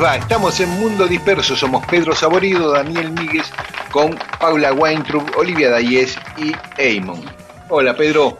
Les 0.00 0.02
va? 0.02 0.16
Estamos 0.16 0.58
en 0.60 0.68
Mundo 0.70 1.06
Disperso. 1.06 1.56
Somos 1.56 1.84
Pedro 1.86 2.14
Saborido, 2.14 2.70
Daniel 2.72 3.12
Míguez, 3.12 3.46
con 3.92 4.18
Paula 4.38 4.72
Weintraub, 4.72 5.24
Olivia 5.36 5.70
Dayes 5.70 6.16
y 6.38 6.52
Eamon. 6.78 7.22
Hola, 7.68 7.96
Pedro. 7.96 8.38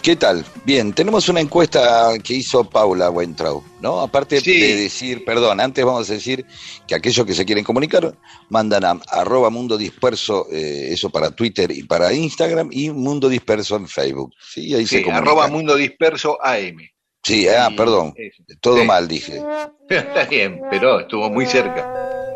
¿Qué 0.00 0.16
tal? 0.16 0.44
Bien, 0.64 0.92
tenemos 0.92 1.28
una 1.28 1.38
encuesta 1.40 2.12
que 2.24 2.34
hizo 2.34 2.64
Paula 2.68 3.08
Weintraub, 3.10 3.62
¿no? 3.80 4.00
Aparte 4.00 4.40
Sí. 4.40 4.58
de 4.60 4.74
decir, 4.74 5.24
perdón, 5.24 5.60
antes 5.60 5.84
vamos 5.84 6.10
a 6.10 6.14
decir 6.14 6.44
que 6.88 6.96
aquellos 6.96 7.24
que 7.24 7.34
se 7.34 7.44
quieren 7.44 7.62
comunicar 7.62 8.12
mandan 8.48 8.84
a 8.84 9.00
arroba 9.08 9.48
mundo 9.50 9.76
disperso, 9.78 10.48
eh, 10.50 10.88
eso 10.90 11.08
para 11.10 11.30
Twitter 11.30 11.70
y 11.70 11.84
para 11.84 12.12
Instagram, 12.12 12.70
y 12.72 12.90
mundo 12.90 13.28
disperso 13.28 13.76
en 13.76 13.86
Facebook. 13.86 14.32
Sí, 14.44 14.74
ahí 14.74 14.86
se 14.86 15.02
comunican. 15.02 15.22
arroba 15.28 15.46
Mundo 15.46 15.76
Disperso 15.76 16.36
AM. 16.42 16.78
Sí, 17.24 17.46
ah, 17.48 17.70
perdón, 17.76 18.12
eso. 18.16 18.42
todo 18.60 18.78
Sí. 18.80 18.86
mal 18.86 19.06
dije. 19.08 19.40
Está 19.88 20.24
bien, 20.24 20.60
pero 20.70 21.00
estuvo 21.00 21.30
muy 21.30 21.46
cerca. 21.46 21.88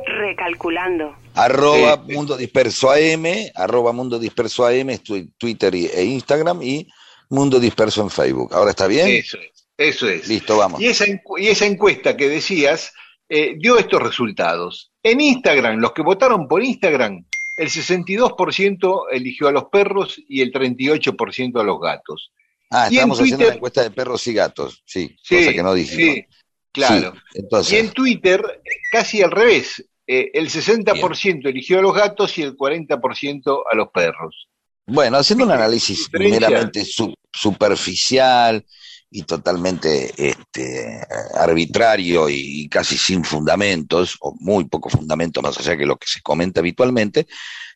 Recalculando. 0.06 1.17
Arroba 1.34 2.03
Sí. 2.06 2.12
mundo 2.15 2.37
disperso 2.37 2.91
AM, 2.91 3.51
arroba 3.55 3.93
mundo 3.93 4.19
disperso 4.19 4.65
AM 4.67 4.97
Twitter 5.39 5.75
y- 5.75 5.87
e 5.87 6.05
Instagram, 6.05 6.62
y 6.62 6.87
mundo 7.31 7.59
disperso 7.59 8.03
en 8.03 8.11
Facebook. 8.11 8.55
¿Ahora 8.55 8.70
está 8.70 8.87
bien? 8.87 9.09
Eso 9.09 9.39
es. 9.39 9.67
Eso 9.77 10.09
es. 10.09 10.27
Listo, 10.28 10.56
vamos. 10.56 10.81
Y 10.81 10.87
esa, 10.87 11.05
encu- 11.05 11.39
y 11.39 11.48
esa 11.48 11.67
encuesta 11.67 12.17
que 12.17 12.28
decías 12.28 12.93
eh, 13.28 13.56
dio 13.59 13.77
estos 13.77 14.00
resultados. 14.00 14.93
En 15.03 15.21
Instagram, 15.21 15.78
los 15.81 15.93
que 15.93 16.03
votaron 16.03 16.47
por 16.47 16.62
Instagram, 16.62 17.25
el 17.56 17.69
62% 17.69 19.06
eligió 19.11 19.48
a 19.48 19.53
los 19.53 19.65
perros 19.65 20.17
y 20.28 20.41
el 20.43 20.53
38% 20.53 21.61
a 21.61 21.65
los 21.65 21.81
gatos. 21.81 22.31
Ah, 22.70 22.89
estamos 22.91 23.20
haciendo 23.20 23.45
una 23.47 23.55
encuesta 23.55 23.83
de 23.83 23.91
perros 23.91 24.27
y 24.27 24.33
gatos, 24.34 24.83
sí, 24.84 25.17
Sí, 25.22 25.36
cosa 25.36 25.53
que 25.53 25.62
no 25.62 25.75
dijimos. 25.75 26.14
sí, 26.14 26.25
claro. 26.72 27.12
Sí, 27.14 27.39
entonces, 27.39 27.72
Y 27.72 27.77
en 27.77 27.91
Twitter, 27.91 28.62
casi 28.91 29.22
al 29.22 29.31
revés. 29.31 29.84
eh, 30.09 30.31
el 30.34 30.48
60% 30.50 31.48
eligió 31.48 31.78
a 31.81 31.83
los 31.83 31.92
gatos 31.94 32.39
y 32.39 32.42
el 32.42 32.56
40% 32.56 33.62
a 33.70 33.75
los 33.77 33.89
perros. 33.89 34.48
bueno, 34.87 35.16
haciendo 35.19 35.44
un 35.44 35.50
análisis 35.53 36.09
meramente 36.12 36.84
su- 36.84 37.12
superficial 37.32 38.65
y 39.11 39.22
totalmente 39.22 40.12
este, 40.17 41.00
arbitrario 41.34 42.28
y 42.28 42.69
casi 42.69 42.99
sin 42.99 43.25
fundamentos, 43.25 44.17
o 44.21 44.34
muy 44.41 44.65
poco 44.65 44.89
fundamento 44.89 45.43
más 45.43 45.59
allá 45.59 45.77
que 45.77 45.87
lo 45.87 45.97
que 45.97 46.06
se 46.06 46.22
comenta 46.22 46.61
habitualmente, 46.61 47.27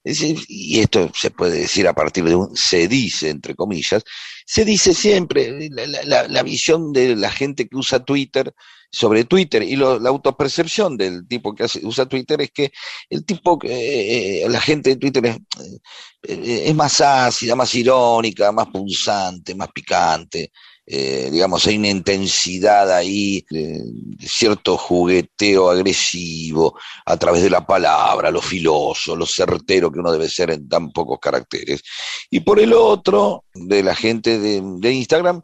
y 0.02 0.80
esto 0.80 1.10
se 1.14 1.30
puede 1.30 1.60
decir 1.60 1.86
a 1.86 1.92
partir 1.92 2.24
de 2.24 2.34
un 2.34 2.56
se 2.56 2.88
dice, 2.88 3.28
entre 3.28 3.54
comillas, 3.54 4.02
se 4.46 4.64
dice 4.64 4.94
siempre 4.94 5.68
la, 5.70 6.42
visión 6.42 6.92
de 6.92 7.16
la 7.16 7.30
gente 7.30 7.68
que 7.68 7.76
usa 7.76 8.02
Twitter 8.02 8.54
sobre 8.90 9.24
Twitter 9.24 9.62
y 9.62 9.76
la 9.76 10.08
autopercepción 10.08 10.96
del 10.96 11.28
tipo 11.28 11.54
que 11.54 11.66
usa 11.82 12.06
Twitter 12.06 12.40
es 12.40 12.50
que 12.50 12.72
el 13.10 13.24
tipo, 13.24 13.58
eh, 13.62 14.42
eh, 14.42 14.48
la 14.48 14.60
gente 14.60 14.90
de 14.90 14.96
Twitter 14.96 15.26
es, 15.26 15.36
eh, 16.22 16.62
es 16.66 16.74
más 16.74 17.00
ácida, 17.00 17.54
más 17.54 17.74
irónica, 17.74 18.50
más 18.52 18.68
punzante, 18.68 19.54
más 19.54 19.68
picante. 19.72 20.50
Eh, 20.92 21.28
digamos, 21.30 21.64
hay 21.68 21.78
una 21.78 21.86
intensidad 21.86 22.90
ahí, 22.90 23.46
eh, 23.52 23.80
cierto 24.18 24.76
jugueteo 24.76 25.70
agresivo 25.70 26.76
a 27.06 27.16
través 27.16 27.44
de 27.44 27.50
la 27.50 27.64
palabra, 27.64 28.32
lo 28.32 28.42
filoso, 28.42 29.14
lo 29.14 29.24
certero 29.24 29.92
que 29.92 30.00
uno 30.00 30.10
debe 30.10 30.28
ser 30.28 30.50
en 30.50 30.68
tan 30.68 30.90
pocos 30.90 31.20
caracteres. 31.20 31.80
Y 32.28 32.40
por 32.40 32.58
el 32.58 32.72
otro, 32.72 33.44
de 33.54 33.84
la 33.84 33.94
gente 33.94 34.40
de, 34.40 34.92
Instagram, 34.92 35.42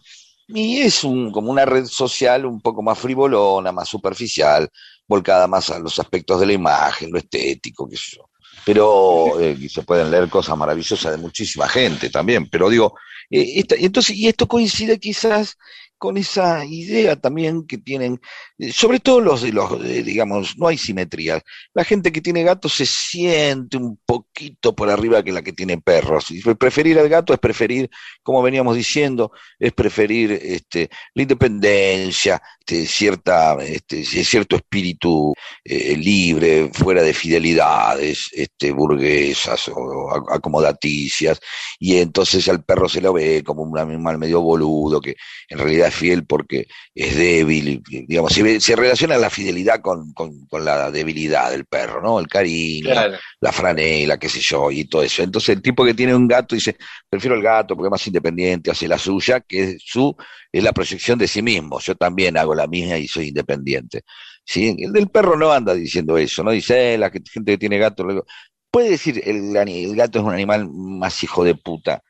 y 0.49 0.79
es 0.79 1.05
un, 1.05 1.31
como 1.31 1.53
una 1.53 1.65
red 1.65 1.85
social 1.85 2.45
un 2.45 2.61
poco 2.61 2.83
más 2.83 2.99
frivolona, 2.99 3.71
más 3.71 3.89
superficial, 3.89 4.69
volcada 5.07 5.47
más 5.47 5.71
a 5.71 5.79
los 5.79 5.97
aspectos 6.01 6.41
de 6.41 6.47
la 6.47 6.55
imagen, 6.55 7.13
lo 7.13 7.19
estético, 7.19 7.89
qué 7.89 7.97
sé 7.97 8.17
yo. 8.17 8.29
Pero 8.65 9.39
eh, 9.39 9.57
se 9.69 9.85
pueden 9.85 10.11
leer 10.11 10.29
cosas 10.29 10.59
maravillosas 10.59 11.13
de 11.13 11.19
muchísima 11.19 11.69
gente 11.69 12.11
también. 12.11 12.49
Pero 12.51 12.69
digo, 12.69 12.97
eh, 13.31 13.55
esta- 13.61 13.77
entonces, 13.77 14.17
y 14.17 14.29
esto 14.29 14.47
coincide 14.49 14.99
quizás 14.99 15.57
con 15.99 16.17
esa 16.17 16.65
idea 16.65 17.17
también 17.17 17.67
que 17.67 17.79
tienen, 17.79 18.21
eh, 18.59 18.73
sobre 18.73 19.01
todo 19.01 19.21
los 19.21 19.43
de 19.43 19.53
los, 19.53 19.85
eh, 19.85 20.03
digamos, 20.03 20.57
no 20.59 20.69
hay 20.69 20.79
simetría. 20.79 21.43
La 21.75 21.85
gente 21.85 22.13
que 22.13 22.21
tiene 22.21 22.43
gatos 22.43 22.75
se 22.75 22.87
siente 22.87 23.77
un 23.77 23.99
poquito 24.05 24.75
por 24.75 24.91
arriba 24.91 25.23
que 25.23 25.33
la 25.33 25.43
que 25.43 25.53
tiene 25.53 25.79
perros. 25.79 26.31
Y 26.31 26.43
preferir 26.55 26.99
al 26.99 27.09
gato 27.09 27.33
es 27.33 27.39
preferir, 27.39 27.89
como 28.23 28.43
veníamos 28.43 28.77
diciendo, 28.77 29.33
es 29.59 29.73
preferir 29.73 30.33
este, 30.33 30.91
la 31.15 31.23
independencia, 31.23 32.43
este, 32.61 32.87
cierta, 32.87 33.57
este, 33.63 34.05
cierto 34.05 34.57
espíritu 34.57 35.33
eh, 35.65 35.97
libre, 35.97 36.71
fuera 36.73 37.03
de 37.03 37.15
fidelidades 37.15 38.29
este, 38.33 38.73
burguesas 38.73 39.69
o 39.69 40.09
ac- 40.11 40.37
acomodaticias, 40.37 41.41
y 41.79 41.97
entonces 41.99 42.49
al 42.49 42.65
perro 42.65 42.89
se 42.89 43.01
lo 43.01 43.13
ve 43.13 43.43
como 43.45 43.63
un 43.63 43.79
animal 43.79 44.19
medio 44.19 44.41
boludo, 44.41 45.01
que 45.01 45.15
en 45.49 45.59
realidad 45.59 45.86
es 45.89 45.95
fiel 45.95 46.25
porque 46.27 46.67
es 46.95 47.17
débil, 47.17 47.83
digamos, 48.07 48.33
se, 48.33 48.61
se 48.61 48.77
relaciona 48.77 49.17
la 49.19 49.31
fidelidad 49.31 49.81
con, 49.81 50.13
con- 50.13 50.47
con 50.47 50.65
la 50.65 50.91
debilidad 50.91 51.51
del 51.51 51.65
perro, 51.67 52.03
¿no? 52.03 52.19
El 52.21 52.29
cariño, 52.29 52.91
Claro. 52.91 53.17
la 53.41 53.53
franela, 53.53 54.19
qué 54.19 54.29
sé 54.29 54.41
yo, 54.41 54.71
y 54.71 54.85
todo 54.85 55.03
eso. 55.03 55.23
Entonces 55.23 55.57
el 55.57 55.63
tipo 55.63 55.85
que 55.85 55.95
tiene 55.95 56.15
un 56.15 56.27
gato 56.29 56.55
dice, 56.55 56.77
prefiero 57.09 57.35
el 57.37 57.43
gato 57.43 57.75
porque 57.77 57.89
es 57.89 57.91
más 57.93 58.07
independiente, 58.07 58.71
hace 58.71 58.89
la 58.89 58.99
suya, 58.99 59.41
que 59.41 59.63
es 59.65 59.77
su, 59.85 60.15
es 60.53 60.63
la 60.65 60.73
proyección 60.73 61.19
de 61.19 61.29
sí 61.29 61.43
mismo. 61.43 61.81
Yo 61.81 61.95
también 61.95 62.37
hago 62.37 62.55
la 62.55 62.67
mía 62.67 62.99
y 62.99 63.09
soy 63.09 63.29
independiente. 63.29 64.03
¿Sí? 64.45 64.77
El 64.79 64.93
del 64.93 65.09
perro 65.09 65.37
no 65.37 65.53
anda 65.53 65.75
diciendo 65.75 66.17
eso, 66.19 66.45
no 66.45 66.53
dice, 66.53 66.95
eh, 66.95 66.99
la 66.99 67.11
gente 67.11 67.53
que 67.53 67.59
tiene 67.59 67.79
gato, 67.79 68.05
luego- 68.05 68.25
puede 68.71 68.91
decir 68.91 69.21
el, 69.25 69.57
el 69.57 69.97
gato 69.97 70.19
es 70.19 70.25
un 70.25 70.33
animal 70.35 70.69
más 70.71 71.23
hijo 71.25 71.43
de 71.45 71.55
puta, 71.55 72.03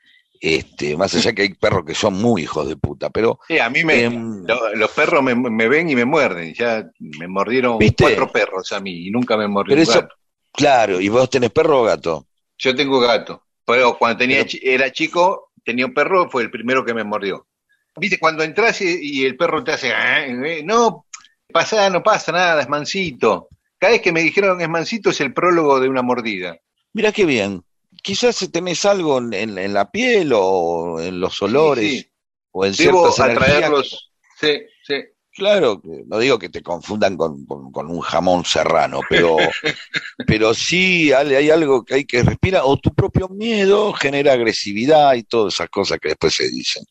este, 0.54 0.96
más 0.96 1.14
allá 1.14 1.32
que 1.32 1.42
hay 1.42 1.54
perros 1.54 1.84
que 1.84 1.94
son 1.94 2.14
muy 2.14 2.42
hijos 2.42 2.68
de 2.68 2.76
puta, 2.76 3.10
pero 3.10 3.40
Sí, 3.48 3.58
a 3.58 3.68
mí 3.68 3.82
me, 3.84 4.04
Em, 4.04 4.44
lo- 4.46 4.74
los 4.74 4.90
perros 4.92 5.22
me, 5.22 5.34
me 5.34 5.68
ven 5.68 5.88
y 5.90 5.94
me 5.96 6.04
muerden. 6.04 6.54
Ya 6.54 6.88
me 6.98 7.26
mordieron 7.26 7.78
¿Viste? 7.78 8.04
cuatro 8.04 8.30
perros 8.30 8.72
a 8.72 8.80
mí 8.80 9.06
y 9.06 9.10
nunca 9.10 9.36
me 9.36 9.48
mordió 9.48 9.76
un 9.76 9.84
gato. 9.84 10.14
claro, 10.52 11.00
¿y 11.00 11.08
vos 11.08 11.28
tenés 11.28 11.50
perro 11.50 11.80
o 11.80 11.84
gato? 11.84 12.26
Yo 12.58 12.74
tengo 12.74 13.00
gato. 13.00 13.42
Pero 13.64 13.98
cuando 13.98 14.18
tenía, 14.18 14.44
Pero- 14.44 14.58
era 14.62 14.92
chico, 14.92 15.50
tenía 15.64 15.86
un 15.86 15.92
perro, 15.94 16.30
fue 16.30 16.42
el 16.44 16.50
primero 16.50 16.84
que 16.84 16.94
me 16.94 17.02
mordió. 17.04 17.46
Viste, 17.96 18.18
cuando 18.18 18.44
entras 18.44 18.80
y, 18.82 18.98
y 19.20 19.24
el 19.24 19.36
perro 19.36 19.64
te 19.64 19.72
hace, 19.72 19.92
"Ah, 19.92 20.24
eh", 20.26 20.62
no, 20.64 21.06
pasa, 21.52 21.90
no 21.90 22.02
pasa 22.02 22.30
nada, 22.32 22.60
es 22.62 22.68
mansito. 22.68 23.48
Cada 23.78 23.92
vez 23.92 24.02
que 24.02 24.12
me 24.12 24.22
dijeron 24.22 24.60
es 24.60 24.68
mansito 24.68 25.10
es 25.10 25.20
el 25.20 25.32
prólogo 25.34 25.80
de 25.80 25.88
una 25.88 26.02
mordida. 26.02 26.56
Mirá 26.92 27.10
qué 27.12 27.24
bien. 27.24 27.62
Quizás 28.06 28.48
tenés 28.52 28.84
algo 28.84 29.18
en, 29.18 29.32
en- 29.34 29.58
en 29.58 29.74
la 29.74 29.90
piel 29.90 30.32
o 30.34 31.00
en 31.00 31.18
los 31.20 31.40
olores 31.42 31.84
Sí, 31.90 31.98
sí. 32.00 32.10
o 32.52 32.64
en 32.64 32.72
Debo 32.72 33.10
ciertas 33.10 33.20
atraerlos. 33.20 34.10
Sí, 34.40 34.52
sí. 34.86 34.94
Claro, 35.32 35.82
no 36.06 36.18
digo 36.18 36.38
que 36.38 36.48
te 36.48 36.62
confundan 36.62 37.16
con, 37.16 37.44
con- 37.44 37.70
con 37.70 37.90
un 37.90 38.00
jamón 38.00 38.44
serrano, 38.44 39.00
pero, 39.10 39.36
pero 40.26 40.54
sí 40.54 41.12
hay, 41.12 41.34
hay 41.34 41.50
algo 41.50 41.84
que 41.84 41.94
hay 41.96 42.04
que 42.06 42.22
respirar, 42.22 42.62
o 42.64 42.78
tu 42.78 42.94
propio 42.94 43.28
miedo 43.28 43.92
genera 43.92 44.32
agresividad 44.32 45.14
y 45.14 45.24
todas 45.24 45.54
esas 45.54 45.68
cosas 45.68 45.98
que 46.00 46.08
después 46.10 46.34
se 46.34 46.48
dicen. 46.48 46.84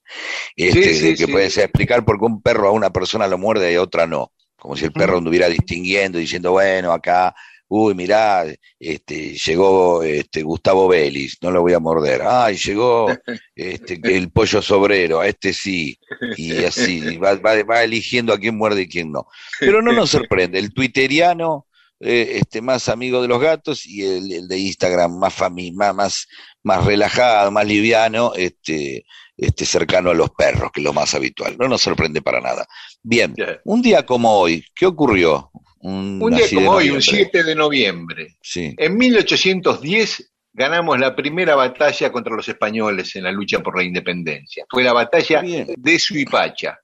Este, 0.56 0.94
Sí, 0.94 0.96
sí, 0.96 1.18
que 1.18 1.26
sí. 1.26 1.32
puedes 1.32 1.58
explicar 1.58 2.06
por 2.06 2.20
qué 2.20 2.26
un 2.26 2.42
perro 2.42 2.70
a 2.70 2.72
una 2.72 2.92
persona 2.92 3.28
lo 3.28 3.38
muerde 3.38 3.72
y 3.72 3.76
a 3.76 3.82
otra 3.82 4.08
no. 4.08 4.32
Como 4.58 4.76
si 4.76 4.86
el 4.86 4.92
perro 4.94 5.18
anduviera 5.20 5.48
distinguiendo, 5.50 6.18
diciendo, 6.20 6.52
bueno, 6.52 6.92
acá 6.92 7.36
uy, 7.68 7.94
mirá, 7.96 8.46
este, 8.80 9.34
llegó 9.34 10.04
este, 10.04 10.44
Gustavo 10.44 10.88
Vélez, 10.88 11.38
no 11.42 11.52
lo 11.52 11.62
voy 11.62 11.74
a 11.74 11.80
morder, 11.80 12.22
ay, 12.24 12.56
llegó 12.58 13.08
este, 13.56 14.00
el 14.04 14.32
pollo 14.32 14.62
sobrero, 14.62 15.20
a 15.20 15.28
este 15.28 15.54
sí, 15.54 16.00
y 16.38 16.64
así, 16.64 17.18
va, 17.18 17.36
va, 17.36 17.64
va 17.64 17.84
eligiendo 17.84 18.34
a 18.34 18.40
quién 18.40 18.58
muerde 18.58 18.84
y 18.84 18.88
quién 18.88 19.12
no. 19.12 19.28
Pero 19.60 19.82
no 19.82 19.92
nos 19.92 20.12
sorprende, 20.12 20.60
el 20.60 20.74
twitteriano 20.74 21.68
eh, 22.02 22.40
este, 22.40 22.62
más 22.62 22.90
amigo 22.90 23.22
de 23.22 23.30
los 23.30 23.40
gatos 23.40 23.86
y 23.86 24.04
el, 24.04 24.48
de 24.48 24.58
Instagram 24.60 25.18
más, 25.18 25.34
más, 25.74 26.28
más 26.62 26.86
relajado, 26.86 27.52
más 27.52 27.66
liviano, 27.66 28.34
este, 28.36 29.06
este, 29.38 29.66
cercano 29.66 30.10
a 30.10 30.14
los 30.14 30.30
perros, 30.32 30.72
que 30.74 30.82
es 30.82 30.84
lo 30.84 30.92
más 30.92 31.14
habitual. 31.14 31.56
No 31.58 31.70
nos 31.70 31.82
sorprende 31.82 32.22
para 32.22 32.42
nada. 32.42 32.68
Bien, 33.02 33.34
un 33.64 33.82
día 33.82 34.06
como 34.06 34.38
hoy, 34.38 34.66
¿qué 34.76 34.86
ocurrió? 34.86 35.52
Un, 35.88 36.20
día 36.36 36.46
como 36.54 36.72
hoy, 36.72 36.90
un 36.90 37.02
7 37.02 37.44
de 37.44 37.56
noviembre. 37.56 38.38
Sí. 38.42 38.74
En 38.78 38.98
1810 38.98 40.32
ganamos 40.54 41.00
la 41.00 41.16
primera 41.16 41.56
batalla 41.56 42.12
contra 42.12 42.36
los 42.36 42.48
españoles 42.48 43.16
en 43.16 43.24
la 43.24 43.32
lucha 43.32 43.60
por 43.60 43.78
la 43.78 43.84
independencia. 43.84 44.66
Fue 44.70 44.84
la 44.84 44.94
batalla 44.94 45.44
de 45.44 46.00
Suipacha, 46.00 46.80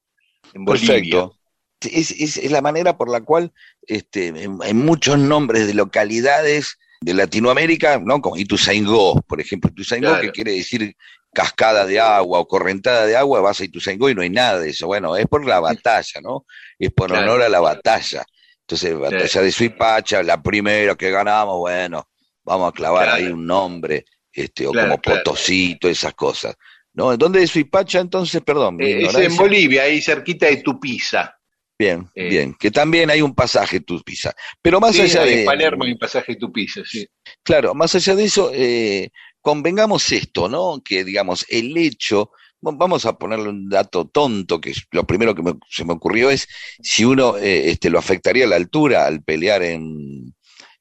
en 0.53 0.65
Bolivia. 0.65 0.94
Perfecto 0.94 1.42
es, 1.89 2.38
es, 2.38 2.51
la 2.51 2.62
manera 2.62 2.98
por 2.98 3.09
la 3.09 3.21
cual 3.21 3.51
este, 3.88 4.27
en, 4.27 4.77
muchos 4.77 5.18
nombres 5.18 5.68
de 5.68 5.74
localidades 5.74 6.77
de 7.01 7.13
Latinoamérica, 7.13 8.00
¿no? 8.00 8.21
Como 8.21 8.38
Ituzaingó, 8.38 9.21
por 9.21 9.42
ejemplo, 9.42 9.71
Ituzaingó, 9.71 10.19
que 10.19 10.31
quiere 10.31 10.53
decir 10.53 10.95
cascada 11.33 11.86
de 11.86 12.00
agua 12.00 12.39
o 12.39 12.48
correntada 12.48 13.06
de 13.06 13.15
agua, 13.15 13.42
vas 13.42 13.59
a 13.59 13.63
Ituzaingó 13.63 14.09
y 14.09 14.15
no 14.15 14.21
hay 14.21 14.30
nada 14.30 14.59
de 14.59 14.69
eso. 14.69 14.88
Bueno, 14.88 15.15
es 15.15 15.25
por 15.25 15.45
la 15.45 15.59
batalla, 15.59 16.21
¿no? 16.21 16.45
Es 16.77 16.92
por 16.92 17.12
honor 17.12 17.42
a 17.42 17.50
la 17.50 17.59
batalla. 17.59 18.24
Entonces, 18.71 18.97
batalla 18.97 19.41
de 19.41 19.51
Suipacha, 19.51 20.23
la 20.23 20.41
primera 20.41 20.95
que 20.95 21.12
ganamos, 21.12 21.57
bueno, 21.57 22.07
vamos 22.41 22.69
a 22.69 22.71
clavar 22.71 23.09
ahí 23.09 23.25
un 23.25 23.45
nombre, 23.45 24.06
este, 24.31 24.65
o 24.65 24.71
como 24.71 25.01
Potosito, 25.01 25.89
esas 25.89 26.13
cosas. 26.13 26.56
¿No? 26.94 27.15
¿Dónde 27.18 27.44
es 27.44 27.51
Suipacha 27.51 28.00
entonces? 28.00 28.41
Perdón. 28.41 28.77
Eh, 28.81 29.03
es 29.03 29.15
en 29.15 29.35
Bolivia, 29.35 29.83
ahí 29.83 30.01
cerquita 30.01 30.45
de 30.45 30.57
Tupiza. 30.57 31.35
Bien, 31.77 32.07
eh, 32.15 32.29
bien. 32.29 32.56
Que 32.57 32.71
también 32.71 33.09
hay 33.09 33.21
un 33.21 33.35
pasaje 33.35 33.81
Tupiza. 33.81 34.31
Pero 34.62 34.79
más 34.79 34.97
allá 34.97 35.24
de. 35.24 35.44
Palermo 35.44 35.83
hay 35.83 35.91
un 35.91 36.00
pasaje 36.00 36.38
Tupiza, 36.38 36.81
sí. 36.85 37.06
Claro, 37.44 37.74
más 37.74 37.94
allá 37.95 38.15
de 38.15 38.24
eso, 38.24 38.51
eh, 38.53 39.09
convengamos 39.41 40.09
esto, 40.13 40.47
¿no? 40.47 40.81
Que 40.83 41.03
digamos, 41.03 41.45
el 41.50 41.75
hecho. 41.77 42.31
Vamos 42.62 43.06
a 43.06 43.18
ponerle 43.18 43.50
un 43.50 43.68
dato 43.69 44.06
tonto, 44.06 44.62
que 44.62 44.74
lo 44.92 45.04
primero 45.06 45.34
que 45.34 45.42
se 45.69 45.84
me 45.84 45.94
ocurrió 45.94 46.30
es 46.30 46.48
si 46.81 47.04
uno 47.04 47.38
eh, 47.38 47.72
este, 47.72 47.90
lo 47.90 47.98
afectaría 47.98 48.46
a 48.46 48.48
la 48.48 48.56
altura 48.56 49.08
al 49.08 49.24
pelear 49.24 49.63
en, 49.63 50.36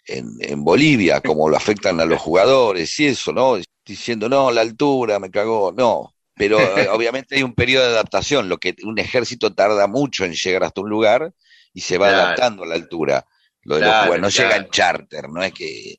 en, 0.05 0.27
en, 0.41 0.63
Bolivia, 0.63 1.21
como 1.21 1.49
lo 1.49 1.57
afectan 1.57 1.99
a 2.01 2.05
los 2.05 2.21
jugadores 2.21 3.01
y 3.01 3.07
eso, 3.07 3.33
¿no? 3.33 3.57
Diciendo, 3.85 4.29
no, 4.29 4.51
la 4.51 4.61
altura 4.61 5.19
me 5.19 5.31
cagó. 5.31 5.73
No, 5.73 6.15
pero 6.41 6.59
eh, 6.79 6.89
obviamente 6.91 7.37
hay 7.37 7.43
un 7.43 7.55
periodo 7.55 7.87
de 7.87 7.93
adaptación, 7.93 8.49
lo 8.49 8.59
que 8.59 8.75
un 8.85 8.99
ejército 8.99 9.55
tarda 9.55 9.87
mucho 9.87 10.25
en 10.25 10.33
llegar 10.33 10.65
hasta 10.65 10.81
un 10.81 10.89
lugar 10.89 11.33
y 11.73 11.81
se 11.81 11.99
va 11.99 12.09
adaptando 12.09 12.63
a 12.63 12.67
la 12.67 12.75
altura. 12.75 13.27
Lo 13.63 13.77
de 13.77 13.83
los 13.83 14.21
no 14.21 14.29
llega 14.31 14.57
en 14.57 14.71
charter, 14.71 15.29
no 15.29 15.43
es 15.43 15.53
que 15.53 15.99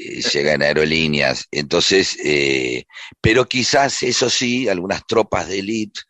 eh, 0.00 0.22
llega 0.22 0.54
en 0.54 0.62
aerolíneas. 0.62 1.46
Entonces, 1.50 2.16
eh, 2.24 2.84
pero 3.20 3.46
quizás 3.46 4.02
eso 4.02 4.30
sí, 4.30 4.68
algunas 4.68 5.06
tropas 5.06 5.48
de 5.48 5.58
élite, 5.58 6.00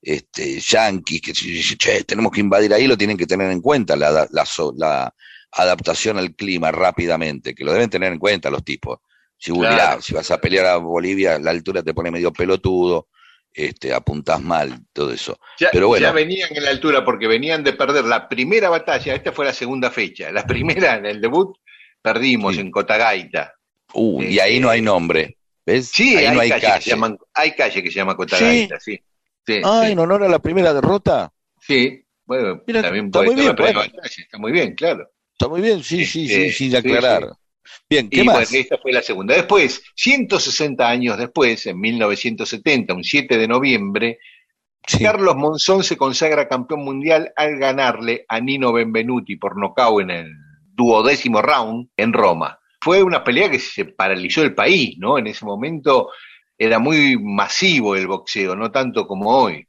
este, 0.00 0.60
yanquis, 0.60 1.20
que 1.20 1.32
che, 1.32 2.04
tenemos 2.04 2.32
que 2.32 2.40
invadir 2.40 2.72
ahí, 2.72 2.86
lo 2.86 2.96
tienen 2.96 3.16
que 3.16 3.26
tener 3.26 3.50
en 3.50 3.60
cuenta, 3.60 3.96
la, 3.96 4.28
la, 4.30 5.14
adaptación 5.52 6.16
al 6.16 6.36
clima 6.36 6.70
rápidamente, 6.70 7.54
que 7.54 7.64
lo 7.64 7.72
deben 7.72 7.90
tener 7.90 8.12
en 8.12 8.20
cuenta 8.20 8.50
los 8.50 8.64
tipos. 8.64 9.00
Si, 9.36 9.52
si 10.00 10.14
vas 10.14 10.30
a 10.30 10.40
pelear 10.40 10.66
a 10.66 10.76
Bolivia, 10.76 11.38
la 11.40 11.50
altura 11.50 11.82
te 11.82 11.92
pone 11.92 12.12
medio 12.12 12.32
pelotudo, 12.32 13.08
este, 13.52 13.92
apuntás 13.92 14.40
mal, 14.40 14.78
todo 14.92 15.12
eso. 15.12 15.40
Ya, 15.58 15.70
Pero 15.72 15.88
bueno. 15.88 16.06
ya 16.06 16.12
venían 16.12 16.50
en 16.54 16.62
la 16.62 16.70
altura 16.70 17.04
porque 17.04 17.26
venían 17.26 17.64
de 17.64 17.72
perder 17.72 18.04
la 18.04 18.28
primera 18.28 18.68
batalla, 18.68 19.14
esta 19.14 19.32
fue 19.32 19.44
la 19.44 19.52
segunda 19.52 19.90
fecha, 19.90 20.30
la 20.30 20.46
primera 20.46 20.94
en 20.96 21.06
el 21.06 21.20
debut 21.20 21.56
perdimos 22.02 22.56
en 22.58 22.70
Cotagaita. 22.70 23.54
Uh, 23.92 24.22
y 24.22 24.38
ahí 24.38 24.60
no 24.60 24.70
hay 24.70 24.82
nombre, 24.82 25.36
¿ves? 25.66 25.90
Sí, 25.92 26.16
ahí 26.16 26.26
hay, 26.26 26.34
no 26.34 26.40
hay 26.40 26.50
calle. 26.50 26.74
Que 26.76 26.80
se 26.82 26.90
llaman, 26.90 27.18
hay 27.34 27.52
calle 27.52 27.82
que 27.82 27.90
se 27.90 27.96
llama 27.96 28.16
Cotagaita, 28.16 28.78
sí. 28.78 29.00
sí. 29.46 29.60
ah, 29.64 29.88
en 29.88 29.98
honor 29.98 30.24
a 30.24 30.28
la 30.28 30.38
primera 30.38 30.72
derrota. 30.72 31.32
Sí, 31.60 32.04
bueno, 32.24 32.60
también 32.60 33.06
está 33.06 33.22
muy 33.22 33.34
bien, 33.34 33.56
está 34.04 34.38
muy 34.38 34.52
bien, 34.52 34.74
claro. 34.74 35.10
Está 35.32 35.48
muy 35.48 35.60
bien, 35.60 35.82
sí, 35.82 36.04
sí, 36.04 36.28
sí, 36.28 36.34
este, 36.34 36.52
sin 36.52 36.76
aclarar. 36.76 37.32
Bien, 37.88 38.08
¿qué 38.08 38.20
y 38.20 38.24
más? 38.24 38.50
Bueno, 38.50 38.50
esta 38.52 38.78
fue 38.78 38.92
la 38.92 39.02
segunda. 39.02 39.34
Después, 39.34 39.82
160 39.96 40.88
años 40.88 41.18
después, 41.18 41.66
en 41.66 41.80
1970, 41.80 42.94
un 42.94 43.04
7 43.04 43.36
de 43.36 43.48
noviembre, 43.48 44.18
Carlos 45.00 45.36
Monzón 45.36 45.84
se 45.84 45.96
consagra 45.96 46.48
campeón 46.48 46.84
mundial 46.84 47.32
al 47.36 47.58
ganarle 47.58 48.24
a 48.28 48.40
Nino 48.40 48.72
Benvenuti 48.72 49.36
por 49.36 49.58
nocaut 49.58 50.02
en 50.02 50.10
el 50.10 50.49
duodécimo 50.80 51.42
round 51.42 51.88
en 51.96 52.12
Roma. 52.12 52.58
Fue 52.80 53.02
una 53.02 53.22
pelea 53.22 53.50
que 53.50 53.58
se 53.58 53.84
paralizó 53.84 54.42
el 54.42 54.54
país, 54.54 54.96
¿no? 54.98 55.18
En 55.18 55.26
ese 55.26 55.44
momento 55.44 56.08
era 56.56 56.78
muy 56.78 57.18
masivo 57.18 57.94
el 57.94 58.06
boxeo, 58.06 58.56
no 58.56 58.70
tanto 58.70 59.06
como 59.06 59.30
hoy. 59.30 59.66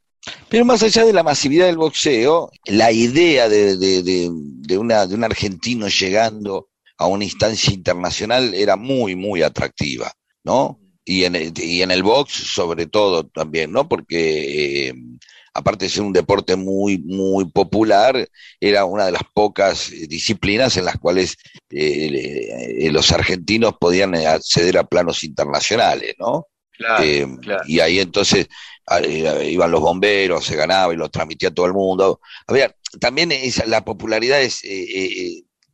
Pero 0.49 0.65
más 0.65 0.83
allá 0.83 1.03
de 1.03 1.13
la 1.13 1.23
masividad 1.23 1.65
del 1.65 1.77
boxeo, 1.77 2.51
la 2.65 2.91
idea 2.91 3.49
de, 3.49 3.75
de, 3.77 4.29
de 4.31 4.77
un 4.77 5.23
argentino 5.23 5.87
llegando 5.87 6.69
a 7.01 7.07
una 7.07 7.23
instancia 7.23 7.73
internacional 7.73 8.53
era 8.53 8.75
muy, 8.75 9.15
muy 9.15 9.41
atractiva, 9.41 10.11
¿no? 10.43 10.79
Y 11.03 11.23
en, 11.23 11.35
el, 11.35 11.53
y 11.57 11.81
en 11.81 11.89
el 11.89 12.03
box 12.03 12.31
sobre 12.31 12.85
todo 12.85 13.25
también, 13.25 13.71
¿no? 13.71 13.89
Porque 13.89 14.89
eh, 14.89 14.93
aparte 15.53 15.85
de 15.85 15.89
ser 15.89 16.03
un 16.03 16.13
deporte 16.13 16.55
muy, 16.55 16.99
muy 16.99 17.45
popular, 17.45 18.27
era 18.59 18.85
una 18.85 19.05
de 19.05 19.11
las 19.11 19.23
pocas 19.33 19.91
disciplinas 20.07 20.77
en 20.77 20.85
las 20.85 20.97
cuales 20.97 21.35
eh, 21.69 22.77
eh, 22.79 22.91
los 22.91 23.11
argentinos 23.11 23.75
podían 23.79 24.15
acceder 24.15 24.77
a 24.77 24.83
planos 24.83 25.23
internacionales, 25.23 26.15
¿no? 26.19 26.47
Claro, 26.71 27.03
Y 27.67 27.79
ahí 27.79 27.99
entonces 27.99 28.47
iban 29.07 29.69
los 29.69 29.81
bomberos, 29.81 30.43
se 30.43 30.55
ganaba 30.55 30.91
y 30.93 30.97
lo 30.97 31.09
transmitía 31.09 31.51
todo 31.51 31.67
el 31.67 31.73
mundo. 31.73 32.19
A 32.47 32.53
ver, 32.53 32.75
también 32.99 33.31
esa, 33.31 33.67
la 33.67 33.85
popularidad 33.85 34.41
es, 34.41 34.63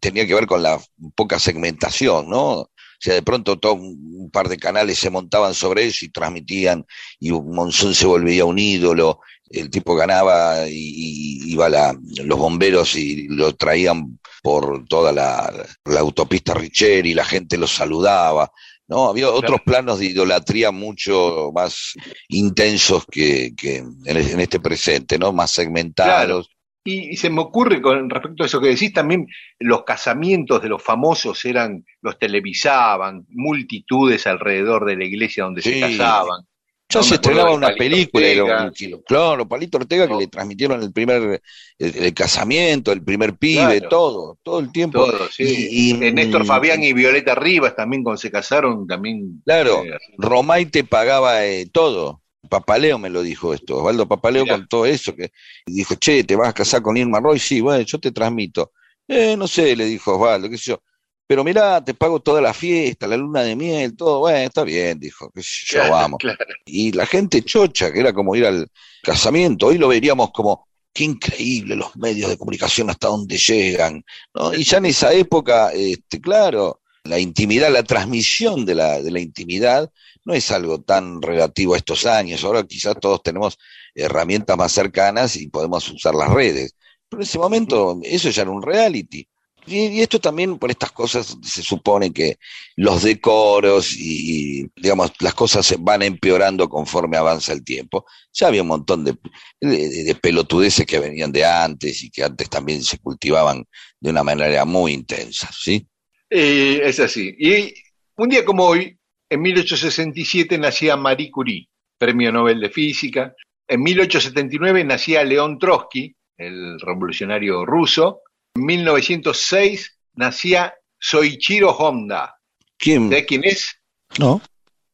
tenía 0.01 0.27
que 0.27 0.33
ver 0.33 0.47
con 0.47 0.61
la 0.61 0.81
poca 1.15 1.39
segmentación, 1.39 2.29
¿no? 2.29 2.69
O 2.97 2.99
sea, 2.99 3.13
de 3.13 3.21
pronto 3.21 3.59
todo 3.59 3.75
un 3.75 4.31
par 4.31 4.49
de 4.49 4.57
canales 4.57 4.97
se 4.97 5.11
montaban 5.11 5.53
sobre 5.53 5.85
eso 5.85 6.03
y 6.03 6.09
transmitían, 6.09 6.85
y 7.19 7.31
Monzón 7.31 7.93
se 7.93 8.07
volvía 8.07 8.43
un 8.43 8.57
ídolo, 8.57 9.19
el 9.49 9.69
tipo 9.69 9.95
ganaba 9.95 10.67
y, 10.67 11.51
iba 11.51 11.69
la, 11.69 11.97
los 12.23 12.37
bomberos 12.37 12.95
y 12.95 13.27
lo 13.29 13.55
traían 13.55 14.19
por 14.43 14.85
toda 14.85 15.11
la, 15.11 15.51
autopista 15.99 16.53
Richer 16.53 17.05
y 17.05 17.13
la 17.13 17.25
gente 17.25 17.57
lo 17.57 17.67
saludaba. 17.67 18.51
¿no? 18.87 19.09
Había 19.09 19.29
otros 19.29 19.61
planos 19.65 19.99
de 19.99 20.05
idolatría 20.05 20.71
mucho 20.71 21.51
más 21.53 21.93
intensos 22.29 23.05
que, 23.05 23.53
que 23.55 23.77
en, 23.77 24.39
este 24.39 24.59
presente, 24.59 25.19
¿no? 25.19 25.33
Más 25.33 25.51
segmentados. 25.51 26.49
Y, 26.85 27.17
se 27.17 27.29
me 27.29 27.41
ocurre 27.41 27.81
con 27.81 28.09
respecto 28.09 28.43
a 28.43 28.45
eso 28.45 28.61
que 28.61 28.69
decís, 28.69 28.93
también 28.93 29.27
los 29.59 29.83
casamientos 29.83 30.61
de 30.61 30.69
los 30.69 30.81
famosos 30.81 31.43
eran, 31.43 31.83
los 32.01 32.17
televisaban, 32.17 33.25
multitudes 33.27 34.25
alrededor 34.25 34.85
de 34.85 34.95
la 34.95 35.03
iglesia 35.03 35.43
donde 35.43 35.61
se 35.61 35.81
casaban. 35.81 36.47
Ya 36.89 37.03
se 37.03 37.15
estrenaba 37.15 37.53
una 37.53 37.75
película, 37.75 38.71
claro, 39.05 39.45
Palito 39.45 39.77
Ortega 39.77 40.07
que 40.07 40.15
le 40.15 40.27
transmitieron 40.27 40.81
el 40.81 40.93
primer 40.93 41.41
el, 41.77 42.13
casamiento, 42.13 42.93
el 42.93 43.03
primer 43.03 43.35
pibe, 43.35 43.81
todo, 43.81 44.37
todo 44.41 44.59
el 44.59 44.71
tiempo. 44.71 45.05
Todo, 45.05 45.27
sí. 45.29 45.67
y, 45.69 45.93
Néstor 45.93 46.43
mm, 46.43 46.47
Fabián 46.47 46.83
y 46.83 46.93
Violeta 46.93 47.35
Rivas 47.35 47.75
también 47.75 48.03
cuando 48.03 48.17
se 48.17 48.31
casaron 48.31 48.87
también. 48.87 49.41
Claro, 49.43 49.83
eh, 49.83 49.97
Romay 50.17 50.67
te 50.67 50.85
pagaba 50.85 51.45
eh, 51.45 51.67
todo. 51.69 52.21
Papaleo 52.49 52.97
me 52.97 53.09
lo 53.09 53.21
dijo 53.21 53.53
esto, 53.53 53.77
Osvaldo 53.77 54.07
Papaleo 54.07 54.47
con 54.47 54.67
todo 54.69 54.85
eso, 54.85 55.13
que 55.13 55.31
dijo, 55.65 55.95
che, 55.95 56.23
¿te 56.23 56.37
vas 56.37 56.47
a 56.47 56.53
casar 56.53 56.81
con 56.81 56.95
Irma 56.95 57.19
Roy? 57.19 57.39
Sí, 57.39 57.59
bueno, 57.59 57.83
yo 57.83 57.99
te 57.99 58.11
transmito. 58.13 58.71
Eh, 59.05 59.35
no 59.35 59.47
sé, 59.47 59.75
le 59.75 59.83
dijo 59.83 60.15
Osvaldo, 60.15 60.49
qué 60.49 60.57
sé 60.57 60.71
yo. 60.71 60.81
Pero 61.27 61.43
mirá, 61.43 61.83
te 61.83 61.93
pago 61.93 62.21
toda 62.21 62.41
la 62.41 62.53
fiesta, 62.53 63.05
la 63.05 63.17
luna 63.17 63.43
de 63.43 63.55
miel, 63.55 63.97
todo, 63.97 64.19
bueno, 64.19 64.37
está 64.37 64.63
bien, 64.63 64.97
dijo, 64.97 65.29
sé 65.35 65.75
yo, 65.75 65.91
vamos. 65.91 66.19
Y 66.65 66.93
la 66.93 67.05
gente 67.05 67.41
chocha, 67.41 67.91
que 67.91 67.99
era 67.99 68.13
como 68.13 68.33
ir 68.35 68.45
al 68.45 68.71
casamiento, 69.03 69.67
hoy 69.67 69.77
lo 69.77 69.89
veríamos 69.89 70.31
como, 70.31 70.67
qué 70.93 71.03
increíble 71.03 71.75
los 71.75 71.95
medios 71.97 72.29
de 72.29 72.37
comunicación 72.37 72.89
hasta 72.89 73.09
dónde 73.09 73.37
llegan, 73.37 74.03
¿no? 74.33 74.53
Y 74.53 74.63
ya 74.63 74.77
en 74.77 74.85
esa 74.85 75.13
época, 75.13 75.71
este, 75.73 76.21
claro, 76.21 76.79
la 77.03 77.19
intimidad, 77.19 77.71
la 77.71 77.83
transmisión 77.83 78.65
de 78.65 78.75
la, 78.75 79.01
de 79.01 79.11
la 79.11 79.19
intimidad 79.19 79.91
no 80.25 80.33
es 80.33 80.51
algo 80.51 80.81
tan 80.81 81.21
relativo 81.21 81.73
a 81.73 81.77
estos 81.77 82.05
años. 82.05 82.43
Ahora 82.43 82.63
quizás 82.63 82.95
todos 82.99 83.23
tenemos 83.23 83.57
herramientas 83.95 84.57
más 84.57 84.71
cercanas 84.71 85.35
y 85.35 85.47
podemos 85.47 85.89
usar 85.89 86.15
las 86.15 86.29
redes. 86.29 86.75
Pero 87.07 87.21
en 87.21 87.27
ese 87.27 87.39
momento 87.39 87.99
eso 88.03 88.29
ya 88.29 88.41
era 88.41 88.51
un 88.51 88.61
reality. 88.61 89.27
Y, 89.67 90.01
esto 90.01 90.19
también 90.19 90.57
por 90.57 90.71
estas 90.71 90.91
cosas 90.91 91.37
se 91.43 91.61
supone 91.61 92.11
que 92.13 92.37
los 92.75 93.03
decoros 93.03 93.95
y, 93.97 94.67
digamos, 94.75 95.11
las 95.19 95.33
cosas 95.33 95.75
van 95.79 96.01
empeorando 96.01 96.69
conforme 96.69 97.17
avanza 97.17 97.53
el 97.53 97.63
tiempo. 97.63 98.05
Ya 98.33 98.47
había 98.47 98.61
un 98.61 98.69
montón 98.69 99.03
de, 99.03 99.17
de, 99.59 100.03
de 100.03 100.15
pelotudeces 100.15 100.85
que 100.85 100.99
venían 100.99 101.31
de 101.31 101.45
antes 101.45 102.03
y 102.03 102.09
que 102.09 102.23
antes 102.23 102.49
también 102.49 102.83
se 102.83 102.97
cultivaban 102.99 103.65
de 103.99 104.09
una 104.09 104.23
manera 104.23 104.65
muy 104.65 104.93
intensa, 104.93 105.49
¿sí? 105.51 105.87
Eh, 106.29 106.81
es 106.83 106.99
así. 106.99 107.35
Y 107.37 107.73
un 108.17 108.29
día 108.29 108.43
como 108.43 108.65
hoy, 108.65 108.97
en 109.29 109.41
1867 109.41 110.57
nacía 110.57 110.95
Marie 110.95 111.31
Curie, 111.31 111.67
premio 111.97 112.31
Nobel 112.31 112.59
de 112.59 112.69
Física. 112.69 113.33
En 113.67 113.83
1879 113.83 114.83
nacía 114.83 115.23
León 115.23 115.59
Trotsky, 115.59 116.15
el 116.37 116.79
revolucionario 116.79 117.65
ruso. 117.65 118.21
En 118.57 118.65
1906 118.65 119.97
nacía 120.15 120.73
Soichiro 120.99 121.71
Honda. 121.71 122.35
¿Quién? 122.77 123.09
¿Sabes 123.09 123.25
quién 123.27 123.43
es? 123.43 123.75
No. 124.17 124.41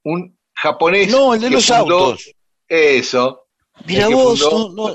Un 0.04 0.38
japonés. 0.54 1.10
No, 1.10 1.34
el 1.34 1.42
de 1.42 1.50
los 1.50 1.72
autos. 1.72 2.30
Eso. 2.68 3.48
Mira 3.88 4.08
vos, 4.10 4.40
no, 4.76 4.94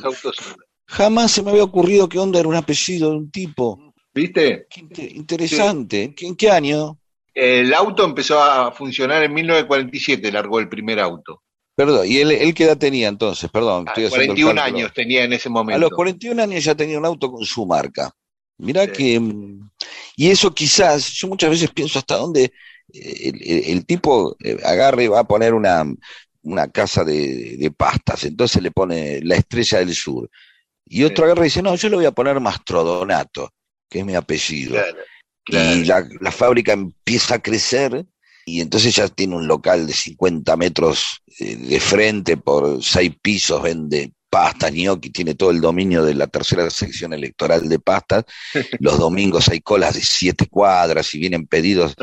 jamás 0.87 1.33
se 1.33 1.43
me 1.43 1.51
había 1.51 1.65
ocurrido 1.65 2.09
que 2.09 2.19
Honda 2.19 2.39
era 2.41 2.49
un 2.49 2.55
apellido 2.55 3.11
de 3.11 3.17
un 3.17 3.31
tipo. 3.31 3.93
¿Viste? 4.15 4.67
Qué 4.71 5.03
interesante. 5.15 6.05
¿En 6.05 6.15
qué- 6.15 6.27
¿En 6.27 6.37
qué 6.37 6.51
año? 6.51 6.99
El 7.35 7.73
auto 7.75 8.05
empezó 8.05 8.41
a 8.43 8.71
funcionar 8.73 9.23
en 9.23 9.33
1947, 9.35 10.31
largó 10.33 10.59
el 10.61 10.69
primer 10.69 11.01
auto. 11.01 11.43
Perdón, 11.75 12.07
¿y 12.09 12.19
él, 12.19 12.33
él 12.33 12.55
qué 12.55 12.65
edad 12.65 12.77
tenía 12.79 13.09
entonces? 13.09 13.49
Perdón, 13.51 13.85
estoy 13.87 14.05
haciendo 14.07 14.23
el 14.23 14.29
41 14.29 14.55
cálculo. 14.61 14.77
años 14.79 14.93
tenía 14.95 15.25
en 15.25 15.33
ese 15.33 15.49
A 15.49 15.53
momento. 15.53 15.81
los 15.81 15.91
41 15.91 16.43
años 16.43 16.65
ya 16.65 16.75
tenía 16.75 16.99
un 16.99 17.07
auto 17.07 17.31
con 17.31 17.45
su 17.45 17.65
marca. 17.67 18.13
Mirá 18.59 18.87
Sí. 18.87 18.93
que... 18.93 19.21
mm, 19.21 19.71
Y 20.17 20.31
eso 20.31 20.53
quizás, 20.55 21.13
yo 21.13 21.29
muchas 21.29 21.51
veces 21.51 21.71
pienso 21.71 21.99
hasta 21.99 22.17
dónde 22.17 22.53
eh, 22.93 23.31
el, 23.31 23.43
el- 23.43 23.65
el 23.79 23.87
tipo 23.87 24.37
eh, 24.43 24.59
agarre 24.65 25.05
y 25.05 25.09
va 25.09 25.21
a 25.21 25.25
poner 25.29 25.55
una, 25.55 25.85
una 26.43 26.69
casa 26.71 27.05
de, 27.05 27.57
de 27.59 27.71
pastas, 27.71 28.25
entonces 28.25 28.63
le 28.63 28.71
pone 28.71 29.21
la 29.23 29.37
estrella 29.37 29.79
del 29.79 29.95
sur. 29.95 30.29
Y 30.87 31.05
otro 31.05 31.25
Sí. 31.25 31.27
agarra 31.27 31.43
y 31.43 31.45
dice, 31.45 31.63
no, 31.63 31.75
yo 31.77 31.89
le 31.89 31.97
voy 31.97 32.07
a 32.07 32.13
poner 32.13 32.41
Mastrodonato, 32.41 33.51
que 33.89 34.01
es 34.01 34.07
mi 34.07 34.15
apellido. 34.15 34.73
Claro, 34.73 34.99
claro. 35.45 35.77
Y 35.77 35.85
la, 35.85 36.09
la 36.21 36.33
fábrica 36.33 36.73
empieza 36.73 37.37
a 37.37 37.43
crecer 37.43 38.07
y 38.47 38.61
entonces 38.63 38.95
ya 38.97 39.09
tiene 39.09 39.37
un 39.37 39.47
local 39.47 39.87
de 39.87 39.93
50 39.93 40.57
metros 40.57 41.23
eh, 41.39 41.57
de 41.57 41.81
frente 41.81 42.37
por 42.39 42.83
seis 42.83 43.13
pisos, 43.21 43.63
vende 43.63 44.13
pastas, 44.29 44.73
gnocchi, 44.73 45.11
tiene 45.11 45.35
todo 45.35 45.51
el 45.51 45.61
dominio 45.61 46.05
de 46.05 46.15
la 46.15 46.27
tercera 46.27 46.69
sección 46.71 47.13
electoral 47.13 47.69
de 47.69 47.79
pastas. 47.79 48.25
Los 48.81 48.99
domingos 48.99 49.49
hay 49.49 49.61
colas 49.61 49.95
de 49.95 50.03
siete 50.03 50.47
cuadras 50.47 51.15
y 51.15 51.19
vienen 51.19 51.47
pedidos 51.47 51.95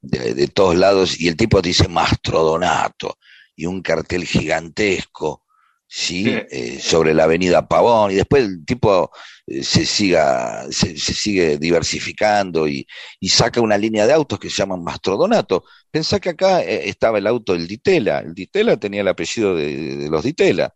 de, 0.00 0.34
de 0.34 0.48
todos 0.48 0.76
lados 0.76 1.20
y 1.20 1.28
el 1.28 1.36
tipo 1.36 1.62
dice 1.62 1.88
Mastrodonato 1.88 3.18
y 3.56 3.66
un 3.66 3.82
cartel 3.82 4.24
gigantesco. 4.24 5.42
¿sí? 5.88 6.24
Sí. 6.24 6.30
Eh, 6.50 6.78
sobre 6.80 7.14
la 7.14 7.24
avenida 7.24 7.66
Pavón, 7.66 8.12
y 8.12 8.16
después 8.16 8.44
el 8.44 8.64
tipo 8.64 9.10
eh, 9.46 9.62
se, 9.64 9.86
siga, 9.86 10.66
se, 10.70 10.96
se 10.98 11.14
sigue 11.14 11.58
diversificando 11.58 12.68
y, 12.68 12.86
y 13.18 13.28
saca 13.30 13.60
una 13.60 13.78
línea 13.78 14.06
de 14.06 14.12
autos 14.12 14.38
que 14.38 14.50
se 14.50 14.56
llaman 14.56 14.84
Mastrodonato. 14.84 15.64
Pensá 15.90 16.20
que 16.20 16.30
acá 16.30 16.62
eh, 16.62 16.88
estaba 16.88 17.18
el 17.18 17.26
auto 17.26 17.54
del 17.54 17.66
Ditela, 17.66 18.20
el 18.20 18.34
Ditela 18.34 18.76
tenía 18.76 19.00
el 19.00 19.08
apellido 19.08 19.56
de, 19.56 19.96
de 19.96 20.10
los 20.10 20.22
Ditela. 20.22 20.74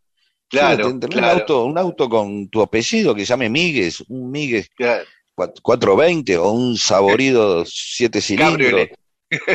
Claro, 0.52 0.76
Fíjate, 0.76 0.98
tener 1.00 1.10
claro. 1.18 1.34
un, 1.34 1.40
auto, 1.40 1.64
un 1.64 1.78
auto 1.78 2.08
con 2.08 2.48
tu 2.48 2.62
apellido 2.62 3.14
que 3.14 3.22
se 3.22 3.26
llame 3.30 3.48
Migues, 3.48 4.04
un 4.08 4.30
Migues 4.30 4.68
Claro. 4.76 5.04
420 5.34 6.36
o 6.38 6.52
un 6.52 6.76
saborido 6.76 7.64
7 7.66 8.20
cilindros. 8.20 8.88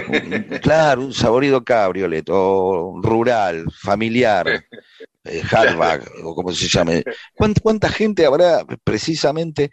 Un- 0.09 0.59
Claro, 0.59 1.01
un 1.03 1.13
saborido 1.13 1.63
cabriolet 1.63 2.25
o 2.31 2.99
rural, 3.03 3.65
familiar, 3.79 4.63
eh, 5.23 5.41
hardback 5.43 6.09
o 6.23 6.33
como 6.33 6.51
se 6.51 6.67
llame. 6.67 7.03
¿Cuánta, 7.35 7.61
cuánta 7.61 7.89
gente 7.89 8.25
habrá 8.25 8.65
precisamente 8.83 9.65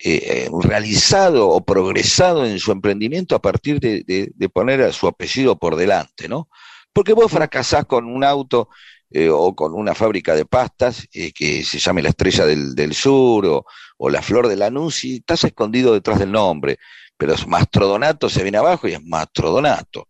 eh, 0.00 0.46
eh, 0.48 0.48
realizado 0.62 1.48
o 1.48 1.64
progresado 1.64 2.44
en 2.44 2.58
su 2.58 2.72
emprendimiento 2.72 3.36
a 3.36 3.40
partir 3.42 3.78
de, 3.78 4.02
de- 4.04 4.32
de 4.34 4.48
poner 4.48 4.82
a 4.82 4.92
su 4.92 5.06
apellido 5.06 5.56
por 5.56 5.76
delante, 5.76 6.28
¿no? 6.28 6.48
Porque 6.92 7.12
vos 7.12 7.30
fracasás 7.30 7.84
con 7.86 8.06
un 8.06 8.24
auto 8.24 8.68
eh, 9.12 9.28
o 9.30 9.54
con 9.54 9.74
una 9.74 9.94
fábrica 9.94 10.34
de 10.34 10.44
pastas 10.46 11.06
eh, 11.12 11.32
que 11.32 11.62
se 11.64 11.78
llame 11.78 12.02
la 12.02 12.08
Estrella 12.10 12.46
del, 12.46 12.74
del 12.74 12.94
Sur 12.94 13.46
o, 13.46 13.64
o 13.98 14.10
la 14.10 14.22
Flor 14.22 14.48
de 14.48 14.56
Lanús 14.56 15.04
y 15.04 15.16
estás 15.16 15.44
escondido 15.44 15.92
detrás 15.94 16.18
del 16.18 16.32
nombre 16.32 16.78
pero 17.16 17.34
es 17.34 17.46
Mastrodonato 17.46 18.28
se 18.28 18.42
viene 18.42 18.58
abajo 18.58 18.88
y 18.88 18.94
es 18.94 19.04
Mastrodonato, 19.04 20.08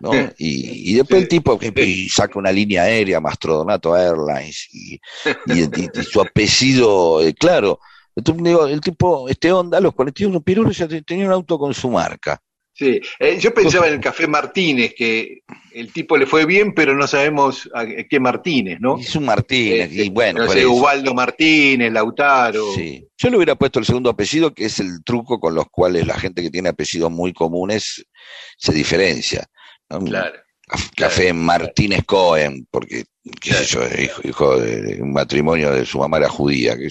¿no? 0.00 0.10
Sí. 0.12 0.18
Y, 0.38 0.90
y 0.92 0.94
después 0.94 1.18
Sí. 1.18 1.22
el 1.22 1.28
tipo 1.28 1.58
y 1.62 2.08
saca 2.08 2.36
una 2.38 2.50
línea 2.50 2.82
aérea, 2.82 3.20
Mastrodonato 3.20 3.96
Airlines, 3.96 4.66
y, 4.72 4.94
y- 4.94 5.62
y- 5.62 5.88
y 5.94 6.02
su 6.02 6.20
apellido, 6.20 7.20
eh, 7.20 7.32
claro, 7.34 7.78
entonces, 8.16 8.42
digo, 8.42 8.66
el 8.66 8.80
tipo, 8.80 9.28
este 9.28 9.52
Honda, 9.52 9.78
a 9.78 9.80
los 9.80 9.94
41 9.94 10.40
pirulos 10.40 10.76
ya 10.76 10.88
te- 10.88 11.02
tenía 11.02 11.26
un 11.26 11.32
auto 11.32 11.56
con 11.60 11.72
su 11.72 11.88
marca. 11.90 12.40
Sí, 12.78 13.00
Eh, 13.18 13.38
yo 13.40 13.52
pensaba 13.52 13.88
en 13.88 13.94
el 13.94 14.00
Café 14.00 14.28
Martínez, 14.28 14.94
que 14.96 15.42
el 15.72 15.92
tipo 15.92 16.16
le 16.16 16.26
fue 16.26 16.46
bien, 16.46 16.72
pero 16.74 16.94
no 16.94 17.08
sabemos 17.08 17.68
a 17.74 17.84
qué 17.84 18.20
Martínez, 18.20 18.78
¿no? 18.80 19.00
Es 19.00 19.16
un 19.16 19.24
Martínez, 19.24 19.90
Este, 19.90 20.04
y 20.04 20.10
bueno, 20.10 20.44
no 20.44 20.50
sé. 20.50 20.64
Ubaldo 20.64 21.12
Martínez, 21.12 21.92
Lautaro. 21.92 22.72
Sí. 22.74 23.04
Yo 23.16 23.30
le 23.30 23.36
hubiera 23.36 23.56
puesto 23.56 23.80
el 23.80 23.84
segundo 23.84 24.10
apellido, 24.10 24.54
que 24.54 24.66
es 24.66 24.78
el 24.78 25.02
truco 25.02 25.40
con 25.40 25.56
los 25.56 25.66
cuales 25.70 26.06
la 26.06 26.14
gente 26.14 26.40
que 26.40 26.50
tiene 26.50 26.68
apellidos 26.68 27.10
muy 27.10 27.32
comunes 27.32 28.06
se 28.56 28.72
diferencia. 28.72 29.44
¿no? 29.90 29.98
Claro. 29.98 30.38
Caf- 30.68 30.90
Café 30.94 31.32
Martínez 31.32 32.04
Cohen, 32.04 32.66
porque, 32.70 33.04
qué 33.40 33.52
sé 33.54 33.64
yo, 33.64 33.80
hijo, 34.02 34.20
hijo 34.24 34.60
de 34.60 35.00
un 35.02 35.12
matrimonio 35.12 35.72
de 35.72 35.84
su 35.86 35.98
mamá 35.98 36.18
era 36.18 36.28
judía. 36.28 36.76
yo. 36.78 36.88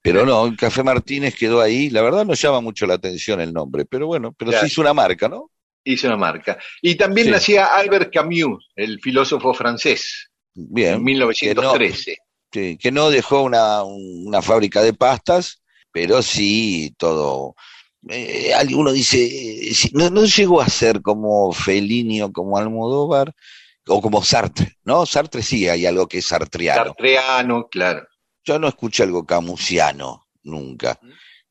Pero 0.00 0.24
no, 0.24 0.46
el 0.46 0.56
Café 0.56 0.82
Martínez 0.82 1.34
quedó 1.34 1.60
ahí. 1.60 1.90
La 1.90 2.02
verdad 2.02 2.24
no 2.24 2.34
llama 2.34 2.60
mucho 2.60 2.86
la 2.86 2.94
atención 2.94 3.40
el 3.40 3.52
nombre, 3.52 3.84
pero 3.84 4.06
bueno, 4.06 4.32
pero 4.36 4.50
Claro. 4.52 4.66
sí 4.66 4.72
es 4.72 4.78
una 4.78 4.94
marca, 4.94 5.28
¿no? 5.28 5.50
Hizo 5.84 6.06
una 6.06 6.16
marca. 6.16 6.58
Y 6.80 6.94
también 6.94 7.26
Sí. 7.26 7.32
nacía 7.32 7.64
Albert 7.66 8.12
Camus, 8.14 8.68
el 8.76 9.00
filósofo 9.00 9.52
francés, 9.52 10.30
Bien. 10.54 10.94
en 10.94 11.04
1913. 11.04 12.16
Sí, 12.52 12.76
que 12.78 12.92
no 12.92 13.10
dejó 13.10 13.42
una, 13.42 13.82
una 13.82 14.42
fábrica 14.42 14.82
de 14.82 14.92
pastas, 14.92 15.62
pero 15.90 16.22
sí 16.22 16.94
todo. 16.98 17.54
Eh, 18.08 18.52
alguno 18.54 18.92
dice, 18.92 19.22
eh, 19.24 19.72
no, 19.92 20.10
no 20.10 20.24
llegó 20.24 20.60
a 20.60 20.68
ser 20.68 21.02
como 21.02 21.52
Fellini 21.52 22.22
o 22.22 22.32
como 22.32 22.58
Almodóvar 22.58 23.32
o 23.86 24.00
como 24.00 24.22
Sartre, 24.22 24.76
¿no? 24.84 25.06
Sartre 25.06 25.42
sí 25.42 25.68
hay 25.68 25.86
algo 25.86 26.08
que 26.08 26.18
es 26.18 26.26
sartriano. 26.26 26.84
Sartreano, 26.84 27.68
claro. 27.68 28.06
Yo 28.44 28.58
no 28.58 28.68
escuché 28.68 29.04
algo 29.04 29.24
camusiano 29.24 30.26
nunca. 30.42 30.98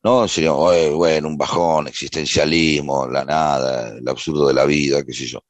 No, 0.04 0.28
sería, 0.28 0.54
"Oye, 0.54 0.90
bueno, 0.90 1.28
un 1.28 1.38
bajón, 1.38 1.88
existencialismo, 1.88 3.08
la 3.08 3.24
nada, 3.24 3.90
el 3.98 4.08
absurdo 4.08 4.48
de 4.48 4.54
la 4.54 4.66
vida, 4.66 5.04
qué 5.06 5.14
sé 5.14 5.28
yo. 5.28 5.44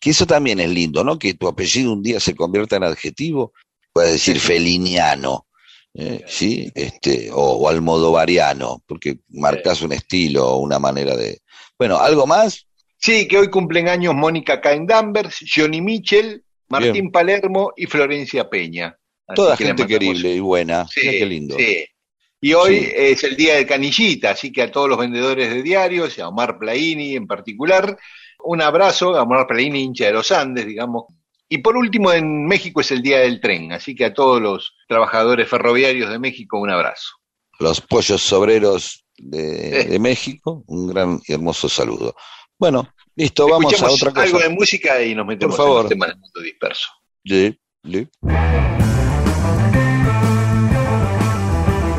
Que 0.00 0.10
eso 0.10 0.26
también 0.26 0.60
es 0.60 0.70
lindo, 0.70 1.02
¿no? 1.02 1.18
Que 1.18 1.34
tu 1.34 1.48
apellido 1.48 1.92
un 1.92 2.02
día 2.02 2.20
se 2.20 2.34
convierta 2.34 2.76
en 2.76 2.84
adjetivo, 2.84 3.52
puedes 3.92 4.12
decir 4.12 4.38
feliniano, 4.38 5.45
¿eh? 5.96 6.24
¿sí? 6.26 6.70
Este, 6.74 7.30
o, 7.32 7.40
o 7.52 7.68
almodovariano, 7.68 8.82
porque 8.86 9.18
marcas 9.28 9.82
un 9.82 9.92
estilo 9.92 10.46
o 10.46 10.58
una 10.58 10.78
manera 10.78 11.16
de. 11.16 11.40
Bueno, 11.78 11.98
¿algo 11.98 12.26
más? 12.26 12.66
Sí, 12.98 13.28
que 13.28 13.38
hoy 13.38 13.50
cumplen 13.50 13.88
años 13.88 14.14
Mónica 14.14 14.60
Cain 14.60 14.86
Danvers, 14.86 15.44
Johnny 15.54 15.80
Mitchell, 15.80 16.42
Martín 16.68 16.92
Bien. 16.92 17.10
Palermo 17.12 17.72
y 17.76 17.86
Florencia 17.86 18.48
Peña. 18.48 18.96
Así 19.26 19.34
Toda 19.36 19.56
que 19.56 19.66
gente 19.66 19.86
querible 19.86 20.32
y 20.32 20.40
buena. 20.40 20.86
Sí, 20.88 21.00
qué 21.02 21.26
lindo. 21.26 21.56
sí. 21.56 21.84
Y 22.38 22.52
hoy 22.52 22.80
Sí. 22.80 22.92
es 22.94 23.24
el 23.24 23.34
día 23.34 23.54
de 23.56 23.66
Canillita, 23.66 24.30
así 24.30 24.52
que 24.52 24.62
a 24.62 24.70
todos 24.70 24.88
los 24.88 24.98
vendedores 24.98 25.48
de 25.52 25.62
diarios, 25.62 26.16
y 26.16 26.20
a 26.20 26.28
Omar 26.28 26.58
Plaini 26.58 27.16
en 27.16 27.26
particular, 27.26 27.96
un 28.44 28.60
abrazo, 28.60 29.16
a 29.16 29.22
Omar 29.22 29.46
Plaini, 29.46 29.80
hincha 29.82 30.06
de 30.06 30.12
los 30.12 30.30
Andes, 30.30 30.66
digamos. 30.66 31.04
Y 31.48 31.58
por 31.58 31.76
último, 31.76 32.12
en 32.12 32.46
México 32.46 32.80
es 32.80 32.90
el 32.90 33.02
día 33.02 33.18
del 33.20 33.40
tren, 33.40 33.72
así 33.72 33.94
que 33.94 34.04
a 34.06 34.14
todos 34.14 34.42
los 34.42 34.74
trabajadores 34.88 35.48
ferroviarios 35.48 36.10
de 36.10 36.18
México 36.18 36.58
un 36.58 36.70
abrazo. 36.70 37.08
Los 37.60 37.80
pollos 37.80 38.32
obreros 38.32 39.04
de, 39.16 39.84
de 39.84 39.98
México, 40.00 40.64
un 40.66 40.88
gran 40.88 41.20
y 41.26 41.32
hermoso 41.32 41.68
saludo. 41.68 42.14
Bueno, 42.58 42.88
listo, 43.14 43.46
vamos 43.48 43.72
a 43.72 43.76
Escuchemos 43.76 44.02
otra 44.02 44.10
cosa. 44.12 44.22
algo 44.24 44.38
de 44.40 44.48
música 44.48 45.02
y 45.02 45.14
nos 45.14 45.26
metemos 45.26 45.54
Por 45.56 45.64
favor. 45.66 45.78
en 45.78 45.82
los 45.84 45.90
temas 45.90 46.08
del 46.08 46.18
mundo 46.18 46.40
disperso. 46.40 46.88
Sí, 47.24 47.58
sí. 47.84 48.08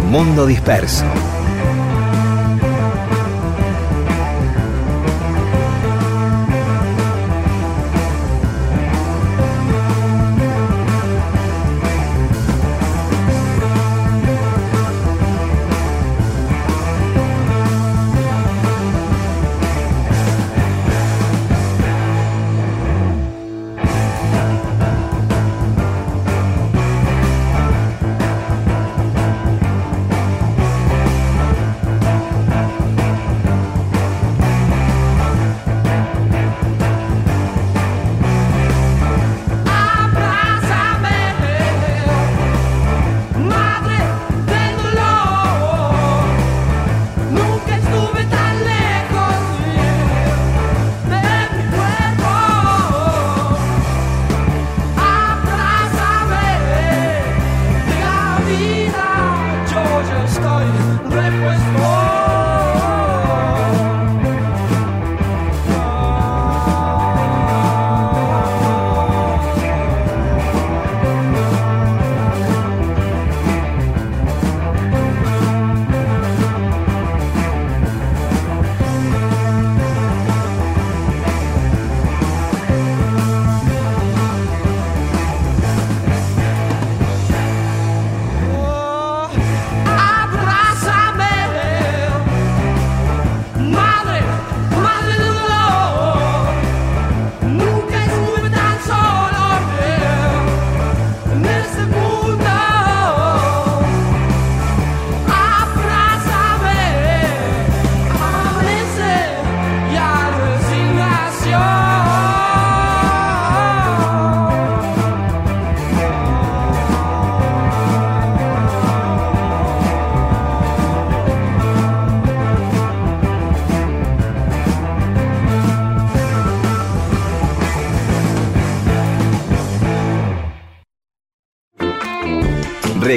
Mundo 0.09 0.45
Disperso. 0.45 1.03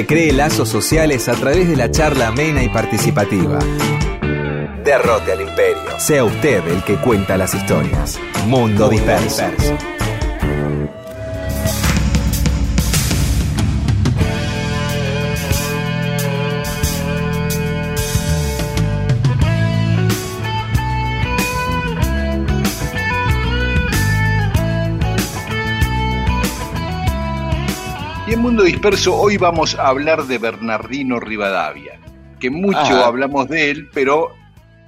Recree 0.01 0.33
lazos 0.33 0.67
sociales 0.67 1.29
a 1.29 1.33
través 1.33 1.69
de 1.69 1.75
la 1.75 1.91
charla 1.91 2.29
amena 2.29 2.63
y 2.63 2.69
participativa. 2.69 3.59
Derrote 4.83 5.31
al 5.31 5.41
imperio. 5.41 5.99
Sea 5.99 6.23
usted 6.23 6.67
el 6.67 6.83
que 6.83 6.95
cuenta 6.95 7.37
las 7.37 7.53
historias. 7.53 8.19
Mundo, 8.47 8.89
disperso. 8.89 9.43
Y 9.43 10.00
Mundo 28.41 28.63
Disperso 28.63 29.15
hoy 29.15 29.37
vamos 29.37 29.75
a 29.75 29.87
hablar 29.87 30.23
de 30.25 30.37
Bernardino 30.37 31.19
Rivadavia, 31.19 31.99
que 32.39 32.49
mucho 32.49 32.77
Ah. 32.77 33.05
hablamos 33.07 33.47
de 33.47 33.69
él, 33.71 33.89
pero 33.93 34.29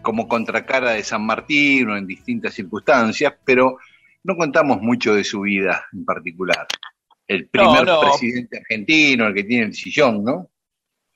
como 0.02 0.28
contracara 0.28 0.92
de 0.92 1.04
San 1.04 1.26
Martín 1.26 1.90
o 1.90 1.98
en 1.98 2.08
distintas 2.08 2.54
circunstancias, 2.56 3.34
pero 3.46 3.78
no 4.24 4.36
contamos 4.36 4.82
mucho 4.82 5.14
de 5.16 5.24
su 5.24 5.42
vida 5.42 5.86
en 5.94 6.04
particular. 6.04 6.66
El 7.28 7.48
primer 7.48 7.86
no. 7.86 8.02
presidente 8.02 8.58
argentino, 8.58 9.28
el 9.28 9.34
que 9.34 9.44
tiene 9.44 9.66
el 9.68 9.74
sillón, 9.74 10.24
¿no? 10.24 10.50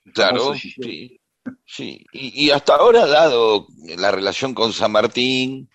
El 0.06 0.14
Claro, 0.14 0.54
sillón. 0.56 0.84
sí. 0.90 1.20
sí. 1.66 2.06
Y, 2.14 2.46
y 2.46 2.52
hasta 2.52 2.76
ahora, 2.76 3.06
dado 3.08 3.68
la 3.98 4.12
relación 4.12 4.54
con 4.54 4.72
San 4.72 4.92
Martín, 4.92 5.70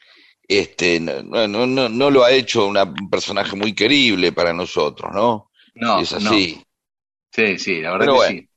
este, 0.48 1.00
no, 1.00 1.22
no, 1.48 1.66
no, 1.66 1.88
no 1.88 2.10
lo 2.10 2.24
ha 2.24 2.30
hecho 2.32 2.66
una- 2.66 2.84
un 2.84 3.10
personaje 3.10 3.56
muy 3.56 3.74
querible 3.74 4.32
para 4.32 4.52
nosotros, 4.54 5.12
¿no? 5.14 5.50
No, 5.74 6.00
es 6.00 6.12
no. 6.20 6.30
así. 6.30 6.62
Sí, 7.32 7.58
sí, 7.58 7.80
la 7.80 7.92
verdad 7.92 8.06
Pero 8.06 8.12
que 8.12 8.18
bueno. 8.18 8.40
sí. 8.40 8.48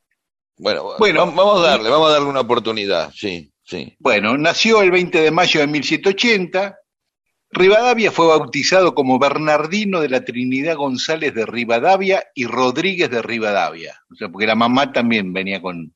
Bueno, 0.57 0.95
Bueno, 0.99 1.19
va- 1.27 1.31
vamos 1.33 1.59
a 1.59 1.67
darle, 1.69 1.89
vamos 1.89 2.09
a 2.09 2.13
darle 2.13 2.27
una 2.29 2.39
oportunidad, 2.41 3.11
sí, 3.13 3.51
sí. 3.63 3.95
Bueno, 3.99 4.37
nació 4.37 4.81
el 4.81 4.91
20 4.91 5.19
de 5.21 5.31
mayo 5.31 5.59
de 5.59 5.67
1780. 5.67 6.77
Rivadavia 7.51 8.11
fue 8.11 8.27
bautizado 8.27 8.93
como 8.95 9.17
Bernardino 9.19 10.01
de 10.01 10.09
la 10.09 10.25
Trinidad 10.25 10.75
González 10.75 11.33
de 11.33 11.45
Rivadavia 11.45 12.25
y 12.33 12.45
Rodríguez 12.45 13.09
de 13.09 13.21
Rivadavia. 13.21 14.01
O 14.11 14.15
sea, 14.15 14.29
porque 14.29 14.47
la 14.47 14.55
mamá 14.55 14.91
también 14.91 15.31
venía 15.31 15.61
con 15.61 15.93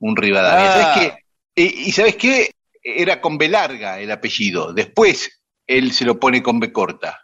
un 0.00 0.16
Rivadavia. 0.16 0.70
Ah. 0.70 0.94
¿Sabes 0.94 1.12
qué? 1.54 1.62
Y, 1.62 1.88
y 1.88 1.92
¿sabes 1.92 2.16
qué? 2.16 2.50
Era 2.82 3.20
con 3.20 3.38
B 3.38 3.48
larga 3.48 4.00
el 4.00 4.10
apellido. 4.10 4.72
Después 4.72 5.42
él 5.66 5.92
se 5.92 6.04
lo 6.04 6.18
pone 6.20 6.42
con 6.42 6.60
B 6.60 6.72
corta. 6.72 7.18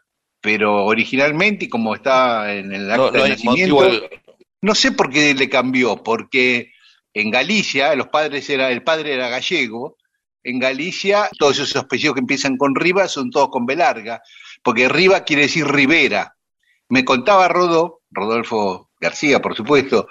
Pero 0.45 0.85
originalmente, 0.85 1.65
y 1.65 1.69
como 1.69 1.95
está 1.97 2.55
en 2.55 2.73
el 2.73 2.89
acta 2.91 3.07
No, 3.07 3.11
no 3.11 3.23
de 3.25 3.29
nacimiento, 3.31 3.75
motivo 3.75 4.09
no 4.61 4.75
sé 4.75 4.93
por 4.93 5.11
qué 5.11 5.35
le 5.35 5.49
cambió, 5.49 6.03
porque 6.03 6.73
en 7.13 7.31
Galicia, 7.31 7.95
los 7.95 8.09
padres 8.09 8.49
era, 8.49 8.71
el 8.71 8.83
padre 8.83 9.15
era 9.15 9.29
gallego, 9.29 9.97
en 10.43 10.59
Galicia 10.59 11.29
todos 11.39 11.59
esos 11.59 11.77
apellidos 11.77 12.15
que 12.15 12.21
empiezan 12.21 12.57
con 12.57 12.75
Riva 12.75 13.09
son 13.09 13.31
todos 13.31 13.49
con 13.49 13.67
B 13.67 13.77
larga, 13.77 14.23
porque 14.63 14.89
Riva 14.89 15.25
quiere 15.25 15.43
decir 15.43 15.67
Rivera. 15.67 16.37
Me 16.89 17.05
contaba 17.05 17.49
Rodó, 17.49 18.03
Rodolfo 18.11 18.91
García, 19.01 19.43
por 19.43 19.57
supuesto, 19.57 20.09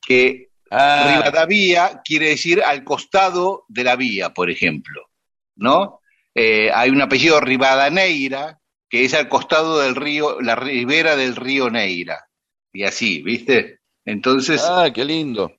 que 0.00 0.50
Ah, 0.70 1.16
Rivadavia 1.16 2.00
quiere 2.04 2.28
decir 2.28 2.62
al 2.62 2.84
costado 2.84 3.64
de 3.68 3.82
la 3.82 3.96
vía, 3.96 4.30
por 4.30 4.50
ejemplo, 4.50 5.10
¿no? 5.56 6.00
Eh, 6.32 6.70
hay 6.72 6.90
un 6.90 7.02
apellido 7.02 7.40
Rivadaneira, 7.40 8.59
que 8.90 9.04
es 9.04 9.14
al 9.14 9.28
costado 9.28 9.78
del 9.80 9.94
río, 9.96 10.40
la 10.42 10.56
ribera 10.56 11.16
del 11.16 11.36
río 11.36 11.70
Neira, 11.70 12.26
y 12.72 12.82
así, 12.82 13.22
¿viste? 13.22 13.78
Entonces, 14.04 14.62
ah, 14.68 14.90
qué 14.92 15.04
lindo. 15.04 15.56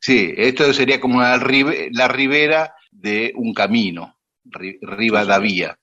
sí, 0.00 0.34
esto 0.36 0.72
sería 0.74 1.00
como 1.00 1.20
la, 1.20 1.38
ribe- 1.38 1.88
la 1.92 2.08
ribera 2.08 2.74
de 2.90 3.32
un 3.36 3.54
camino, 3.54 4.18
Ri- 4.44 4.78
Rivadavia. 4.82 5.78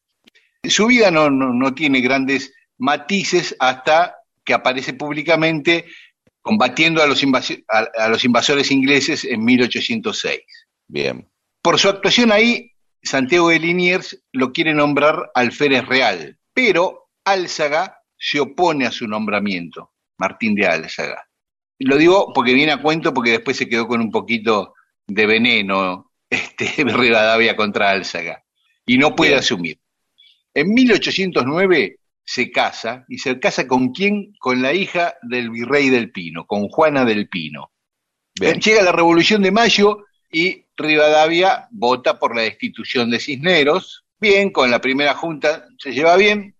Su 0.63 0.87
vida 0.87 1.09
no, 1.09 1.29
no, 1.29 1.53
no 1.53 1.73
tiene 1.73 2.01
grandes 2.01 2.53
matices 2.77 3.55
hasta 3.59 4.15
que 4.43 4.53
aparece 4.53 4.93
públicamente 4.93 5.85
combatiendo 6.41 7.01
a 7.03 7.07
los, 7.07 7.23
a, 7.69 7.79
a 7.97 8.09
los 8.09 8.25
invasores 8.25 8.71
ingleses 8.71 9.23
en 9.23 9.43
1806. 9.45 10.39
Bien. 10.87 11.27
Por 11.61 11.79
su 11.79 11.87
actuación 11.89 12.31
ahí, 12.31 12.71
Santiago 13.03 13.49
de 13.49 13.59
Liniers 13.59 14.21
lo 14.33 14.51
quiere 14.51 14.73
nombrar 14.73 15.29
alférez 15.35 15.85
real, 15.85 16.37
pero 16.61 17.11
Álzaga 17.23 18.01
se 18.17 18.37
opone 18.37 18.85
a 18.85 18.91
su 18.91 19.07
nombramiento, 19.07 19.93
Martín 20.17 20.55
de 20.55 20.67
Álzaga. 20.67 21.25
Lo 21.77 21.95
digo 21.95 22.33
porque 22.33 22.53
viene 22.53 22.73
a 22.73 22.81
cuento 22.81 23.13
porque 23.13 23.31
después 23.31 23.55
se 23.55 23.69
quedó 23.69 23.87
con 23.87 24.01
un 24.01 24.11
poquito 24.11 24.73
de 25.07 25.25
veneno 25.25 26.11
este, 26.29 26.83
Rivadavia 26.83 27.55
contra 27.55 27.91
Álzaga 27.91 28.43
y 28.85 28.97
no 28.97 29.15
puede 29.15 29.31
Bien. 29.31 29.39
asumir. 29.39 29.79
En 30.53 30.73
1809 30.73 31.97
se 32.25 32.51
casa, 32.51 33.05
y 33.07 33.19
se 33.19 33.39
casa 33.39 33.65
con 33.65 33.93
quién? 33.93 34.33
Con 34.37 34.61
la 34.61 34.73
hija 34.73 35.15
del 35.21 35.51
virrey 35.51 35.89
del 35.89 36.11
Pino, 36.11 36.45
con 36.45 36.67
Juana 36.67 37.05
del 37.05 37.29
Pino. 37.29 37.71
Bien. 38.37 38.59
Llega 38.59 38.83
la 38.83 38.91
Revolución 38.91 39.41
de 39.41 39.51
Mayo 39.51 40.03
y 40.29 40.65
Rivadavia 40.75 41.69
vota 41.71 42.19
por 42.19 42.35
la 42.35 42.41
destitución 42.41 43.09
de 43.11 43.21
Cisneros. 43.21 44.03
Bien, 44.21 44.49
con 44.51 44.69
la 44.69 44.81
primera 44.81 45.13
junta 45.13 45.65
se 45.77 45.93
lleva 45.93 46.17
bien. 46.17 46.53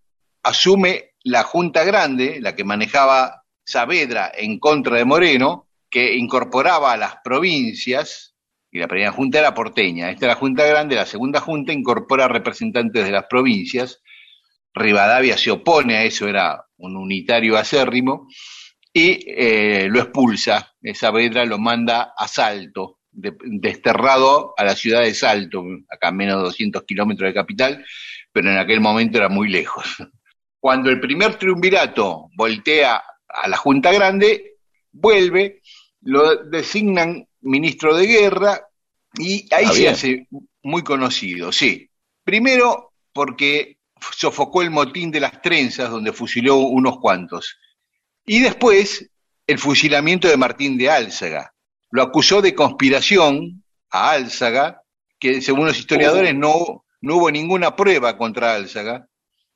Asume 0.43 1.15
la 1.24 1.43
Junta 1.43 1.84
Grande, 1.84 2.39
la 2.39 2.56
que 2.56 2.63
manejaba 2.63 3.43
Saavedra 3.65 4.32
en 4.34 4.60
contra 4.60 4.95
de 4.95 5.04
Moreno, 5.04 5.67
que 5.89 6.15
incorporaba 6.15 6.93
a 6.93 6.98
las 6.98 7.17
provincias, 7.22 8.34
y 8.72 8.80
la 8.80 8.88
primera 8.88 9.12
junta 9.12 9.39
era 9.39 9.54
porteña. 9.54 10.10
Esta 10.10 10.28
es 10.28 10.30
la 10.30 10.36
Junta 10.36 10.65
Grande, 10.65 10.95
la 10.95 11.06
segunda 11.06 11.41
junta 11.41 11.74
incorpora 11.74 12.30
representantes 12.30 13.04
de 13.04 13.12
las 13.12 13.26
provincias. 13.26 14.02
Rivadavia 14.74 15.38
se 15.38 15.52
opone 15.52 15.98
a 15.98 16.04
eso, 16.06 16.30
era 16.30 16.63
un 16.78 16.95
unitario 16.95 17.58
acérrimo 17.58 18.28
y 18.93 19.19
eh, 19.28 19.88
lo 19.89 20.00
expulsa. 20.00 20.76
Saavedra 20.93 21.43
lo 21.43 21.58
manda 21.58 22.13
a 22.15 22.26
Salto, 22.26 22.99
de- 23.12 23.36
desterrado 23.43 24.54
a 24.58 24.63
la 24.63 24.76
ciudad 24.76 25.02
de 25.02 25.13
Salto, 25.13 25.63
acá 25.89 26.10
a 26.10 26.12
menos 26.12 26.38
de 26.38 26.43
200 26.43 26.84
kilómetros 26.84 27.30
de 27.30 27.34
capital, 27.34 27.86
pero 28.32 28.50
en 28.52 28.58
aquel 28.58 28.82
momento 28.82 29.17
era 29.17 29.30
muy 29.30 29.50
lejos. 29.50 29.86
Cuando 30.60 30.89
el 30.89 31.00
primer 31.00 31.36
triunvirato 31.36 32.28
voltea 32.36 33.02
a 33.28 33.48
la 33.48 33.58
Junta 33.58 33.91
Grande, 33.93 34.58
vuelve, 34.91 35.62
lo 36.02 36.36
designan 36.45 37.26
ministro 37.41 37.95
de 37.95 38.08
guerra 38.08 38.62
y 39.17 39.48
ahí 39.54 39.65
Ah, 39.67 39.72
se 39.74 39.89
hace 39.89 40.28
muy 40.63 40.84
conocido, 40.84 41.52
sí. 41.52 41.89
Primero 42.24 42.93
porque 43.13 43.78
sofocó 44.15 44.62
el 44.62 44.69
motín 44.72 45.12
de 45.12 45.19
las 45.19 45.41
trenzas, 45.41 45.89
donde 45.89 46.13
fusiló 46.13 46.58
unos 46.58 47.00
cuantos. 47.00 47.58
Y 48.26 48.39
después, 48.39 49.10
el 49.48 49.58
fusilamiento 49.58 50.28
de 50.28 50.38
Martín 50.38 50.78
de 50.78 50.89
Álzaga. 50.89 51.54
Lo 51.91 52.02
acusó 52.04 52.41
de 52.41 52.54
conspiración 52.56 53.63
a 53.91 54.12
Álzaga, 54.12 54.84
que 55.19 55.41
según 55.41 55.65
los 55.67 55.78
historiadores 55.78 56.36
no, 56.36 56.86
no 57.02 57.15
hubo 57.15 57.32
ninguna 57.32 57.75
prueba 57.75 58.17
contra 58.17 58.54
Álzaga, 58.56 59.08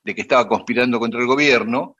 de 0.02 0.14
que 0.14 0.20
estaba 0.20 0.48
conspirando 0.48 0.98
contra 0.98 1.20
el 1.20 1.26
gobierno, 1.26 1.96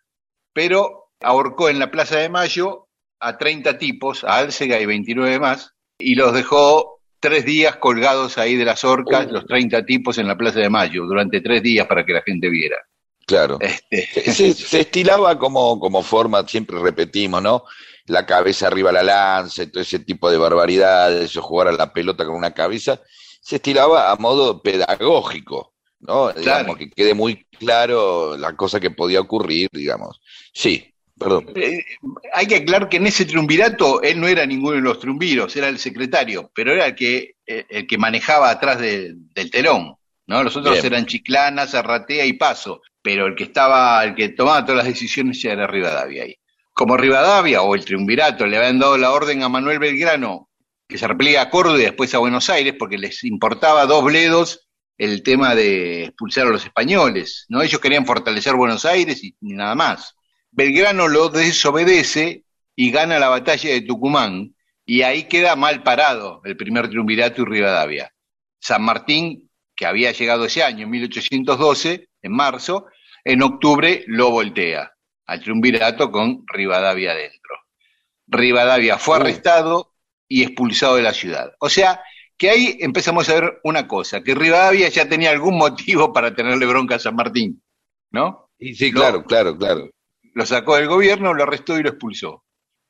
pero 0.53 1.11
ahorcó 1.21 1.69
en 1.69 1.79
la 1.79 1.91
Plaza 1.91 2.19
de 2.19 2.29
Mayo 2.29 2.89
a 3.21 3.39
30 3.39 3.79
tipos, 3.79 4.25
a 4.25 4.37
Álzaga 4.39 4.79
y 4.81 4.87
29 4.87 5.39
más, 5.39 5.73
y 5.99 6.15
los 6.15 6.35
dejó 6.35 7.01
tres 7.21 7.45
días 7.47 7.77
colgados 7.77 8.37
ahí 8.37 8.57
de 8.57 8.65
las 8.67 8.85
horcas, 8.85 9.27
Uh. 9.27 9.33
los 9.33 9.47
30 9.47 9.87
tipos 9.87 10.19
en 10.19 10.27
la 10.29 10.37
Plaza 10.37 10.61
de 10.61 10.69
Mayo, 10.69 11.05
durante 11.07 11.41
tres 11.41 11.63
días 11.63 11.87
para 11.87 12.05
que 12.05 12.13
la 12.13 12.23
gente 12.23 12.51
viera. 12.51 12.77
Claro. 13.27 13.57
Este, 13.61 14.07
Se, 14.31 14.33
se- 14.33 14.53
se 14.55 14.81
estilaba 14.81 15.39
como, 15.39 15.81
como 15.81 16.03
forma, 16.03 16.47
siempre 16.47 16.79
repetimos, 16.81 17.41
¿no? 17.43 17.63
La 18.07 18.27
cabeza 18.27 18.67
arriba 18.67 18.93
la 18.93 19.03
lanza, 19.03 19.63
y 19.63 19.67
todo 19.69 19.83
ese 19.83 20.01
tipo 20.01 20.31
de 20.31 20.37
barbaridades, 20.39 21.37
o 21.37 21.43
jugar 21.43 21.69
a 21.69 21.73
la 21.73 21.93
pelota 21.93 22.25
con 22.27 22.35
una 22.35 22.53
cabeza, 22.53 23.01
se 23.41 23.57
estilaba 23.57 24.11
a 24.11 24.17
modo 24.17 24.63
pedagógico, 24.63 25.75
¿no? 26.01 26.33
Digamos, 26.33 26.77
que 26.77 26.91
quede 26.91 27.15
muy 27.15 27.47
claro 27.59 28.37
la 28.37 28.55
cosa 28.57 28.81
que 28.81 28.91
podía 28.91 29.21
ocurrir, 29.21 29.69
digamos. 29.73 30.21
Sí, 30.53 30.93
perdón. 31.19 31.51
Eh, 31.55 31.83
hay 32.35 32.47
que 32.47 32.57
aclarar 32.57 32.89
que 32.89 32.99
en 32.99 33.07
ese 33.07 33.25
triunvirato 33.25 34.03
él 34.03 34.21
no 34.21 34.29
era 34.29 34.45
ninguno 34.45 34.77
de 34.77 34.83
los 34.83 34.99
triunviros, 34.99 35.55
era 35.57 35.69
el 35.69 35.79
secretario, 35.79 36.51
pero 36.55 36.73
era 36.73 36.87
el 36.87 36.95
que, 36.95 37.37
eh, 37.47 37.65
el 37.69 37.87
que 37.87 37.99
manejaba 37.99 38.51
atrás 38.51 38.79
de- 38.81 39.13
del 39.15 39.51
telón. 39.51 39.97
¿no? 40.27 40.43
Los 40.43 40.57
otros 40.57 40.75
Bien. 40.75 40.87
eran 40.87 41.07
Chiclana, 41.07 41.67
Zarratea 41.67 42.25
y 42.25 42.33
Paso, 42.35 42.81
pero 43.03 43.27
el 43.27 43.35
que 43.35 43.45
estaba, 43.45 44.03
el 44.05 44.15
que 44.15 44.31
tomaba 44.31 44.65
todas 44.65 44.79
las 44.79 44.87
decisiones 44.87 45.41
ya 45.43 45.53
era 45.53 45.67
Rivadavia 45.67 46.23
ahí. 46.25 46.35
Como 46.75 46.97
Rivadavia 46.97 47.63
o 47.63 47.77
el 47.77 47.85
triunvirato 47.85 48.47
le 48.47 48.57
habían 48.57 48.81
dado 48.81 48.99
la 48.99 49.13
orden 49.13 49.45
a 49.45 49.49
Manuel 49.49 49.79
Belgrano 49.79 50.51
que 50.89 50.99
se 50.99 51.07
repliega 51.07 51.43
a 51.43 51.49
Córdoba 51.49 51.79
y 51.79 51.83
después 51.83 52.13
a 52.15 52.19
Buenos 52.19 52.51
Aires 52.51 52.75
porque 52.77 52.99
les 52.99 53.23
importaba 53.23 53.87
dos 53.87 54.03
bledos 54.03 54.69
el 54.99 55.23
tema 55.23 55.55
de 55.55 56.07
expulsar 56.07 56.49
a 56.49 56.51
los 56.51 56.65
españoles, 56.65 57.47
¿no? 57.49 57.63
Ellos 57.63 57.81
querían 57.81 58.05
fortalecer 58.05 58.57
Buenos 58.57 58.85
Aires 58.85 59.23
y 59.23 59.37
y 59.41 59.55
nada 59.55 59.77
más. 59.77 60.17
Belgrano 60.51 61.07
lo 61.07 61.29
desobedece 61.29 62.45
y 62.75 62.91
gana 62.91 63.21
la 63.21 63.29
batalla 63.29 63.71
de 63.71 63.83
Tucumán. 63.83 64.57
Y 64.85 65.03
ahí 65.03 65.25
queda 65.29 65.55
mal 65.55 65.85
parado 65.85 66.43
el 66.45 66.57
primer 66.57 66.89
triunvirato 66.89 67.43
y 67.43 67.45
Rivadavia. 67.45 68.13
San 68.61 68.83
Martín, 68.83 69.49
que 69.77 69.87
había 69.87 70.11
llegado 70.11 70.45
ese 70.45 70.65
año, 70.65 70.85
en 70.85 70.91
1812, 70.91 72.09
en 72.21 72.33
marzo, 72.33 72.87
en 73.25 73.43
octubre 73.43 74.05
lo 74.09 74.31
voltea 74.31 74.94
al 75.27 75.41
triunvirato 75.43 76.11
con 76.11 76.45
Rivadavia 76.47 77.13
adentro. 77.13 77.55
Rivadavia 78.27 78.99
fue 78.99 79.17
arrestado 79.17 79.95
y 80.29 80.43
expulsado 80.43 80.97
de 80.97 81.03
la 81.03 81.13
ciudad. 81.13 81.53
O 81.61 81.69
sea, 81.69 82.03
que 82.37 82.51
ahí 82.51 82.77
empezamos 82.81 83.29
a 83.29 83.35
ver 83.35 83.61
una 83.65 83.87
cosa, 83.87 84.23
que 84.23 84.35
Rivadavia 84.35 84.89
ya 84.89 85.09
tenía 85.09 85.31
algún 85.31 85.57
motivo 85.57 86.13
para 86.13 86.35
tenerle 86.35 86.67
bronca 86.67 86.97
a 86.97 86.99
San 86.99 87.15
Martín, 87.15 87.63
¿no? 88.11 88.51
Y 88.59 88.75
sí, 88.75 88.93
claro, 88.93 89.25
claro, 89.25 89.57
claro. 89.57 89.91
Lo 90.35 90.47
sacó 90.47 90.77
del 90.77 90.89
gobierno, 90.89 91.33
lo 91.33 91.45
arrestó 91.45 91.79
y 91.79 91.83
lo 91.83 91.91
expulsó. 91.91 92.45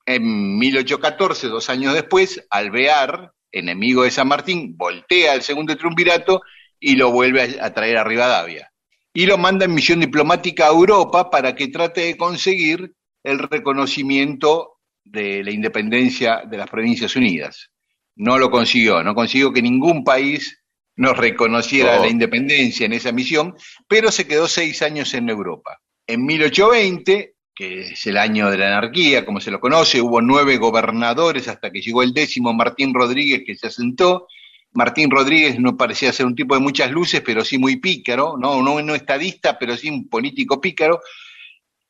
En 0.07 0.59
1814, 0.59 1.49
dos 1.49 1.69
años 1.71 1.95
después, 1.95 2.47
Alvear, 2.51 3.33
enemigo 3.51 4.05
de 4.05 4.11
San 4.11 4.29
Martín, 4.29 4.77
voltea 4.77 5.33
al 5.33 5.43
segundo 5.43 5.77
triunvirato 5.77 6.43
y 6.79 6.97
lo 6.97 7.11
vuelve 7.11 7.59
a 7.61 7.73
traer 7.73 7.99
a 7.99 8.05
Rivadavia. 8.05 8.71
Y 9.15 9.27
lo 9.27 9.39
manda 9.39 9.65
en 9.65 9.75
misión 9.75 10.01
diplomática 10.01 10.67
a 10.67 10.71
Europa 10.71 11.31
para 11.31 11.55
que 11.55 11.69
trate 11.69 12.03
de 12.03 12.17
conseguir 12.17 12.93
el 13.23 13.39
reconocimiento 13.39 14.81
de 15.03 15.43
la 15.43 15.51
independencia 15.51 16.43
de 16.45 16.59
las 16.59 16.69
Provincias 16.69 17.17
Unidas 17.17 17.71
no 18.17 18.39
lo 18.39 18.51
consiguió, 18.51 19.03
no 19.03 19.15
consiguió 19.15 19.53
que 19.53 19.63
ningún 19.63 20.05
país 20.05 20.63
nos 20.97 21.17
reconociera 21.17 21.99
la 21.99 22.09
independencia 22.09 22.87
en 22.87 22.93
esa 22.93 23.11
misión, 23.11 23.55
pero 23.89 24.13
se 24.13 24.27
quedó 24.29 24.47
seis 24.47 24.81
años 24.83 25.13
en 25.15 25.29
Europa. 25.29 25.81
En 26.07 26.25
1820, 26.25 27.35
que 27.55 27.81
es 27.81 28.07
el 28.07 28.17
año 28.17 28.51
de 28.51 28.59
la 28.59 28.69
anarquía, 28.69 29.25
como 29.25 29.41
se 29.41 29.51
lo 29.51 29.59
conoce, 29.59 30.01
hubo 30.01 30.21
nueve 30.21 30.57
gobernadores 30.57 31.49
hasta 31.49 31.71
que 31.73 31.81
llegó 31.81 32.03
el 32.03 32.13
décimo 32.13 32.53
Martín 32.53 32.95
Rodríguez 32.95 33.43
que 33.45 33.57
se 33.57 33.67
asentó. 33.67 34.29
Martín 34.75 35.11
Rodríguez 35.11 35.59
no 35.59 35.77
parecía 35.77 36.13
ser 36.13 36.27
un 36.27 36.35
tipo 36.35 36.55
de 36.55 36.61
muchas 36.61 36.91
luces, 36.91 37.23
pero 37.25 37.45
sí 37.45 37.59
muy 37.59 37.77
pícaro, 37.77 38.37
no, 38.37 38.63
no, 38.63 38.83
no 38.83 38.95
estadista, 38.95 39.59
pero 39.59 39.77
sí 39.77 39.89
un 39.89 40.09
político 40.09 40.61
pícaro, 40.61 41.01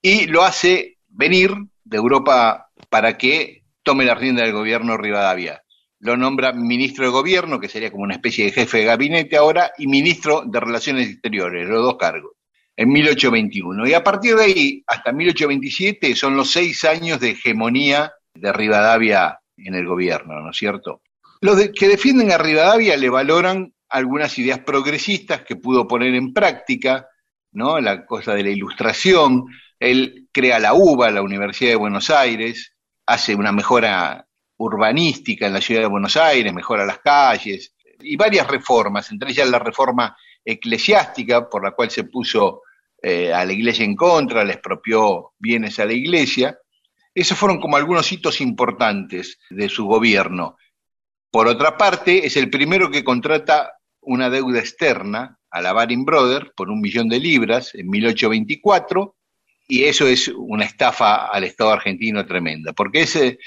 y 0.01 0.27
lo 0.27 0.43
hace 0.43 0.99
venir 1.09 1.55
de 1.85 1.97
Europa 1.97 2.71
para 2.91 3.17
que 3.17 3.63
tome 3.83 4.05
la 4.05 4.15
rienda 4.15 4.43
del 4.43 4.53
gobierno 4.53 4.97
Rivadavia 4.97 5.65
lo 6.05 6.19
nombra 6.19 6.53
ministro 6.53 7.07
de 7.07 7.11
gobierno, 7.11 7.59
que 7.59 7.69
sería 7.69 7.91
como 7.91 8.05
una 8.05 8.13
especie 8.13 8.45
de 8.45 8.53
jefe 8.53 8.79
de 8.79 8.85
gabinete 8.85 9.39
ahora, 9.39 9.73
y 9.79 9.87
ministro 9.87 10.43
de 10.45 10.61
Relaciones 10.61 11.09
Exteriores, 11.09 11.67
los 11.67 11.83
dos 11.83 11.97
cargos, 11.97 12.33
en 12.77 12.91
1821. 12.91 13.89
Y 13.89 13.95
a 13.95 14.05
partir 14.05 14.37
de 14.37 14.45
ahí, 14.45 14.85
hasta 14.87 15.13
1827, 15.13 16.15
son 16.15 16.37
los 16.37 16.51
seis 16.51 16.85
años 16.85 17.21
de 17.21 17.31
hegemonía 17.31 18.13
de 18.35 18.53
Rivadavia 18.53 19.41
en 19.57 19.75
el 19.75 19.87
gobierno, 19.87 20.39
¿no 20.41 20.51
es 20.51 20.57
cierto? 20.59 21.01
Los 21.45 21.61
que 21.79 21.89
defienden 21.89 22.33
a 22.33 22.39
Rivadavia 22.39 22.97
le 22.97 23.11
valoran 23.11 23.75
algunas 23.91 24.39
ideas 24.39 24.61
progresistas 24.61 25.43
que 25.43 25.57
pudo 25.57 25.87
poner 25.87 26.15
en 26.15 26.33
práctica, 26.33 27.07
¿no? 27.53 27.79
La 27.81 28.07
cosa 28.07 28.33
de 28.33 28.45
la 28.45 28.49
ilustración, 28.49 29.45
él 29.79 30.27
crea 30.33 30.59
la 30.59 30.73
UBA, 30.73 31.11
la 31.11 31.21
Universidad 31.21 31.73
de 31.73 31.77
Buenos 31.77 32.09
Aires, 32.09 32.73
hace 33.05 33.35
una 33.35 33.53
mejora 33.53 34.27
urbanística 34.57 35.47
en 35.47 35.53
la 35.53 35.61
ciudad 35.61 35.83
de 35.83 35.89
Buenos 35.89 36.17
Aires, 36.17 36.51
mejora 36.55 36.87
las 36.87 37.01
calles 37.01 37.75
y 38.01 38.17
varias 38.17 38.47
reformas, 38.47 39.13
entre 39.13 39.33
ellas 39.33 39.51
la 39.51 39.59
reforma 39.59 40.17
eclesiástica 40.43 41.47
por 41.51 41.63
la 41.63 41.73
cual 41.73 41.91
se 41.91 42.05
puso 42.05 42.63
eh, 43.03 43.35
a 43.35 43.45
la 43.45 43.53
iglesia 43.53 43.85
en 43.85 43.97
contra, 43.97 44.45
le 44.45 44.55
expropió 44.55 45.35
bienes 45.39 45.79
a 45.79 45.85
la 45.85 45.93
iglesia. 45.93 46.59
Esos 47.15 47.37
fueron 47.37 47.61
como 47.61 47.77
algunos 47.77 48.11
hitos 48.11 48.41
importantes 48.41 49.39
de 49.51 49.69
su 49.69 49.85
gobierno. 49.85 50.57
Por 51.35 51.49
otra 51.49 51.77
parte, 51.77 52.25
es 52.25 52.37
el 52.37 52.49
primero 52.49 52.93
que 52.93 53.03
contrata 53.03 53.73
una 54.01 54.31
deuda 54.31 54.61
externa 54.61 55.37
a 55.51 55.61
la 55.61 55.73
Baring 55.73 56.05
Brothers 56.05 56.53
por 56.55 56.71
un 56.71 56.81
millón 56.81 57.09
de 57.09 57.19
libras 57.19 57.75
en 57.75 57.91
1824, 57.91 59.17
y 59.67 59.83
eso 59.83 60.07
es 60.07 60.29
una 60.29 60.65
estafa 60.65 61.27
al 61.27 61.43
Estado 61.43 61.73
argentino 61.73 62.25
tremenda, 62.25 62.73
porque 62.73 63.01
ese, 63.01 63.41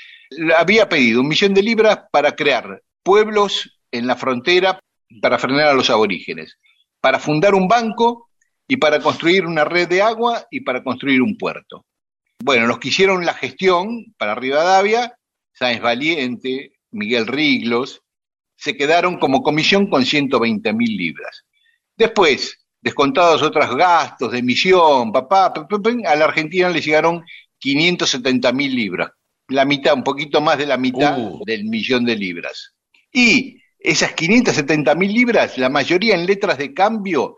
había 0.57 0.89
pedido 0.89 1.21
un 1.21 1.29
millón 1.29 1.53
de 1.53 1.63
libras 1.63 1.99
para 2.11 2.35
crear 2.35 2.83
pueblos 3.03 3.79
en 3.89 4.05
la 4.05 4.17
frontera 4.17 4.81
para 5.21 5.39
frenar 5.39 5.69
a 5.69 5.73
los 5.73 5.89
aborígenes, 5.89 6.57
para 6.99 7.19
fundar 7.19 7.55
un 7.55 7.69
banco 7.69 8.27
y 8.67 8.75
para 8.75 8.99
construir 8.99 9.45
una 9.45 9.63
red 9.63 9.87
de 9.87 10.01
agua 10.01 10.45
y 10.51 10.59
para 10.59 10.83
construir 10.83 11.21
un 11.21 11.37
puerto. 11.37 11.85
Bueno, 12.43 12.67
los 12.67 12.79
que 12.79 12.89
hicieron 12.89 13.25
la 13.25 13.33
gestión 13.33 14.13
para 14.17 14.35
Rivadavia, 14.35 15.17
Sáenz 15.53 15.81
Valiente, 15.81 16.73
Miguel 16.91 17.27
Riglos, 17.27 18.01
se 18.55 18.75
quedaron 18.75 19.19
como 19.19 19.43
comisión 19.43 19.87
con 19.87 20.05
120 20.05 20.73
mil 20.73 20.97
libras. 20.97 21.45
Después, 21.95 22.65
descontados 22.81 23.41
otros 23.43 23.75
gastos 23.75 24.31
de 24.31 24.39
emisión, 24.39 25.11
papá, 25.11 25.53
a 25.53 26.15
la 26.15 26.25
Argentina 26.25 26.69
le 26.69 26.81
llegaron 26.81 27.23
570 27.59 28.51
mil 28.51 28.75
libras, 28.75 29.11
la 29.47 29.65
mitad, 29.65 29.93
un 29.93 30.03
poquito 30.03 30.41
más 30.41 30.57
de 30.57 30.67
la 30.67 30.77
mitad 30.77 31.17
uh. 31.19 31.41
del 31.45 31.65
millón 31.65 32.05
de 32.05 32.15
libras. 32.15 32.73
Y 33.11 33.61
esas 33.79 34.13
570 34.13 34.95
mil 34.95 35.13
libras, 35.13 35.57
la 35.57 35.69
mayoría 35.69 36.15
en 36.15 36.25
letras 36.25 36.57
de 36.57 36.73
cambio 36.73 37.35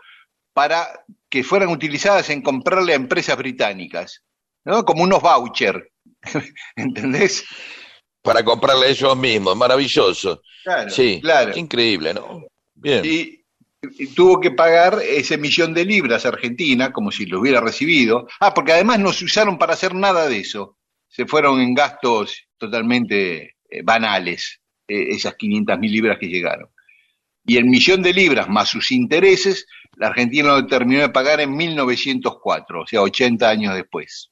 para 0.54 0.88
que 1.30 1.44
fueran 1.44 1.70
utilizadas 1.70 2.30
en 2.30 2.42
comprarle 2.42 2.94
a 2.94 2.98
empresas 2.98 3.38
británicas, 3.38 4.24
¿no? 4.66 4.84
Como 4.84 5.04
unos 5.04 5.22
vouchers, 5.22 5.86
¿entendés? 6.76 7.46
Para 8.22 8.44
comprarle 8.44 8.90
ellos 8.90 9.18
mismos, 9.18 9.56
maravilloso. 9.56 10.42
Claro, 10.64 10.90
sí, 10.90 11.20
claro. 11.22 11.58
increíble, 11.58 12.14
¿no? 12.14 12.46
Bien. 12.76 13.04
Y, 13.06 13.44
y 13.82 14.08
tuvo 14.08 14.40
que 14.40 14.52
pagar 14.52 15.00
ese 15.02 15.38
millón 15.38 15.74
de 15.74 15.86
libras 15.86 16.26
a 16.26 16.30
Argentina, 16.30 16.92
como 16.92 17.12
si 17.12 17.26
lo 17.26 17.40
hubiera 17.40 17.62
recibido. 17.62 18.28
Ah, 18.40 18.54
porque 18.54 18.74
además 18.74 19.00
no 19.00 19.14
se 19.14 19.26
usaron 19.26 19.58
para 19.58 19.74
hacer 19.74 19.96
nada 19.96 20.28
de 20.28 20.40
eso 20.40 20.78
se 21.10 21.26
fueron 21.26 21.60
en 21.60 21.74
gastos 21.74 22.48
totalmente 22.58 23.56
eh, 23.70 23.82
banales, 23.84 24.62
eh, 24.88 25.08
esas 25.10 25.36
500 25.36 25.80
mil 25.80 25.92
libras 25.92 26.18
que 26.20 26.28
llegaron. 26.28 26.70
Y 27.46 27.58
el 27.58 27.66
millón 27.66 28.04
de 28.04 28.14
libras 28.14 28.48
más 28.48 28.70
sus 28.70 28.92
intereses, 28.92 29.66
la 29.96 30.08
Argentina 30.08 30.50
lo 30.50 30.68
terminó 30.68 31.02
de 31.02 31.10
pagar 31.10 31.42
en 31.42 31.56
1904, 31.56 32.82
o 32.82 32.88
sea, 32.88 33.02
80 33.02 33.50
años 33.50 33.74
después. 33.74 34.32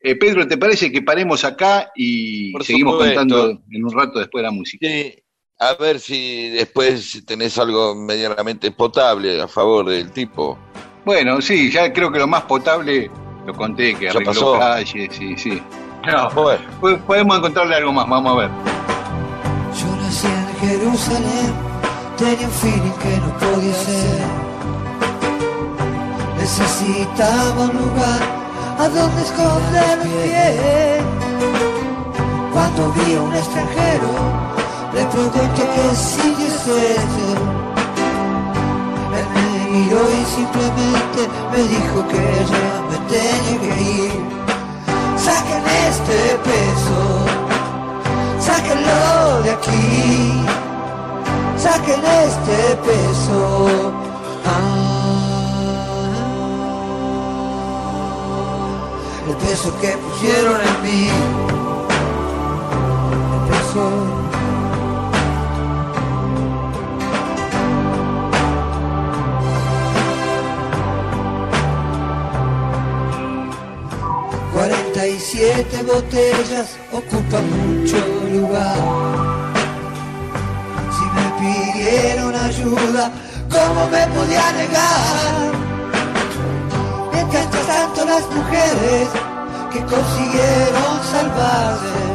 Eh, 0.00 0.14
Pedro, 0.14 0.46
¿te 0.46 0.56
parece 0.56 0.92
que 0.92 1.02
paremos 1.02 1.44
acá 1.44 1.90
y 1.96 2.52
seguimos 2.62 2.98
contando 2.98 3.50
en 3.70 3.84
un 3.84 3.92
rato 3.92 4.20
después 4.20 4.42
de 4.42 4.46
la 4.46 4.52
música? 4.52 4.86
Sí, 4.86 5.14
a 5.58 5.74
ver 5.74 5.98
si 5.98 6.50
después 6.50 7.24
tenés 7.26 7.58
algo 7.58 7.96
medianamente 7.96 8.70
potable 8.70 9.40
a 9.40 9.48
favor 9.48 9.88
del 9.88 10.12
tipo. 10.12 10.56
Bueno, 11.04 11.40
sí, 11.40 11.70
ya 11.72 11.92
creo 11.92 12.12
que 12.12 12.20
lo 12.20 12.28
más 12.28 12.42
potable 12.42 13.10
lo 13.44 13.54
conté, 13.54 13.94
que 13.96 14.08
arregló 14.10 14.58
calles, 14.58 15.16
sí, 15.16 15.36
sí. 15.36 15.60
No, 16.06 16.28
podemos 17.04 17.38
encontrarle 17.38 17.74
algo 17.74 17.92
más, 17.92 18.08
vamos 18.08 18.32
a 18.32 18.36
ver. 18.42 18.50
Yo 19.80 19.96
nací 19.96 20.28
en 20.28 20.68
Jerusalén, 20.68 21.54
tenía 22.16 22.46
un 22.46 22.52
feeling 22.52 22.98
que 23.02 23.16
no 23.16 23.38
podía 23.38 23.74
ser. 23.74 24.20
Necesitaba 26.38 27.64
un 27.64 27.76
lugar 27.76 28.37
a 28.78 28.88
donde 28.88 29.22
esconder 29.22 29.98
los 29.98 30.06
pies. 30.22 31.02
Cuando 32.52 32.92
vi 32.92 33.14
a 33.14 33.22
un 33.22 33.34
extranjero, 33.34 34.10
le 34.94 35.04
pregunté 35.06 35.40
qué 35.56 35.94
sigue 35.94 36.46
ese. 36.46 36.80
Él 39.18 39.26
me 39.34 39.44
miró 39.78 40.00
y 40.10 40.24
simplemente 40.36 41.20
me 41.52 41.60
dijo 41.74 41.98
que 42.08 42.22
ya 42.52 42.68
me 42.90 42.96
tenía 43.10 43.58
que 43.60 43.82
ir 43.82 44.38
saquen 45.28 45.64
este 45.90 46.20
peso, 46.48 47.00
sáquenlo 48.46 49.42
de 49.44 49.50
aquí, 49.50 50.44
saquen 51.56 52.02
este 52.26 52.58
peso. 52.86 53.40
Ah, 54.46 54.97
peso 59.46 59.72
que 59.80 59.96
pusieron 59.96 60.60
en 60.60 60.82
mí, 60.82 61.08
el 63.34 63.48
peso. 63.48 64.18
47 74.58 75.82
botellas 75.84 76.76
ocupan 76.92 77.44
mucho 77.56 77.96
lugar. 78.32 78.76
Si 80.90 81.04
me 81.14 81.26
pidieron 81.38 82.34
ayuda, 82.34 83.12
¿cómo 83.48 83.88
me 83.88 84.06
podía 84.08 84.52
negar? 84.52 85.77
Tanto 87.68 88.02
las 88.06 88.24
mujeres 88.30 89.08
que 89.70 89.80
consiguieron 89.84 90.92
salvarse 91.12 92.08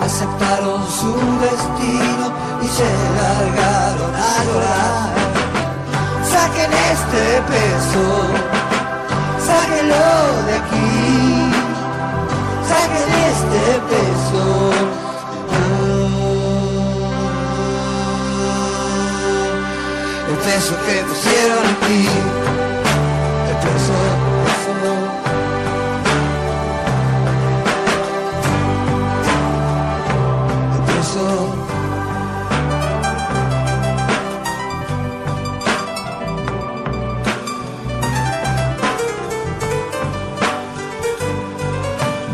aceptaron 0.00 0.80
su 0.88 1.12
destino 1.44 2.32
y 2.62 2.66
se 2.66 2.88
largaron 3.18 4.14
a 4.14 4.44
llorar. 4.46 5.10
Saquen 6.32 6.72
este 6.92 7.24
peso, 7.52 8.04
sáquenlo 9.48 10.08
de 10.46 10.54
aquí, 10.62 11.52
saquen 12.70 13.08
este 13.32 13.64
peso. 13.90 14.44
El 20.30 20.36
peso 20.38 20.74
que 20.86 20.96
pusieron 21.04 21.64
aquí, 21.76 22.35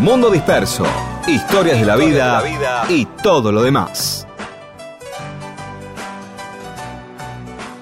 Mundo 0.02 0.32
Disperso, 0.32 0.84
historias 1.28 1.78
de 1.78 1.86
la 1.86 1.94
vida 1.94 2.42
y 2.88 3.06
todo 3.22 3.52
lo 3.52 3.62
demás. 3.62 4.26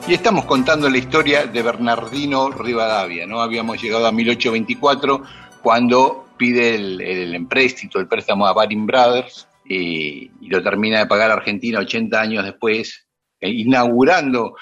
Y 0.06 0.12
estamos 0.12 0.44
contando 0.44 0.90
la 0.90 0.98
historia 0.98 1.46
de 1.46 1.62
Bernardino 1.62 2.50
Rivadavia, 2.50 3.26
¿no? 3.26 3.40
Habíamos 3.40 3.80
llegado 3.83 4.06
a 4.06 4.12
1824 4.12 5.22
cuando 5.62 6.26
pide 6.37 6.74
el, 6.74 7.00
el 7.00 7.35
empréstito, 7.35 7.98
el 7.98 8.06
préstamo 8.06 8.46
a 8.46 8.52
Baring 8.52 8.85
Brothers 8.85 9.48
y, 9.64 10.30
y 10.42 10.48
lo 10.50 10.62
termina 10.62 10.98
de 10.98 11.06
pagar 11.06 11.30
Argentina 11.30 11.78
80 11.78 12.20
años 12.20 12.44
después, 12.44 13.06
eh, 13.40 13.48
inaugurando 13.48 14.56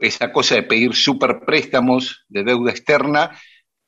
esa 0.00 0.32
cosa 0.32 0.56
de 0.56 0.64
pedir 0.64 0.96
superpréstamos 0.96 2.24
de 2.28 2.42
deuda 2.42 2.72
externa 2.72 3.38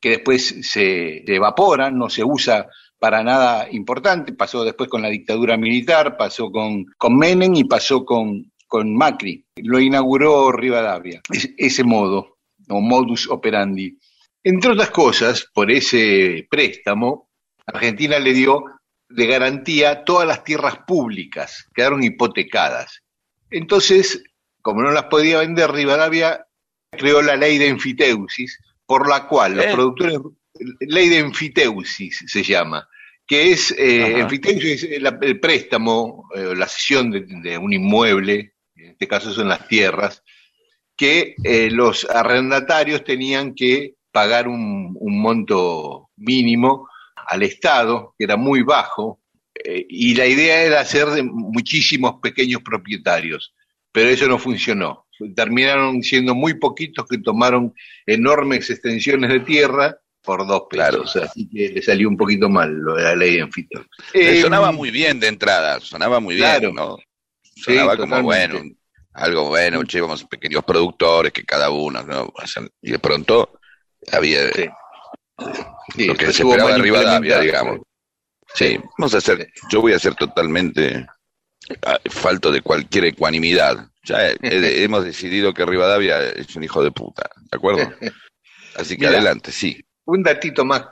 que 0.00 0.10
después 0.10 0.60
se 0.62 1.24
evaporan, 1.26 1.98
no 1.98 2.08
se 2.08 2.22
usa 2.22 2.68
para 2.98 3.22
nada 3.22 3.68
importante, 3.70 4.32
pasó 4.32 4.64
después 4.64 4.88
con 4.88 5.02
la 5.02 5.08
dictadura 5.08 5.56
militar, 5.56 6.16
pasó 6.16 6.50
con, 6.50 6.86
con 6.96 7.16
Menem 7.16 7.54
y 7.54 7.64
pasó 7.64 8.04
con, 8.04 8.50
con 8.66 8.94
Macri. 8.94 9.44
Lo 9.56 9.78
inauguró 9.78 10.50
Rivadavia, 10.52 11.20
es- 11.32 11.50
ese 11.58 11.84
modo, 11.84 12.38
o 12.68 12.80
modus 12.80 13.28
operandi. 13.28 13.98
Entre 14.42 14.70
otras 14.72 14.90
cosas, 14.90 15.46
por 15.52 15.70
ese 15.70 16.46
préstamo, 16.50 17.28
Argentina 17.66 18.18
le 18.18 18.32
dio 18.32 18.64
de 19.08 19.26
garantía 19.26 20.04
todas 20.04 20.26
las 20.26 20.42
tierras 20.44 20.78
públicas, 20.86 21.66
quedaron 21.74 22.02
hipotecadas. 22.02 23.02
Entonces, 23.50 24.22
como 24.62 24.82
no 24.82 24.90
las 24.90 25.04
podía 25.04 25.38
vender, 25.38 25.70
Rivadavia 25.70 26.44
creó 26.90 27.22
la 27.22 27.36
ley 27.36 27.58
de 27.58 27.68
enfiteusis, 27.68 28.58
por 28.84 29.08
la 29.08 29.26
cual 29.28 29.56
los 29.56 29.66
¿Eh? 29.66 29.70
productores, 29.72 30.18
ley 30.80 31.08
de 31.08 31.18
enfiteusis 31.18 32.24
se 32.26 32.42
llama, 32.42 32.88
que 33.26 33.52
es, 33.52 33.72
eh, 33.72 34.18
enfiteusis 34.20 34.82
es 34.84 35.02
la- 35.02 35.18
el 35.20 35.40
préstamo, 35.40 36.28
eh, 36.34 36.54
la 36.56 36.68
cesión 36.68 37.10
de, 37.10 37.24
de 37.26 37.58
un 37.58 37.72
inmueble, 37.72 38.54
en 38.76 38.90
este 38.90 39.08
caso 39.08 39.32
son 39.32 39.48
las 39.48 39.66
tierras, 39.68 40.22
que 40.96 41.34
eh, 41.44 41.70
los 41.70 42.04
arrendatarios 42.08 43.04
tenían 43.04 43.54
que 43.54 43.94
pagar 44.12 44.48
un, 44.48 44.96
un 44.98 45.20
monto 45.20 46.10
mínimo 46.16 46.88
al 47.28 47.42
Estado, 47.42 48.14
que 48.16 48.24
era 48.24 48.36
muy 48.36 48.62
bajo, 48.62 49.20
eh, 49.64 49.84
y 49.88 50.14
la 50.14 50.26
idea 50.26 50.62
era 50.62 50.80
hacer 50.80 51.06
de 51.08 51.22
muchísimos 51.22 52.20
pequeños 52.22 52.62
propietarios, 52.62 53.54
pero 53.92 54.08
eso 54.08 54.26
no 54.28 54.38
funcionó. 54.38 55.06
Terminaron 55.34 56.02
siendo 56.02 56.34
muy 56.34 56.54
poquitos 56.54 57.06
que 57.08 57.18
tomaron 57.18 57.74
enormes 58.06 58.68
extensiones 58.70 59.30
de 59.30 59.40
tierra 59.40 59.98
por 60.26 60.46
dos 60.46 60.64
pesos, 60.68 61.16
así 61.16 61.48
que 61.48 61.68
le 61.70 61.80
salió 61.82 62.08
un 62.08 62.16
poquito 62.16 62.48
mal 62.50 62.70
lo 62.74 62.96
de 62.96 63.04
la 63.04 63.14
ley 63.16 63.38
anfitrión. 63.38 63.86
Le 64.12 64.38
Eh, 64.38 64.42
sonaba 64.42 64.72
muy 64.72 64.90
bien 64.90 65.18
de 65.20 65.28
entrada, 65.28 65.80
sonaba 65.80 66.20
muy 66.20 66.34
bien, 66.34 66.48
Claro. 66.48 66.72
¿no? 66.72 66.96
Sí, 67.42 67.62
Sonaba 67.62 67.96
como 67.96 68.16
totalmente. 68.16 68.56
bueno, 68.58 68.76
algo 69.14 69.48
bueno, 69.48 69.84
che, 69.84 70.00
vamos 70.00 70.24
pequeños 70.24 70.62
productores 70.64 71.32
que 71.32 71.44
cada 71.44 71.70
uno, 71.70 72.02
¿no? 72.02 72.30
Y 72.82 72.90
de 72.90 72.98
pronto 72.98 73.58
había 74.12 74.50
Sí. 74.52 74.68
Sí, 75.96 76.06
lo 76.06 76.14
que 76.14 76.32
se 76.32 76.42
esperaba 76.42 76.72
de 76.72 76.78
Rivadavia, 76.78 77.40
digamos. 77.40 77.80
Sí, 78.54 78.78
vamos 78.98 79.14
a 79.14 79.18
hacer, 79.18 79.48
yo 79.70 79.80
voy 79.80 79.92
a 79.92 79.98
ser 79.98 80.14
totalmente 80.16 81.06
falto 82.10 82.50
de 82.50 82.60
cualquier 82.62 83.06
ecuanimidad. 83.06 83.88
Ya 84.04 84.30
eh, 84.30 84.36
eh, 84.42 84.82
hemos 84.84 85.04
decidido 85.04 85.52
que 85.54 85.64
Rivadavia 85.66 86.20
es 86.30 86.54
un 86.56 86.64
hijo 86.64 86.82
de 86.82 86.90
puta, 86.90 87.28
¿de 87.50 87.56
acuerdo? 87.56 87.90
Así 88.76 88.96
que 88.96 89.06
adelante, 89.06 89.52
sí. 89.52 89.82
Un 90.06 90.22
datito 90.22 90.64
más 90.64 90.86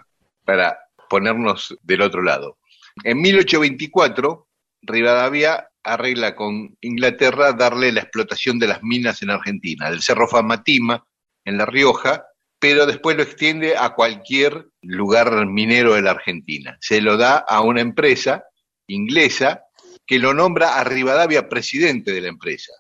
para 0.45 0.79
ponernos 1.09 1.77
del 1.83 2.03
otro 2.03 2.23
lado. 2.23 2.59
En 3.03 3.21
1824, 3.21 4.47
Rivadavia 4.83 5.69
arregla 5.83 6.35
con 6.35 6.77
Inglaterra 6.81 7.53
darle 7.53 7.93
la 7.93 8.01
explotación 8.01 8.59
de 8.59 8.69
las 8.69 8.83
minas 8.83 9.23
en 9.23 9.31
Argentina, 9.31 9.91
del 9.91 10.03
Cerro 10.03 10.29
Famatima, 10.29 11.05
en 11.45 11.59
La 11.59 11.67
Rioja, 11.67 12.25
pero 12.59 12.87
después 12.87 13.17
lo 13.17 13.23
extiende 13.23 13.77
a 13.77 13.91
cualquier 13.91 14.67
lugar 14.83 15.47
minero 15.47 15.95
de 15.95 16.03
la 16.03 16.13
Argentina. 16.13 16.77
Se 16.81 17.01
lo 17.01 17.17
da 17.17 17.37
a 17.37 17.61
una 17.61 17.81
empresa 17.83 18.45
inglesa 18.87 19.63
que 20.07 20.19
lo 20.19 20.33
nombra 20.35 20.77
a 20.79 20.85
Rivadavia 20.85 21.49
presidente 21.49 22.13
de 22.13 22.21
la 22.23 22.29
empresa. 22.29 22.73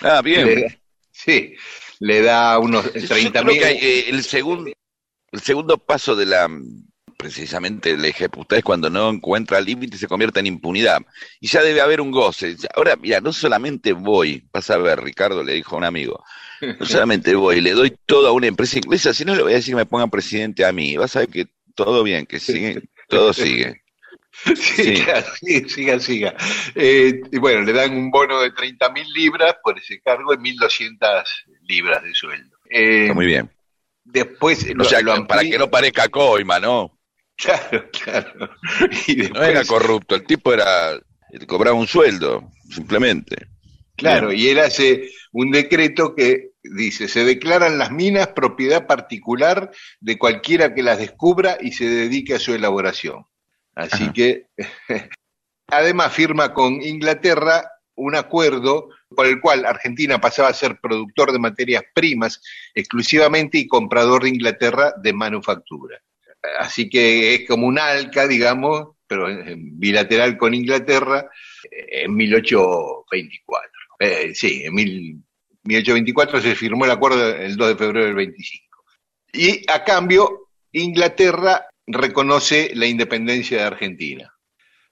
Ah, 0.00 0.20
bien. 0.22 0.46
Le- 0.46 0.80
sí, 1.10 1.54
le 2.00 2.22
da 2.22 2.58
unos 2.58 2.92
Yo 2.94 3.08
30 3.08 3.42
creo 3.42 3.54
mil. 3.54 3.62
eh, 3.62 4.08
el 4.10 4.22
segundo 4.24 4.70
el 5.32 5.40
segundo 5.40 5.78
paso 5.78 6.16
de 6.16 6.26
la 6.26 6.48
precisamente 7.20 7.90
el 7.90 8.04
ejecutar 8.06 8.58
es 8.58 8.64
cuando 8.64 8.88
no 8.88 9.10
encuentra 9.10 9.60
límite 9.60 9.98
se 9.98 10.08
convierte 10.08 10.40
en 10.40 10.46
impunidad. 10.46 11.02
Y 11.38 11.48
ya 11.48 11.62
debe 11.62 11.82
haber 11.82 12.00
un 12.00 12.10
goce. 12.10 12.56
Ahora, 12.74 12.96
mira, 12.96 13.20
no 13.20 13.32
solamente 13.32 13.92
voy, 13.92 14.42
vas 14.52 14.70
a 14.70 14.78
ver, 14.78 15.02
Ricardo 15.02 15.44
le 15.44 15.52
dijo 15.52 15.74
a 15.74 15.78
un 15.78 15.84
amigo, 15.84 16.24
no 16.62 16.86
solamente 16.86 17.34
voy, 17.34 17.60
le 17.60 17.72
doy 17.72 17.94
todo 18.06 18.28
a 18.28 18.32
una 18.32 18.46
empresa 18.46 18.78
inglesa, 18.78 19.12
si 19.12 19.26
no 19.26 19.34
le 19.34 19.42
voy 19.42 19.52
a 19.52 19.56
decir 19.56 19.72
que 19.72 19.76
me 19.76 19.86
pongan 19.86 20.08
presidente 20.10 20.64
a 20.64 20.72
mí. 20.72 20.96
Vas 20.96 21.14
a 21.16 21.20
ver 21.20 21.28
que 21.28 21.46
todo 21.74 22.02
bien, 22.02 22.24
que 22.24 22.40
sigue, 22.40 22.82
todo 23.08 23.32
sigue. 23.34 23.82
Sí, 24.32 24.54
Sí. 24.56 24.94
claro, 25.04 25.26
sí, 25.40 25.68
siga, 25.68 26.00
siga. 26.00 26.34
Eh, 26.74 27.20
y 27.30 27.38
bueno, 27.38 27.60
le 27.62 27.72
dan 27.74 27.94
un 27.94 28.10
bono 28.10 28.40
de 28.40 28.52
30 28.52 28.88
mil 28.90 29.06
libras 29.12 29.56
por 29.62 29.76
ese 29.78 30.00
cargo 30.00 30.32
y 30.32 30.38
1.200 30.38 31.24
libras 31.68 32.02
de 32.02 32.14
sueldo. 32.14 32.56
Eh, 32.70 33.02
Está 33.02 33.14
muy 33.14 33.26
bien. 33.26 33.50
Después 34.12 34.64
O 34.70 34.74
lo- 34.74 34.84
sea, 34.84 35.00
lo 35.00 35.26
para 35.26 35.42
que 35.42 35.58
no 35.58 35.70
parezca 35.70 36.08
coima, 36.08 36.58
¿no? 36.60 36.98
Claro, 37.36 37.88
claro. 38.04 38.50
Y 39.06 39.16
No 39.16 39.22
después, 39.22 39.48
era 39.48 39.64
corrupto, 39.64 40.14
el 40.14 40.24
tipo 40.24 40.52
era, 40.52 40.98
cobraba 41.46 41.76
un 41.76 41.86
sueldo, 41.86 42.50
simplemente. 42.68 43.46
claro, 43.96 44.32
y 44.32 44.48
él 44.48 44.58
hace 44.58 45.10
un 45.32 45.50
decreto 45.50 46.14
que 46.14 46.50
dice, 46.62 47.08
se 47.08 47.24
declaran 47.24 47.78
las 47.78 47.90
minas 47.90 48.28
propiedad 48.28 48.86
particular 48.86 49.70
de 50.00 50.18
cualquiera 50.18 50.74
que 50.74 50.82
las 50.82 50.98
descubra 50.98 51.56
y 51.60 51.72
se 51.72 51.88
dedique 51.88 52.34
a 52.34 52.38
su 52.38 52.52
elaboración. 52.54 53.24
Así 53.74 54.04
Ajá. 54.04 54.12
que, 54.12 54.46
además 55.68 56.12
firma 56.12 56.52
con 56.52 56.82
Inglaterra 56.82 57.69
un 57.96 58.14
acuerdo 58.14 58.88
por 59.14 59.26
el 59.26 59.40
cual 59.40 59.66
Argentina 59.66 60.20
pasaba 60.20 60.48
a 60.48 60.54
ser 60.54 60.78
productor 60.80 61.32
de 61.32 61.38
materias 61.38 61.82
primas 61.94 62.40
exclusivamente 62.74 63.58
y 63.58 63.66
comprador 63.66 64.22
de 64.22 64.30
Inglaterra 64.30 64.94
de 64.96 65.12
manufactura. 65.12 66.00
Así 66.58 66.88
que 66.88 67.34
es 67.34 67.48
como 67.48 67.66
un 67.66 67.78
ALCA, 67.78 68.26
digamos, 68.26 68.96
pero 69.06 69.26
bilateral 69.56 70.38
con 70.38 70.54
Inglaterra 70.54 71.28
en 71.70 72.14
1824. 72.14 73.70
Eh, 73.98 74.34
sí, 74.34 74.62
en 74.64 74.74
mil- 74.74 75.22
1824 75.64 76.40
se 76.40 76.54
firmó 76.54 76.84
el 76.84 76.90
acuerdo 76.90 77.34
el 77.36 77.56
2 77.56 77.68
de 77.68 77.76
febrero 77.76 78.06
del 78.06 78.14
25. 78.14 78.84
Y 79.32 79.70
a 79.70 79.84
cambio, 79.84 80.48
Inglaterra 80.72 81.66
reconoce 81.86 82.70
la 82.74 82.86
independencia 82.86 83.58
de 83.58 83.64
Argentina. 83.64 84.32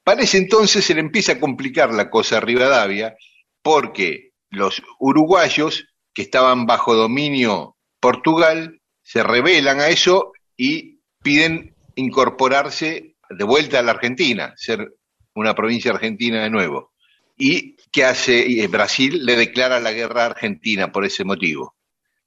Para 0.09 0.23
ese 0.23 0.39
entonces 0.39 0.87
se 0.87 0.95
le 0.95 1.01
empieza 1.01 1.33
a 1.33 1.39
complicar 1.39 1.93
la 1.93 2.09
cosa 2.09 2.39
a 2.39 2.41
Rivadavia 2.41 3.15
porque 3.61 4.31
los 4.49 4.83
uruguayos 4.99 5.85
que 6.15 6.23
estaban 6.23 6.65
bajo 6.65 6.95
dominio 6.95 7.77
Portugal 8.01 8.81
se 9.03 9.23
rebelan 9.23 9.81
a 9.81 9.89
eso 9.89 10.33
y 10.57 11.03
piden 11.23 11.75
incorporarse 11.95 13.17
de 13.29 13.45
vuelta 13.45 13.81
a 13.81 13.83
la 13.83 13.91
Argentina, 13.91 14.55
ser 14.57 14.95
una 15.35 15.55
provincia 15.55 15.93
argentina 15.93 16.43
de 16.43 16.49
nuevo. 16.49 16.95
¿Y 17.37 17.77
qué 17.93 18.07
hace? 18.07 18.47
Y 18.49 18.67
Brasil 18.67 19.27
le 19.27 19.37
declara 19.37 19.79
la 19.79 19.93
guerra 19.93 20.23
a 20.23 20.29
Argentina 20.29 20.91
por 20.91 21.05
ese 21.05 21.25
motivo. 21.25 21.77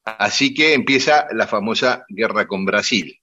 Así 0.06 0.54
que 0.54 0.76
empieza 0.76 1.26
la 1.32 1.48
famosa 1.48 2.06
guerra 2.10 2.46
con 2.46 2.64
Brasil. 2.64 3.20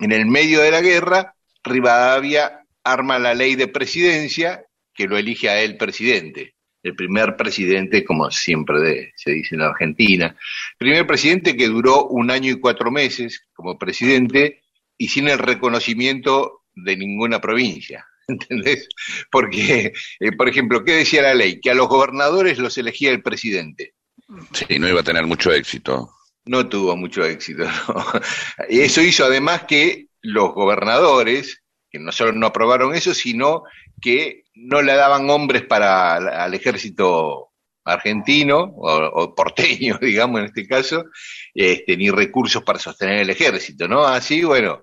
En 0.00 0.10
el 0.10 0.26
medio 0.26 0.60
de 0.60 0.72
la 0.72 0.80
guerra, 0.80 1.36
Rivadavia 1.62 2.61
arma 2.84 3.18
la 3.18 3.34
ley 3.34 3.54
de 3.54 3.68
presidencia 3.68 4.64
que 4.94 5.06
lo 5.06 5.16
elige 5.16 5.48
a 5.48 5.60
él 5.60 5.76
presidente. 5.76 6.54
El 6.82 6.96
primer 6.96 7.36
presidente, 7.36 8.04
como 8.04 8.30
siempre 8.30 9.12
se 9.16 9.30
dice 9.30 9.54
en 9.54 9.62
Argentina, 9.62 10.36
primer 10.78 11.06
presidente 11.06 11.56
que 11.56 11.68
duró 11.68 12.06
un 12.06 12.30
año 12.30 12.50
y 12.50 12.58
cuatro 12.60 12.90
meses 12.90 13.46
como 13.52 13.78
presidente 13.78 14.62
y 14.98 15.08
sin 15.08 15.28
el 15.28 15.38
reconocimiento 15.38 16.62
de 16.74 16.96
ninguna 16.96 17.40
provincia. 17.40 18.04
¿Entendés? 18.28 18.88
Porque, 19.30 19.92
eh, 20.20 20.32
por 20.32 20.48
ejemplo, 20.48 20.84
¿qué 20.84 20.92
decía 20.92 21.22
la 21.22 21.34
ley? 21.34 21.60
Que 21.60 21.70
a 21.70 21.74
los 21.74 21.88
gobernadores 21.88 22.58
los 22.58 22.76
elegía 22.78 23.10
el 23.10 23.22
presidente. 23.22 23.94
Sí, 24.52 24.78
no 24.78 24.88
iba 24.88 25.00
a 25.00 25.04
tener 25.04 25.26
mucho 25.26 25.52
éxito. 25.52 26.10
No 26.44 26.68
tuvo 26.68 26.96
mucho 26.96 27.24
éxito. 27.24 27.64
Eso 28.68 29.02
hizo 29.02 29.24
además 29.24 29.64
que 29.64 30.06
los 30.20 30.54
gobernadores, 30.54 31.61
que 31.92 31.98
no 31.98 32.10
solo 32.10 32.32
no 32.32 32.46
aprobaron 32.46 32.94
eso, 32.94 33.12
sino 33.12 33.64
que 34.00 34.44
no 34.54 34.80
le 34.80 34.94
daban 34.94 35.28
hombres 35.28 35.62
para 35.62 36.16
al 36.16 36.54
ejército 36.54 37.50
argentino 37.84 38.72
o, 38.76 39.34
porteño, 39.34 39.98
digamos 40.00 40.40
en 40.40 40.46
este 40.46 40.66
caso, 40.66 41.04
este, 41.54 41.96
ni 41.96 42.10
recursos 42.10 42.62
para 42.64 42.78
sostener 42.78 43.20
el 43.20 43.30
ejército, 43.30 43.86
¿no? 43.86 44.04
Así, 44.04 44.42
bueno, 44.42 44.82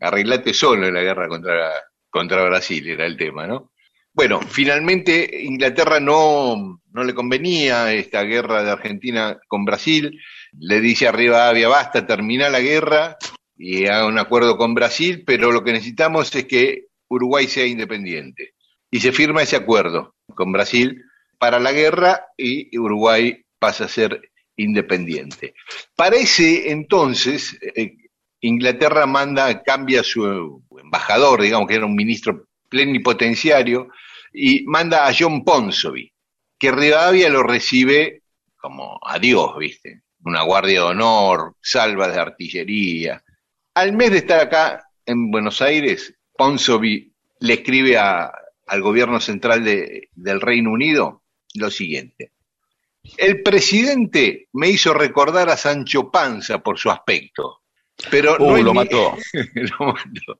arreglate 0.00 0.54
solo 0.54 0.86
en 0.86 0.94
la 0.94 1.02
guerra 1.02 1.28
contra, 1.28 1.70
contra 2.08 2.44
Brasil, 2.44 2.88
era 2.88 3.04
el 3.06 3.16
tema, 3.16 3.46
¿no? 3.46 3.72
Bueno, 4.12 4.40
finalmente 4.40 5.42
Inglaterra 5.42 6.00
no, 6.00 6.80
no 6.92 7.04
le 7.04 7.14
convenía 7.14 7.92
esta 7.92 8.22
guerra 8.22 8.64
de 8.64 8.70
Argentina 8.70 9.38
con 9.46 9.64
Brasil, 9.64 10.18
le 10.58 10.80
dice 10.80 11.06
arriba 11.06 11.48
Avia, 11.48 11.68
basta, 11.68 12.06
termina 12.06 12.48
la 12.48 12.60
guerra 12.60 13.16
y 13.58 13.86
haga 13.86 14.06
un 14.06 14.18
acuerdo 14.18 14.56
con 14.56 14.74
Brasil, 14.74 15.24
pero 15.26 15.50
lo 15.50 15.64
que 15.64 15.72
necesitamos 15.72 16.34
es 16.34 16.44
que 16.44 16.86
Uruguay 17.08 17.48
sea 17.48 17.66
independiente. 17.66 18.54
Y 18.90 19.00
se 19.00 19.12
firma 19.12 19.42
ese 19.42 19.56
acuerdo 19.56 20.14
con 20.34 20.52
Brasil 20.52 21.04
para 21.38 21.58
la 21.58 21.72
guerra 21.72 22.26
y 22.36 22.76
Uruguay 22.78 23.44
pasa 23.58 23.84
a 23.84 23.88
ser 23.88 24.30
independiente. 24.56 25.54
Parece 25.96 26.70
entonces, 26.70 27.58
eh, 27.74 27.96
Inglaterra 28.40 29.06
manda, 29.06 29.62
cambia 29.62 30.02
su 30.02 30.62
embajador, 30.80 31.42
digamos 31.42 31.68
que 31.68 31.74
era 31.74 31.86
un 31.86 31.96
ministro 31.96 32.46
plenipotenciario, 32.68 33.88
y 34.32 34.64
manda 34.66 35.06
a 35.06 35.12
John 35.16 35.44
Ponsonby, 35.44 36.12
que 36.58 36.70
Rivadavia 36.70 37.28
lo 37.28 37.42
recibe 37.42 38.22
como 38.56 39.00
adiós, 39.02 39.56
¿viste? 39.58 40.02
Una 40.24 40.42
guardia 40.42 40.80
de 40.80 40.86
honor, 40.86 41.56
salva 41.60 42.08
de 42.08 42.20
artillería. 42.20 43.22
Al 43.78 43.92
mes 43.92 44.10
de 44.10 44.18
estar 44.18 44.40
acá 44.40 44.90
en 45.06 45.30
Buenos 45.30 45.62
Aires, 45.62 46.12
Ponsonby 46.36 47.14
le 47.38 47.54
escribe 47.54 47.96
al 47.96 48.82
gobierno 48.82 49.20
central 49.20 49.62
del 49.62 50.40
Reino 50.40 50.72
Unido 50.72 51.22
lo 51.54 51.70
siguiente. 51.70 52.32
El 53.16 53.40
presidente 53.44 54.48
me 54.54 54.68
hizo 54.68 54.92
recordar 54.94 55.48
a 55.48 55.56
Sancho 55.56 56.10
Panza 56.10 56.58
por 56.58 56.76
su 56.76 56.90
aspecto, 56.90 57.60
pero 58.10 58.36
uh, 58.40 58.50
no 58.50 58.62
lo, 58.64 58.74
mató. 58.74 59.16
lo 59.54 59.86
mató. 59.86 60.38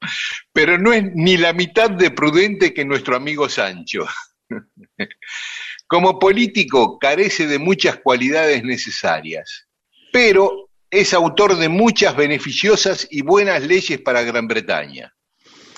Pero 0.52 0.76
no 0.76 0.92
es 0.92 1.04
ni 1.14 1.36
la 1.36 1.52
mitad 1.52 1.90
de 1.90 2.10
prudente 2.10 2.74
que 2.74 2.84
nuestro 2.84 3.14
amigo 3.14 3.48
Sancho. 3.48 4.04
Como 5.86 6.18
político 6.18 6.98
carece 6.98 7.46
de 7.46 7.60
muchas 7.60 7.98
cualidades 7.98 8.64
necesarias, 8.64 9.68
pero 10.12 10.67
es 10.90 11.12
autor 11.14 11.56
de 11.56 11.68
muchas 11.68 12.16
beneficiosas 12.16 13.06
y 13.10 13.22
buenas 13.22 13.62
leyes 13.62 14.00
para 14.00 14.22
Gran 14.22 14.48
Bretaña. 14.48 15.14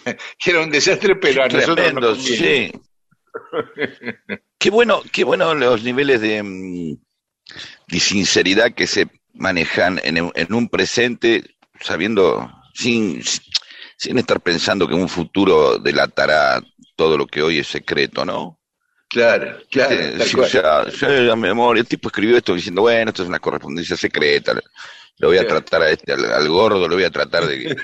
Que 0.39 0.51
era 0.51 0.63
un 0.63 0.71
desastre, 0.71 1.17
pero 1.17 1.45
a 1.45 1.49
nosotros 1.49 1.93
nos 1.95 2.25
sí. 2.25 2.73
Qué 4.59 4.71
bueno, 4.71 5.03
qué 5.13 5.25
bueno 5.25 5.55
los 5.55 5.83
niveles 5.83 6.21
de, 6.21 6.43
mm, 6.43 6.97
de 7.89 8.01
sinceridad 8.01 8.73
que 8.73 8.87
se 8.87 9.09
manejan 9.35 10.01
en, 10.03 10.31
en, 10.35 10.55
un 10.55 10.69
presente, 10.69 11.57
sabiendo, 11.81 12.51
sin, 12.75 13.23
sin 13.97 14.19
estar 14.19 14.41
pensando 14.41 14.89
que 14.89 14.95
un 14.95 15.09
futuro 15.09 15.79
delatará 15.79 16.63
todo 16.97 17.17
lo 17.17 17.27
que 17.27 17.43
hoy 17.43 17.59
es 17.59 17.69
secreto, 17.69 18.25
¿no? 18.25 18.59
Claro, 19.09 19.59
claro. 19.71 20.25
Sí, 20.25 20.39
o 20.39 20.45
sea, 20.47 20.85
ya, 20.89 21.35
mi 21.35 21.49
amor, 21.49 21.77
el 21.77 21.87
tipo 21.87 22.09
escribió 22.09 22.37
esto 22.37 22.55
diciendo, 22.55 22.83
bueno, 22.83 23.11
esto 23.11 23.23
es 23.23 23.29
una 23.29 23.41
correspondencia 23.41 23.97
secreta, 23.97 24.55
lo 25.21 25.29
voy 25.29 25.39
a 25.39 25.47
tratar 25.47 25.83
a 25.83 25.91
este, 25.91 26.13
al, 26.13 26.49
gordo, 26.49 26.89
lo 26.89 26.95
voy 26.95 27.05
a 27.05 27.11
tratar 27.11 27.47
de... 27.47 27.77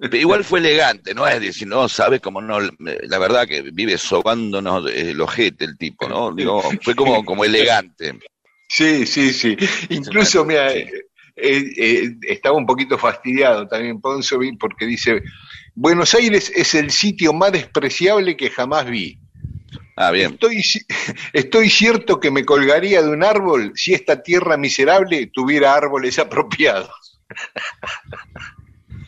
Pero 0.00 0.16
igual 0.16 0.44
fue 0.44 0.58
elegante, 0.60 1.14
¿no? 1.14 1.26
Es 1.26 1.40
decir, 1.40 1.66
no, 1.66 1.88
sabe 1.88 2.20
cómo 2.20 2.42
no, 2.42 2.60
la 2.60 3.18
verdad 3.18 3.46
que 3.46 3.62
vive 3.62 3.96
sobándonos 3.96 4.90
el 4.92 5.18
ojete 5.20 5.64
el 5.64 5.78
tipo, 5.78 6.06
¿no? 6.08 6.32
Digo, 6.32 6.62
fue 6.82 6.94
como, 6.94 7.24
como 7.24 7.44
elegante. 7.44 8.18
Sí, 8.68 9.06
sí, 9.06 9.32
sí. 9.32 9.56
Incluso, 9.88 10.44
mira, 10.44 10.74
eh, 10.74 10.90
eh, 11.36 12.16
estaba 12.28 12.56
un 12.56 12.66
poquito 12.66 12.98
fastidiado 12.98 13.66
también 13.66 14.00
Ponsonby 14.00 14.56
porque 14.58 14.84
dice, 14.84 15.22
Buenos 15.74 16.14
Aires 16.14 16.52
es 16.54 16.74
el 16.74 16.90
sitio 16.90 17.32
más 17.32 17.52
despreciable 17.52 18.36
que 18.36 18.50
jamás 18.50 18.84
vi. 18.84 19.18
Ah, 19.96 20.10
bien. 20.10 20.32
Estoy, 20.32 20.62
estoy 21.32 21.70
cierto 21.70 22.18
que 22.20 22.30
me 22.30 22.44
colgaría 22.44 23.02
de 23.02 23.10
un 23.10 23.24
árbol 23.24 23.72
si 23.74 23.94
esta 23.94 24.22
tierra 24.22 24.56
miserable 24.56 25.30
tuviera 25.32 25.74
árboles 25.74 26.18
apropiados. 26.18 27.20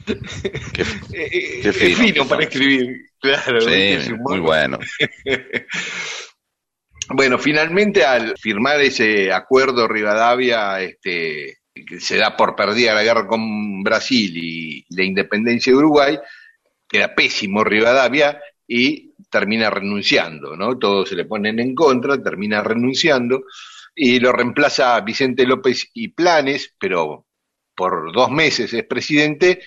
Qué, 0.07 0.13
eh, 1.13 1.61
qué 1.63 1.73
fino, 1.73 1.97
fino 1.97 2.29
para 2.29 2.45
escribir, 2.45 3.11
claro. 3.21 3.61
Sí, 3.61 4.13
muy 4.19 4.39
bueno. 4.39 4.79
bueno, 7.09 7.39
finalmente 7.39 8.05
al 8.05 8.35
firmar 8.39 8.81
ese 8.81 9.33
acuerdo 9.33 9.89
Rivadavia, 9.89 10.81
este, 10.81 11.59
que 11.75 12.01
se 12.01 12.17
da 12.17 12.37
por 12.37 12.55
perdida 12.55 12.95
la 12.95 13.03
guerra 13.03 13.27
con 13.27 13.83
Brasil 13.83 14.33
y 14.37 14.87
la 14.91 15.03
independencia 15.03 15.73
de 15.73 15.79
Uruguay, 15.79 16.19
queda 16.89 17.15
pésimo 17.15 17.65
Rivadavia 17.65 18.41
y 18.67 19.06
termina 19.31 19.71
renunciando, 19.71 20.57
¿no? 20.57 20.79
Todos 20.79 21.09
se 21.09 21.17
le 21.17 21.25
ponen 21.25 21.59
en 21.61 21.75
contra, 21.75 22.23
termina 22.23 22.63
renunciando 22.63 23.45
y 23.95 24.21
lo 24.21 24.33
reemplaza 24.33 25.01
Vicente 25.01 25.47
López 25.47 25.91
y 25.95 26.09
Planes, 26.09 26.75
pero 26.79 27.27
por 27.75 28.13
dos 28.13 28.31
meses 28.31 28.73
es 28.73 28.85
presidente 28.85 29.61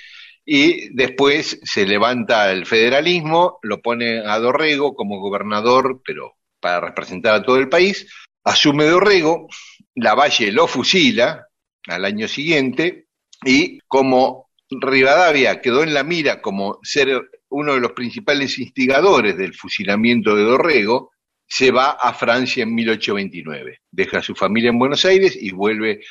y 0.45 0.93
después 0.95 1.59
se 1.63 1.85
levanta 1.85 2.51
el 2.51 2.65
federalismo, 2.65 3.59
lo 3.61 3.81
pone 3.81 4.19
a 4.19 4.39
Dorrego 4.39 4.95
como 4.95 5.19
gobernador, 5.19 6.01
pero 6.03 6.37
para 6.59 6.81
representar 6.81 7.35
a 7.35 7.43
todo 7.43 7.57
el 7.57 7.69
país, 7.69 8.07
asume 8.43 8.85
Dorrego, 8.85 9.47
la 9.95 10.15
Valle 10.15 10.51
lo 10.51 10.67
fusila 10.67 11.47
al 11.87 12.05
año 12.05 12.27
siguiente 12.27 13.07
y 13.45 13.79
como 13.87 14.49
Rivadavia 14.69 15.61
quedó 15.61 15.83
en 15.83 15.93
la 15.93 16.03
mira 16.03 16.41
como 16.41 16.79
ser 16.83 17.29
uno 17.49 17.73
de 17.73 17.79
los 17.79 17.91
principales 17.93 18.57
instigadores 18.59 19.37
del 19.37 19.53
fusilamiento 19.53 20.35
de 20.35 20.43
Dorrego, 20.43 21.11
se 21.47 21.71
va 21.71 21.91
a 21.91 22.13
Francia 22.13 22.63
en 22.63 22.75
1829. 22.75 23.81
Deja 23.91 24.19
a 24.19 24.23
su 24.23 24.35
familia 24.35 24.69
en 24.69 24.77
Buenos 24.77 25.03
Aires 25.05 25.37
y 25.39 25.51
vuelve 25.51 26.01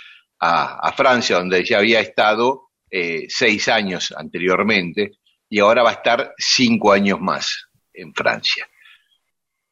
a, 0.40 0.92
Francia, 0.92 1.36
donde 1.36 1.64
ya 1.64 1.78
había 1.78 2.00
estado 2.00 2.70
eh, 2.90 3.26
seis 3.28 3.68
años 3.68 4.12
anteriormente, 4.16 5.12
y 5.48 5.60
ahora 5.60 5.82
va 5.82 5.90
a 5.90 5.94
estar 5.94 6.34
cinco 6.36 6.92
años 6.92 7.20
más 7.20 7.68
en 7.92 8.12
Francia. 8.14 8.68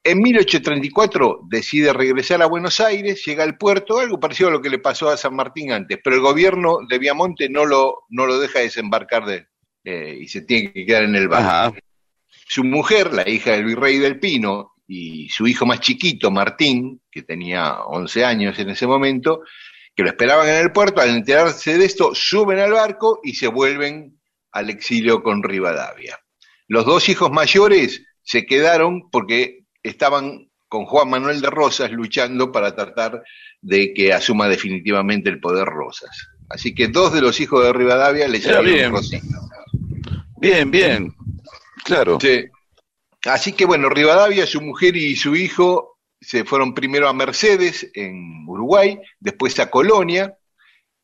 En 0.03 0.21
1834 0.21 1.41
decide 1.49 1.93
regresar 1.93 2.41
a 2.41 2.47
Buenos 2.47 2.79
Aires, 2.79 3.25
llega 3.25 3.43
al 3.43 3.59
puerto, 3.59 3.99
algo 3.99 4.21
parecido 4.21 4.51
a 4.51 4.53
lo 4.53 4.62
que 4.62 4.71
le 4.71 4.79
pasó 4.79 5.09
a 5.09 5.17
San 5.17 5.35
Martín 5.35 5.73
antes, 5.73 5.99
pero 6.03 6.14
el 6.14 6.23
gobierno 6.23 6.79
de 6.89 6.99
Viamonte 6.99 7.49
no 7.49 7.64
lo, 7.64 8.05
no 8.09 8.27
lo 8.27 8.39
deja 8.39 8.61
desembarcar 8.61 9.27
de, 9.27 9.49
eh, 9.89 10.18
y 10.20 10.26
se 10.26 10.41
tiene 10.41 10.72
que 10.72 10.84
quedar 10.84 11.05
en 11.05 11.14
el 11.14 11.28
barco. 11.28 11.78
Su 12.49 12.64
mujer, 12.64 13.14
la 13.14 13.28
hija 13.28 13.53
del 13.53 13.66
virrey 13.66 13.99
del 13.99 14.18
Pino, 14.18 14.72
y 14.89 15.28
su 15.28 15.47
hijo 15.47 15.64
más 15.64 15.78
chiquito, 15.78 16.32
Martín, 16.32 17.03
que 17.09 17.22
tenía 17.22 17.84
11 17.84 18.24
años 18.24 18.59
en 18.59 18.70
ese 18.70 18.89
momento, 18.89 19.43
que 19.95 20.03
lo 20.03 20.09
esperaban 20.09 20.49
en 20.49 20.57
el 20.57 20.72
puerto, 20.72 21.01
al 21.01 21.11
enterarse 21.11 21.78
de 21.78 21.84
esto, 21.84 22.16
suben 22.16 22.59
al 22.59 22.72
barco 22.72 23.20
y 23.22 23.34
se 23.34 23.47
vuelven 23.47 24.18
al 24.51 24.70
exilio 24.70 25.22
con 25.22 25.45
Rivadavia. 25.45 26.18
Los 26.66 26.84
dos 26.84 27.09
hijos 27.09 27.30
mayores 27.30 28.03
se 28.22 28.45
quedaron 28.45 29.09
porque 29.09 29.66
estaban 29.84 30.51
con 30.66 30.84
Juan 30.84 31.11
Manuel 31.11 31.41
de 31.41 31.51
Rosas 31.51 31.93
luchando 31.93 32.51
para 32.51 32.74
tratar 32.74 33.22
de 33.61 33.95
que 33.95 34.12
asuma 34.12 34.49
definitivamente 34.49 35.30
el 35.30 35.39
poder 35.39 35.66
Rosas. 35.66 36.28
Así 36.49 36.74
que 36.74 36.89
dos 36.89 37.12
de 37.12 37.20
los 37.20 37.39
hijos 37.39 37.64
de 37.64 37.72
Rivadavia 37.72 38.26
le 38.26 38.41
llamaron 38.41 38.91
Rosita. 38.91 39.26
Bien, 40.39 40.70
bien, 40.70 41.14
claro. 41.84 42.18
Así 43.24 43.53
que 43.53 43.64
bueno, 43.64 43.89
Rivadavia, 43.89 44.47
su 44.47 44.61
mujer 44.61 44.97
y 44.97 45.16
su 45.16 45.34
hijo 45.34 45.99
se 46.20 46.45
fueron 46.45 46.74
primero 46.74 47.09
a 47.09 47.12
Mercedes, 47.12 47.91
en 47.95 48.45
Uruguay, 48.47 48.99
después 49.20 49.59
a 49.59 49.70
Colonia, 49.70 50.37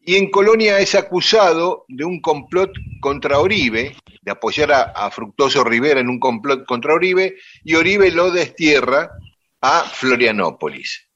y 0.05 0.17
en 0.17 0.31
Colonia 0.31 0.81
es 0.81 0.95
acusado 0.95 1.85
de 1.89 2.05
un 2.05 2.21
complot 2.21 2.73
contra 3.01 3.39
Oribe, 3.39 3.97
de 4.21 4.31
apoyar 4.31 4.73
a, 4.73 5.11
Fructoso 5.11 5.63
Rivera 5.63 6.01
en 6.01 6.09
un 6.09 6.19
complot 6.19 6.67
contra 6.67 6.95
Oribe, 6.95 7.37
y 7.63 7.75
Oribe 7.75 8.11
lo 8.11 8.31
destierra 8.31 9.11
a 9.61 9.83
Florianópolis. 9.83 11.09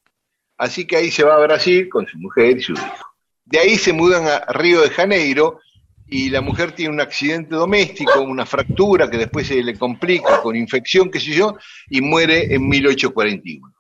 Así 0.57 0.87
que 0.87 0.97
ahí 0.97 1.11
se 1.11 1.25
va 1.25 1.35
a 1.35 1.47
Brasil 1.47 1.89
con 1.89 2.07
su 2.07 2.17
mujer 2.19 2.59
y 2.59 2.63
su 2.63 2.73
hijo. 2.73 3.07
De 3.45 3.59
ahí 3.59 3.77
se 3.77 3.93
mudan 3.93 4.27
a 4.27 4.41
Río 4.53 4.81
de 4.81 4.91
Janeiro 4.91 5.61
y 6.09 6.31
la 6.31 6.41
mujer 6.41 6.73
tiene 6.73 6.93
un 6.93 7.01
accidente 7.01 7.55
doméstico, 7.57 8.21
una 8.21 8.47
fractura 8.47 9.11
que 9.11 9.19
después 9.19 9.47
se 9.49 9.63
le 9.63 9.77
complica 9.77 10.41
con 10.43 10.55
infección, 10.57 11.11
qué 11.11 11.19
sé 11.21 11.33
yo, 11.33 11.57
y 11.91 12.01
muere 12.01 12.55
en 12.55 12.69
1841. 12.69 13.73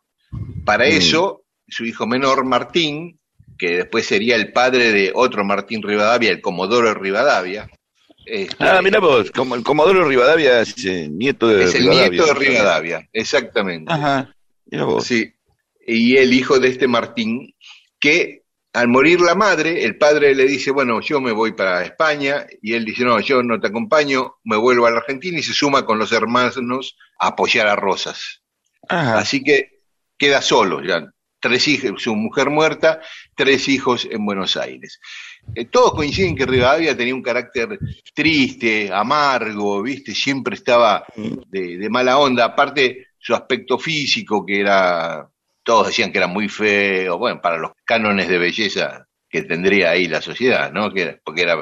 Para 0.64 0.84
Mm. 0.86 0.88
eso, 0.92 1.44
su 1.68 1.84
hijo 1.84 2.06
menor, 2.06 2.44
Martín, 2.44 3.18
que 3.58 3.76
después 3.78 4.04
sería 4.06 4.36
el 4.36 4.52
padre 4.52 4.92
de 4.92 5.12
otro 5.14 5.44
Martín 5.44 5.82
Rivadavia, 5.82 6.30
el 6.30 6.40
Comodoro 6.40 6.92
Rivadavia. 6.94 7.68
este, 8.28 8.56
Ah, 8.58 8.80
mira 8.82 8.98
vos, 8.98 9.30
como 9.30 9.54
el 9.54 9.62
Comodoro 9.62 10.04
Rivadavia 10.08 10.60
es 10.62 10.84
eh, 10.84 11.08
nieto 11.08 11.46
de 11.46 11.62
es 11.64 11.74
el 11.76 11.82
Rivadavia. 11.82 12.08
nieto 12.10 12.26
de 12.26 12.34
Rivadavia, 12.34 13.08
exactamente. 13.12 13.92
Ajá, 13.92 14.34
mira 14.68 14.84
vos. 14.84 15.04
Sí. 15.06 15.32
Y 15.86 16.16
el 16.16 16.34
hijo 16.34 16.58
de 16.58 16.66
este 16.68 16.88
Martín, 16.88 17.54
que 18.00 18.42
al 18.76 18.88
morir 18.88 19.22
la 19.22 19.34
madre, 19.34 19.84
el 19.84 19.96
padre 19.96 20.34
le 20.34 20.44
dice, 20.44 20.70
bueno, 20.70 21.00
yo 21.00 21.18
me 21.18 21.32
voy 21.32 21.52
para 21.52 21.82
España, 21.82 22.46
y 22.60 22.74
él 22.74 22.84
dice, 22.84 23.04
no, 23.04 23.18
yo 23.20 23.42
no 23.42 23.58
te 23.58 23.68
acompaño, 23.68 24.34
me 24.44 24.58
vuelvo 24.58 24.84
a 24.84 24.90
la 24.90 24.98
Argentina 24.98 25.38
y 25.38 25.42
se 25.42 25.54
suma 25.54 25.86
con 25.86 25.98
los 25.98 26.12
hermanos 26.12 26.58
a 27.18 27.28
apoyar 27.28 27.68
a 27.68 27.74
Rosas. 27.74 28.42
Ajá. 28.86 29.16
Así 29.16 29.42
que 29.42 29.80
queda 30.18 30.42
solo, 30.42 30.82
ya, 30.82 31.10
tres 31.40 31.66
hijos, 31.68 32.02
su 32.02 32.14
mujer 32.14 32.50
muerta, 32.50 33.00
tres 33.34 33.66
hijos 33.68 34.06
en 34.10 34.26
Buenos 34.26 34.58
Aires. 34.58 35.00
Eh, 35.54 35.64
todos 35.64 35.94
coinciden 35.94 36.36
que 36.36 36.44
Rivadavia 36.44 36.94
tenía 36.94 37.14
un 37.14 37.22
carácter 37.22 37.78
triste, 38.12 38.92
amargo, 38.92 39.80
¿viste? 39.80 40.14
Siempre 40.14 40.54
estaba 40.54 41.02
de, 41.16 41.78
de 41.78 41.88
mala 41.88 42.18
onda. 42.18 42.44
Aparte, 42.44 43.06
su 43.18 43.34
aspecto 43.34 43.78
físico, 43.78 44.44
que 44.44 44.60
era, 44.60 45.26
todos 45.66 45.88
decían 45.88 46.12
que 46.12 46.18
era 46.18 46.28
muy 46.28 46.48
feo, 46.48 47.18
bueno, 47.18 47.40
para 47.42 47.58
los 47.58 47.72
cánones 47.84 48.28
de 48.28 48.38
belleza 48.38 49.04
que 49.28 49.42
tendría 49.42 49.90
ahí 49.90 50.06
la 50.06 50.22
sociedad, 50.22 50.70
¿no? 50.72 50.92
Que 50.94 51.02
era- 51.02 51.20
porque 51.24 51.42
era 51.42 51.60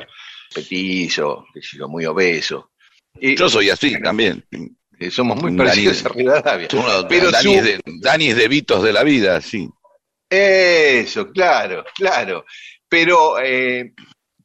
petizo, 0.55 1.47
muy 1.89 2.05
obeso. 2.05 2.71
Y, 3.19 3.35
Yo 3.37 3.49
soy 3.49 3.71
así 3.71 3.99
también. 4.03 4.45
eh, 5.01 5.11
somos 5.11 5.41
muy 5.41 5.51
Dani- 5.53 5.57
parecidos 5.57 6.05
a 6.05 6.09
Rivadavia. 6.11 6.69
Uno, 6.75 7.09
Pero 7.09 7.31
Dani, 7.31 7.43
su- 7.45 7.55
es 7.59 7.65
de, 7.65 7.81
Dani 8.01 8.33
de 8.35 8.49
Vitos 8.49 8.83
de 8.83 8.93
la 8.93 9.03
vida, 9.03 9.41
sí. 9.41 9.69
Eso, 10.31 11.31
claro, 11.33 11.85
claro. 11.95 12.45
Pero 12.89 13.41
eh, 13.41 13.93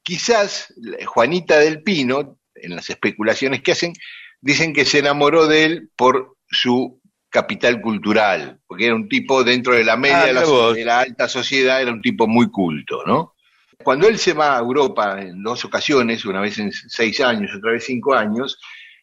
quizás 0.02 0.72
Juanita 1.06 1.58
del 1.58 1.82
Pino, 1.82 2.38
en 2.54 2.76
las 2.76 2.88
especulaciones 2.90 3.62
que 3.62 3.72
hacen, 3.72 3.92
dicen 4.40 4.72
que 4.72 4.84
se 4.84 4.98
enamoró 5.00 5.46
de 5.46 5.64
él 5.64 5.90
por 5.96 6.36
su 6.48 6.99
capital 7.30 7.80
cultural, 7.80 8.60
porque 8.66 8.86
era 8.86 8.94
un 8.94 9.08
tipo 9.08 9.44
dentro 9.44 9.74
de 9.74 9.84
la 9.84 9.96
media 9.96 10.22
Ah, 10.22 10.26
de, 10.26 10.32
la, 10.34 10.72
de 10.72 10.90
alta 10.90 11.28
sociedad, 11.28 11.80
era 11.80 11.92
un 11.92 12.02
tipo 12.02 12.26
muy 12.26 12.50
culto, 12.50 13.02
¿no? 13.06 13.34
Cuando 13.82 14.08
él 14.08 14.18
se 14.18 14.34
va 14.34 14.56
a 14.56 14.60
Europa 14.60 15.22
en 15.22 15.42
dos 15.42 15.64
ocasiones, 15.64 16.24
una 16.26 16.40
vez 16.40 16.58
en 16.58 16.70
seis 16.72 17.20
años, 17.20 17.54
otra 17.56 17.72
vez 17.72 17.84
cinco 17.84 18.14
años, 18.14 18.58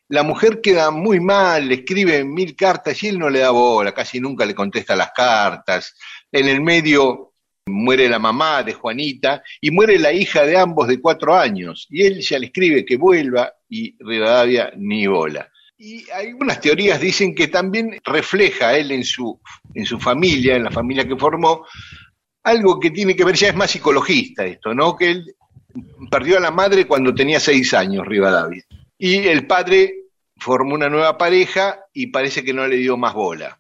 la 0.10 0.24
mujer 0.24 0.62
queda 0.62 0.92
muy 0.92 1.20
mal, 1.20 1.68
le 1.68 1.76
escribe 1.76 2.24
mil 2.24 2.56
cartas 2.56 3.02
y 3.02 3.08
él 3.08 3.18
no 3.18 3.30
le 3.30 3.40
da 3.40 3.50
bola, 3.50 3.94
casi 3.94 4.20
nunca 4.20 4.46
le 4.46 4.54
contesta 4.54 4.96
las 4.96 5.12
cartas. 5.12 5.96
En 6.32 6.48
el 6.48 6.62
medio 6.62 7.34
muere 7.66 8.08
la 8.08 8.20
mamá 8.20 8.64
de 8.64 8.74
Juanita 8.74 9.44
y 9.60 9.72
muere 9.72 10.00
la 10.00 10.14
hija 10.14 10.46
de 10.46 10.58
ambos 10.58 10.88
de 10.88 11.02
cuatro 11.02 11.36
años. 11.36 11.88
Y 11.90 12.06
él 12.06 12.22
ya 12.22 12.40
le 12.40 12.48
escribe 12.48 12.86
que 12.86 12.98
vuelva 12.98 13.52
y 13.70 13.96
Rivadavia 14.00 14.72
ni 14.78 15.08
bola. 15.08 15.50
Y 15.80 16.10
algunas 16.10 16.60
teorías 16.60 17.00
dicen 17.00 17.36
que 17.36 17.48
también 17.50 18.00
refleja 18.04 18.76
él 18.76 18.92
en 18.92 19.04
su, 19.04 19.40
en 19.76 19.86
su 19.86 20.00
familia, 20.00 20.56
en 20.56 20.64
la 20.64 20.72
familia 20.72 21.08
que 21.08 21.16
formó, 21.16 21.66
algo 22.44 22.80
que 22.80 22.90
tiene 22.92 23.16
que 23.16 23.24
ver, 23.24 23.36
ya 23.36 23.50
es 23.50 23.56
más 23.56 23.70
psicologista 23.72 24.46
esto, 24.46 24.74
¿no? 24.74 24.96
Que 24.96 25.12
él 25.12 25.36
perdió 26.10 26.38
a 26.38 26.42
la 26.42 26.50
madre 26.50 26.86
cuando 26.88 27.14
tenía 27.14 27.40
seis 27.40 27.74
años, 27.74 28.08
Rivadavia. 28.08 28.64
Y 28.98 29.18
el 29.28 29.46
padre 29.46 29.94
formó 30.38 30.74
una 30.74 30.90
nueva 30.90 31.18
pareja 31.18 31.80
y 31.94 32.08
parece 32.08 32.44
que 32.44 32.54
no 32.54 32.68
le 32.68 32.78
dio 32.78 32.98
más 32.98 33.14
bola. 33.14 33.60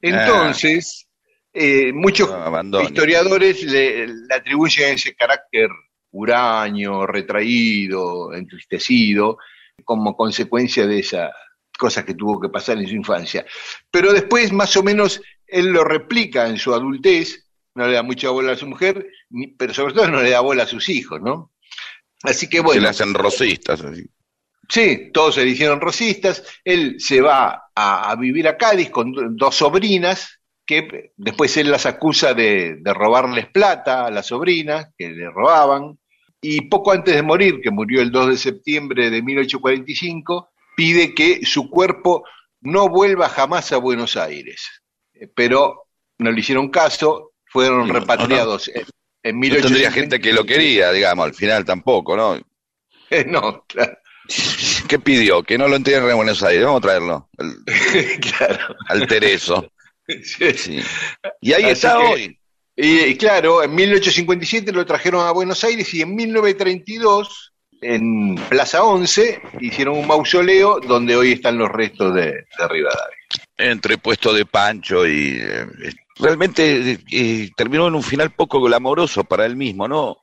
Entonces, 0.00 1.08
eh, 1.52 1.92
muchos 1.92 2.30
No, 2.30 2.36
abandone. 2.36 2.84
historiadores 2.86 3.62
le, 3.64 4.06
le 4.06 4.34
atribuyen 4.34 4.94
ese 4.94 5.14
carácter 5.14 5.68
huraño, 6.12 7.06
retraído, 7.06 8.32
entristecido, 8.32 9.36
como 9.84 10.16
consecuencia 10.16 10.86
de 10.86 11.00
esas 11.00 11.30
cosas 11.78 12.04
que 12.04 12.12
tuvo 12.14 12.38
que 12.40 12.50
pasar 12.50 12.76
en 12.76 12.86
su 12.86 12.94
infancia. 12.94 13.46
Pero 13.90 14.12
después, 14.12 14.52
más 14.52 14.76
o 14.76 14.82
menos, 14.82 15.22
él 15.46 15.68
lo 15.68 15.84
replica 15.84 16.46
en 16.48 16.58
su 16.58 16.74
adultez, 16.74 17.46
no 17.74 17.86
le 17.86 17.94
da 17.94 18.02
mucha 18.02 18.28
bola 18.30 18.52
a 18.52 18.56
su 18.56 18.66
mujer, 18.66 19.06
pero 19.56 19.72
sobre 19.72 19.94
todo 19.94 20.08
no 20.08 20.20
le 20.22 20.30
da 20.30 20.40
bola 20.40 20.64
a 20.64 20.66
sus 20.66 20.88
hijos, 20.90 21.22
¿no? 21.22 21.52
Así 22.22 22.48
que 22.48 22.58
Se 22.58 22.62
bueno. 22.64 22.82
le 22.82 22.88
hacen 22.88 23.14
rosistas. 23.14 23.80
Así. 23.82 24.04
Sí, 24.68 25.10
todos 25.14 25.36
se 25.36 25.42
eligieron 25.42 25.80
rosistas. 25.80 26.42
Él 26.64 26.96
se 26.98 27.20
va 27.22 27.70
a, 27.74 28.10
a 28.10 28.16
vivir 28.16 28.48
a 28.48 28.58
Cádiz 28.58 28.90
con 28.90 29.12
do- 29.12 29.28
dos 29.30 29.54
sobrinas, 29.54 30.40
que 30.66 31.12
después 31.16 31.56
él 31.56 31.70
las 31.70 31.86
acusa 31.86 32.34
de, 32.34 32.76
de 32.80 32.92
robarles 32.92 33.46
plata 33.46 34.04
a 34.06 34.10
las 34.10 34.26
sobrinas, 34.26 34.88
que 34.98 35.08
le 35.08 35.30
robaban. 35.30 35.98
Y 36.42 36.62
poco 36.68 36.92
antes 36.92 37.14
de 37.14 37.22
morir, 37.22 37.60
que 37.62 37.70
murió 37.70 38.02
el 38.02 38.10
2 38.12 38.28
de 38.30 38.36
septiembre 38.36 39.10
de 39.10 39.22
1845, 39.22 40.50
pide 40.78 41.12
que 41.12 41.44
su 41.44 41.68
cuerpo 41.68 42.22
no 42.60 42.88
vuelva 42.88 43.28
jamás 43.28 43.72
a 43.72 43.78
Buenos 43.78 44.16
Aires. 44.16 44.68
Eh, 45.14 45.26
Pero 45.34 45.88
no 46.18 46.30
le 46.30 46.38
hicieron 46.38 46.68
caso, 46.68 47.32
fueron 47.46 47.80
No, 47.80 47.86
no, 47.94 47.98
repatriados 47.98 48.68
en, 48.68 48.84
en 49.24 49.40
No 49.40 49.56
tendría 49.56 49.90
1850. 49.90 49.90
gente 49.92 50.20
que 50.20 50.32
lo 50.32 50.44
quería, 50.46 50.92
digamos, 50.92 51.26
al 51.26 51.34
final 51.34 51.64
tampoco, 51.64 52.16
¿no? 52.16 52.38
No, 53.26 53.64
claro. 53.66 53.98
¿Qué 54.86 54.98
pidió? 55.00 55.42
Que 55.42 55.58
no 55.58 55.66
lo 55.66 55.74
entierren 55.74 56.10
en 56.10 56.16
Buenos 56.16 56.42
Aires. 56.44 56.64
Vamos 56.64 56.78
a 56.78 56.82
traerlo. 56.82 57.28
Al, 57.38 57.56
claro. 58.38 58.76
al 58.88 59.06
Tereso. 59.08 59.72
Sí. 60.06 60.52
Sí. 60.54 60.80
Y 61.40 61.52
ahí 61.54 61.64
Así 61.64 61.72
está 61.72 61.96
que- 61.98 62.04
hoy. 62.04 62.40
Y, 62.76 63.00
y 63.00 63.16
claro, 63.16 63.64
en 63.64 63.74
1857 63.74 64.70
lo 64.70 64.86
trajeron 64.86 65.26
a 65.26 65.32
Buenos 65.32 65.64
Aires 65.64 65.92
y 65.94 66.02
en 66.02 66.14
1932, 66.14 67.52
en 67.80 68.34
Plaza 68.48 68.82
11, 68.82 69.40
hicieron 69.60 69.98
un 69.98 70.06
mausoleo 70.06 70.80
donde 70.80 71.16
hoy 71.16 71.32
están 71.32 71.58
los 71.58 71.70
restos 71.70 72.14
de, 72.14 72.24
de 72.32 72.68
Rivadavia. 72.68 73.16
Entre 73.56 73.98
puesto 73.98 74.32
de 74.32 74.46
Pancho 74.46 75.06
y. 75.06 75.38
eh, 75.40 75.66
realmente 76.18 76.98
eh, 77.10 77.50
terminó 77.56 77.88
en 77.88 77.94
un 77.94 78.02
final 78.02 78.30
poco 78.30 78.60
glamoroso 78.60 79.24
para 79.24 79.46
él 79.46 79.56
mismo, 79.56 79.86
¿no? 79.86 80.18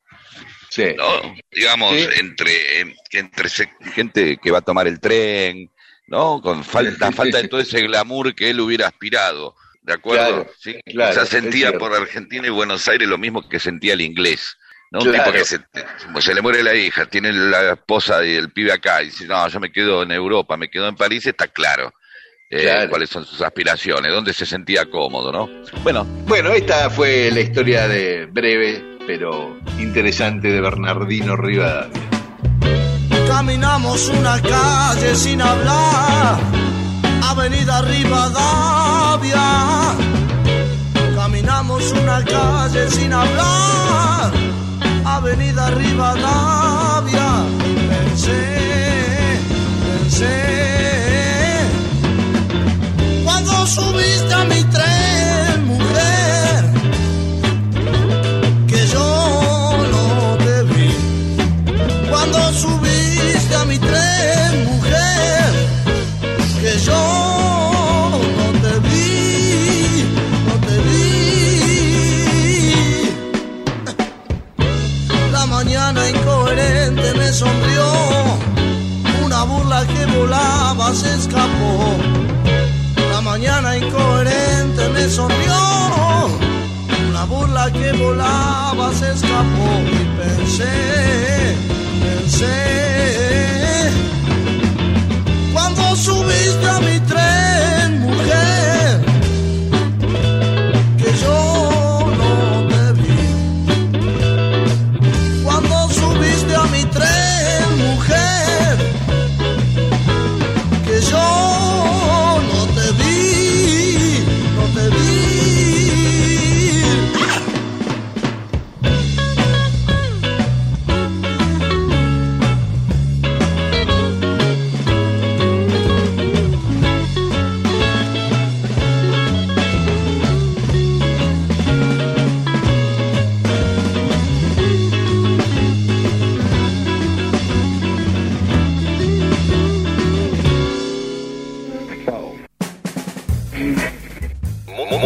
Sí. 0.69 0.87
¿no? 0.97 1.35
Digamos, 1.51 1.95
Sí. 1.95 2.07
entre, 2.19 2.81
eh, 2.81 2.95
entre 3.11 3.49
gente 3.93 4.37
que 4.37 4.51
va 4.51 4.57
a 4.59 4.61
tomar 4.61 4.87
el 4.87 4.99
tren, 4.99 5.71
¿no? 6.07 6.41
Con 6.41 6.63
falta, 6.63 7.11
falta 7.11 7.41
de 7.41 7.47
todo 7.47 7.61
ese 7.61 7.81
glamour 7.81 8.35
que 8.35 8.49
él 8.49 8.59
hubiera 8.59 8.87
aspirado, 8.87 9.55
¿de 9.81 9.93
acuerdo? 9.93 10.25
Claro, 10.27 10.51
¿Sí? 10.59 10.75
claro, 10.85 11.11
o 11.11 11.13
sea, 11.13 11.23
es 11.23 11.29
sentía 11.29 11.77
por 11.77 11.93
Argentina 11.93 12.47
y 12.47 12.51
Buenos 12.51 12.87
Aires 12.89 13.07
lo 13.07 13.17
mismo 13.17 13.47
que 13.47 13.59
sentía 13.59 13.93
el 13.93 14.01
inglés. 14.01 14.57
¿No? 14.95 15.01
Un 15.01 15.11
tipo 15.11 15.31
que 15.31 15.43
se, 15.45 15.59
se 16.19 16.33
le 16.33 16.41
muere 16.41 16.63
la 16.63 16.73
hija, 16.73 17.05
tiene 17.05 17.31
la 17.31 17.73
esposa 17.73 18.23
y 18.25 18.33
el 18.35 18.49
pibe 18.51 18.71
acá, 18.71 19.01
y 19.03 19.05
dice, 19.05 19.25
no, 19.27 19.47
yo 19.47 19.59
me 19.59 19.71
quedo 19.71 20.03
en 20.03 20.11
Europa, 20.11 20.57
me 20.57 20.69
quedo 20.69 20.87
en 20.87 20.95
París, 20.95 21.25
está 21.27 21.47
claro. 21.47 21.93
eh, 22.49 22.61
Claro. 22.61 22.89
cuáles 22.89 23.09
son 23.09 23.25
sus 23.25 23.41
aspiraciones, 23.41 24.11
dónde 24.13 24.31
se 24.33 24.45
sentía 24.45 24.85
cómodo, 24.89 25.31
¿no? 25.31 25.49
Bueno, 25.83 26.05
Bueno, 26.27 26.51
esta 26.51 26.89
fue 26.89 27.29
la 27.31 27.41
historia 27.41 27.87
de 27.87 28.25
breve, 28.27 28.97
pero 29.07 29.59
interesante 29.79 30.47
de 30.51 30.61
Bernardino 30.61 31.35
Rivadavia. 31.35 32.01
Caminamos 33.27 34.07
una 34.09 34.41
calle 34.41 35.15
sin 35.15 35.41
hablar, 35.41 36.39
Avenida 37.23 37.81
Rivadavia. 37.81 39.43
Caminamos 41.15 41.91
una 41.91 42.23
calle 42.23 42.89
sin 42.91 43.11
hablar, 43.11 44.31
Avenida 45.25 45.71
Rivadavia. 45.71 47.45
Pensé, 47.89 49.39
pensé, 49.81 50.37
cuando 53.23 53.65
subiste 53.65 54.33
a 54.33 54.43
mi 54.45 54.63
se 80.93 81.13
escapó. 81.15 81.97
La 83.11 83.21
mañana 83.21 83.77
incoherente 83.77 84.89
me 84.89 85.09
sonrió. 85.09 85.55
Una 87.09 87.23
burla 87.25 87.71
que 87.71 87.91
volaba 87.93 88.93
se 88.93 89.11
escapó 89.11 89.69
y 89.91 90.05
pensé, 90.19 91.57
pensé. 92.03 92.55
Cuando 95.53 95.95
subiste 95.95 96.69
a 96.69 96.79
mi 96.79 96.99
tren, 97.01 97.34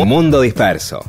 Mundo 0.09 0.41
Disperso. 0.41 1.05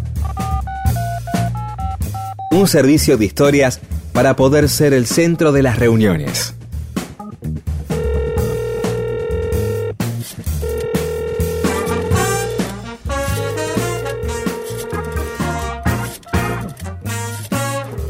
Un 2.50 2.68
servicio 2.68 3.16
de 3.16 3.24
historias 3.24 3.80
para 4.12 4.36
poder 4.36 4.68
ser 4.68 4.92
el 4.92 5.06
centro 5.06 5.52
de 5.52 5.62
las 5.62 5.78
reuniones. 5.78 6.54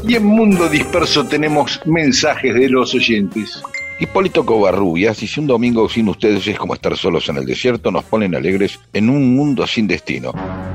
Y 0.05 0.15
en 0.15 0.25
Mundo 0.25 0.67
Disperso 0.67 1.25
tenemos 1.25 1.79
mensajes 1.85 2.53
de 2.53 2.67
los 2.67 2.93
oyentes. 2.93 3.63
Hipólito 4.01 4.45
Covarrubias 4.45 5.21
dice 5.21 5.39
un 5.39 5.47
domingo 5.47 5.87
sin 5.87 6.09
ustedes 6.09 6.45
es 6.47 6.59
como 6.59 6.73
estar 6.73 6.97
solos 6.97 7.29
en 7.29 7.37
el 7.37 7.45
desierto, 7.45 7.91
nos 7.91 8.03
ponen 8.03 8.35
alegres 8.35 8.77
en 8.91 9.09
un 9.09 9.33
mundo 9.37 9.65
sin 9.65 9.87
destino. 9.87 10.33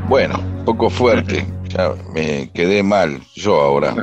Bueno, 0.09 0.41
poco 0.65 0.89
fuerte, 0.89 1.45
ya 1.69 1.93
me 2.15 2.51
quedé 2.53 2.83
mal 2.83 3.21
yo 3.35 3.61
ahora. 3.61 3.95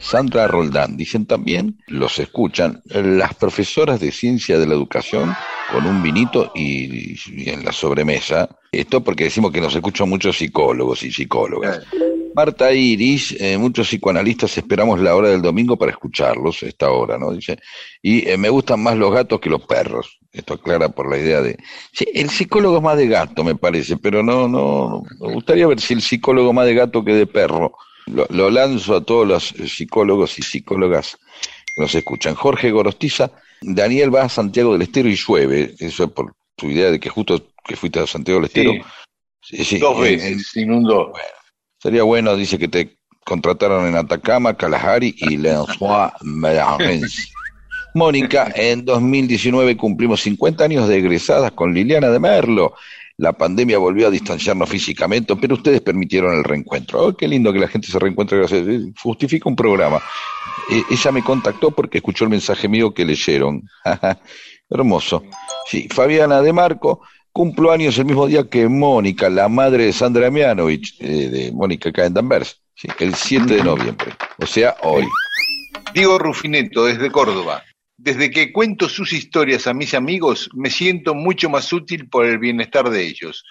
Sandra 0.00 0.48
Roldán, 0.48 0.96
dicen 0.96 1.26
también, 1.26 1.78
los 1.86 2.18
escuchan, 2.18 2.82
las 2.86 3.34
profesoras 3.34 4.00
de 4.00 4.10
ciencia 4.10 4.58
de 4.58 4.66
la 4.66 4.74
educación 4.74 5.32
con 5.72 5.86
un 5.86 6.02
vinito 6.02 6.50
y, 6.54 7.14
y 7.32 7.48
en 7.48 7.64
la 7.64 7.72
sobremesa. 7.72 8.48
Esto 8.70 9.02
porque 9.02 9.24
decimos 9.24 9.52
que 9.52 9.60
nos 9.60 9.74
escuchan 9.74 10.08
muchos 10.08 10.36
psicólogos 10.36 11.02
y 11.04 11.12
psicólogas. 11.12 11.80
Marta 12.34 12.72
Iris, 12.72 13.36
eh, 13.38 13.56
muchos 13.58 13.86
psicoanalistas 13.88 14.56
esperamos 14.58 14.98
la 15.00 15.14
hora 15.14 15.28
del 15.28 15.40
domingo 15.42 15.76
para 15.76 15.92
escucharlos, 15.92 16.62
esta 16.62 16.90
hora, 16.90 17.16
¿no? 17.18 17.32
Dice, 17.32 17.58
y 18.02 18.28
eh, 18.28 18.36
me 18.36 18.48
gustan 18.48 18.82
más 18.82 18.96
los 18.96 19.12
gatos 19.12 19.40
que 19.40 19.48
los 19.50 19.64
perros. 19.66 20.18
Esto 20.32 20.54
aclara 20.54 20.88
por 20.88 21.08
la 21.08 21.16
idea 21.18 21.40
de... 21.40 21.56
Sí, 21.92 22.06
el 22.12 22.28
psicólogo 22.28 22.78
es 22.78 22.82
más 22.82 22.96
de 22.96 23.06
gato, 23.06 23.44
me 23.44 23.54
parece, 23.54 23.96
pero 23.96 24.22
no, 24.24 24.48
no, 24.48 25.02
me 25.20 25.32
gustaría 25.32 25.66
ver 25.68 25.80
si 25.80 25.94
el 25.94 26.02
psicólogo 26.02 26.52
más 26.52 26.66
de 26.66 26.74
gato 26.74 27.04
que 27.04 27.14
de 27.14 27.26
perro. 27.26 27.72
Lo, 28.06 28.26
lo 28.30 28.50
lanzo 28.50 28.96
a 28.96 29.04
todos 29.04 29.26
los 29.26 29.52
eh, 29.52 29.68
psicólogos 29.68 30.36
y 30.38 30.42
psicólogas 30.42 31.16
que 31.74 31.80
nos 31.82 31.94
escuchan. 31.94 32.34
Jorge 32.34 32.72
Gorostiza, 32.72 33.30
Daniel 33.62 34.12
va 34.12 34.22
a 34.22 34.28
Santiago 34.28 34.72
del 34.72 34.82
Estero 34.82 35.08
y 35.08 35.14
llueve, 35.14 35.74
eso 35.78 36.04
es 36.04 36.10
por 36.10 36.34
tu 36.56 36.66
idea 36.66 36.90
de 36.90 36.98
que 36.98 37.08
justo 37.08 37.52
que 37.64 37.76
fuiste 37.76 38.00
a 38.00 38.06
Santiago 38.06 38.40
del 38.40 38.46
Estero. 38.46 38.72
Sí, 38.72 39.56
Sí, 39.56 39.64
sí, 39.64 39.78
dos 39.78 40.00
veces, 40.00 40.32
en- 40.32 40.40
se 40.40 40.62
inundó. 40.62 41.12
Sería 41.84 42.02
bueno, 42.02 42.34
dice 42.34 42.58
que 42.58 42.66
te 42.66 42.96
contrataron 43.26 43.86
en 43.86 43.94
Atacama, 43.94 44.54
Kalahari 44.54 45.14
y 45.18 45.36
Lensois. 45.36 46.12
Mónica, 47.94 48.50
en 48.54 48.86
2019 48.86 49.76
cumplimos 49.76 50.22
50 50.22 50.64
años 50.64 50.88
de 50.88 50.96
egresadas 50.96 51.52
con 51.52 51.74
Liliana 51.74 52.08
de 52.08 52.18
Merlo. 52.18 52.72
La 53.18 53.34
pandemia 53.34 53.76
volvió 53.76 54.06
a 54.06 54.10
distanciarnos 54.10 54.66
físicamente, 54.66 55.36
pero 55.36 55.56
ustedes 55.56 55.82
permitieron 55.82 56.34
el 56.34 56.42
reencuentro. 56.42 57.04
Oh, 57.04 57.14
qué 57.14 57.28
lindo 57.28 57.52
que 57.52 57.58
la 57.58 57.68
gente 57.68 57.88
se 57.88 57.98
reencuentre. 57.98 58.38
gracias. 58.38 58.66
Eh, 58.66 58.80
Justifica 59.02 59.46
un 59.50 59.54
programa. 59.54 60.00
Eh, 60.70 60.82
ella 60.90 61.12
me 61.12 61.22
contactó 61.22 61.70
porque 61.70 61.98
escuchó 61.98 62.24
el 62.24 62.30
mensaje 62.30 62.66
mío 62.66 62.94
que 62.94 63.04
leyeron. 63.04 63.62
Hermoso. 64.70 65.22
Sí, 65.66 65.86
Fabiana 65.92 66.40
de 66.40 66.54
Marco, 66.54 67.02
cumplo 67.34 67.72
años 67.72 67.98
el 67.98 68.04
mismo 68.04 68.28
día 68.28 68.48
que 68.48 68.68
Mónica, 68.68 69.28
la 69.28 69.48
madre 69.48 69.86
de 69.86 69.92
Sandra 69.92 70.30
Mianovich, 70.30 70.96
eh, 71.00 71.28
de 71.28 71.52
Mónica 71.52 71.88
acá 71.88 72.06
en 72.06 72.14
Danvers, 72.14 72.62
el 73.00 73.12
7 73.12 73.56
de 73.56 73.64
noviembre, 73.64 74.14
o 74.38 74.46
sea, 74.46 74.76
hoy. 74.82 75.04
Diego 75.92 76.16
Rufineto, 76.16 76.86
desde 76.86 77.10
Córdoba. 77.10 77.64
Desde 77.96 78.30
que 78.30 78.52
cuento 78.52 78.88
sus 78.88 79.12
historias 79.12 79.66
a 79.66 79.74
mis 79.74 79.94
amigos, 79.94 80.48
me 80.54 80.70
siento 80.70 81.14
mucho 81.14 81.50
más 81.50 81.72
útil 81.72 82.08
por 82.08 82.24
el 82.24 82.38
bienestar 82.38 82.88
de 82.88 83.04
ellos. 83.04 83.44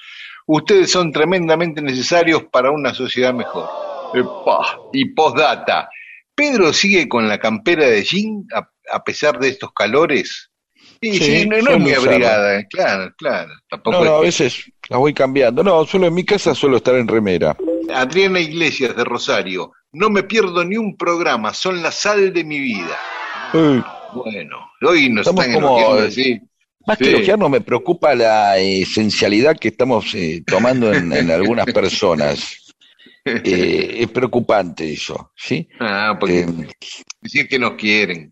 Ustedes 0.48 0.90
son 0.90 1.12
tremendamente 1.12 1.82
necesarios 1.82 2.46
para 2.52 2.72
una 2.72 2.94
sociedad 2.94 3.34
mejor. 3.34 3.68
Y 4.94 5.06
postdata. 5.14 5.90
¿Pedro 6.34 6.72
sigue 6.72 7.10
con 7.10 7.28
la 7.28 7.38
campera 7.38 7.86
de 7.88 8.04
jean 8.04 8.46
a 8.92 9.04
pesar 9.04 9.40
de 9.40 9.50
estos 9.50 9.74
calores? 9.74 10.53
Sí, 11.12 11.18
Sí, 11.20 11.39
sí, 11.41 11.47
no, 11.47 11.58
no 11.58 11.72
es 11.72 11.97
usarlo. 11.97 12.12
abrigada, 12.12 12.60
eh, 12.60 12.68
claro, 12.70 13.14
claro. 13.18 13.51
Tampoco 13.70 13.97
No, 13.99 14.06
no, 14.06 14.16
a 14.18 14.22
veces 14.22 14.64
las 14.89 14.99
voy 14.99 15.14
cambiando. 15.14 15.64
No, 15.64 15.86
solo 15.86 16.08
en 16.08 16.14
mi 16.14 16.24
casa 16.24 16.56
suelo 16.56 16.78
estar 16.78 16.95
en 16.95 17.08
remera. 17.08 17.56
Adriana 17.93 18.39
Iglesias 18.39 18.95
de 18.95 19.04
Rosario. 19.04 19.72
No 19.91 20.10
me 20.10 20.24
pierdo 20.24 20.64
ni 20.66 20.78
un 20.78 20.95
programa, 20.97 21.54
son 21.54 21.84
la 21.84 21.91
sal 21.91 22.34
de 22.34 22.43
mi 22.43 22.60
vida. 22.60 22.97
Eh, 23.54 23.82
Bueno, 24.14 24.58
hoy 24.82 25.10
nos 25.10 25.28
Estamos 25.28 25.45
están 25.45 25.62
como, 25.62 25.97
eh, 25.99 26.08
así. 26.08 26.39
más 26.88 26.97
que 26.97 27.06
Sí. 27.06 27.10
elogiarnos, 27.12 27.49
me 27.49 27.62
preocupa 27.62 28.16
la 28.16 28.58
esencialidad 28.58 29.58
que 29.58 29.68
estamos 29.70 30.14
eh, 30.16 30.41
tomando 30.45 30.93
en, 30.93 31.12
en 31.14 31.30
algunas 31.32 31.66
personas. 31.66 32.60
Eh, 33.26 33.99
es 34.01 34.08
preocupante 34.10 34.91
eso, 34.91 35.32
¿sí? 35.38 35.66
Ah, 35.80 36.18
porque 36.20 36.45
decir 37.22 37.47
que 37.47 37.58
nos 37.58 37.76
quieren. 37.76 38.30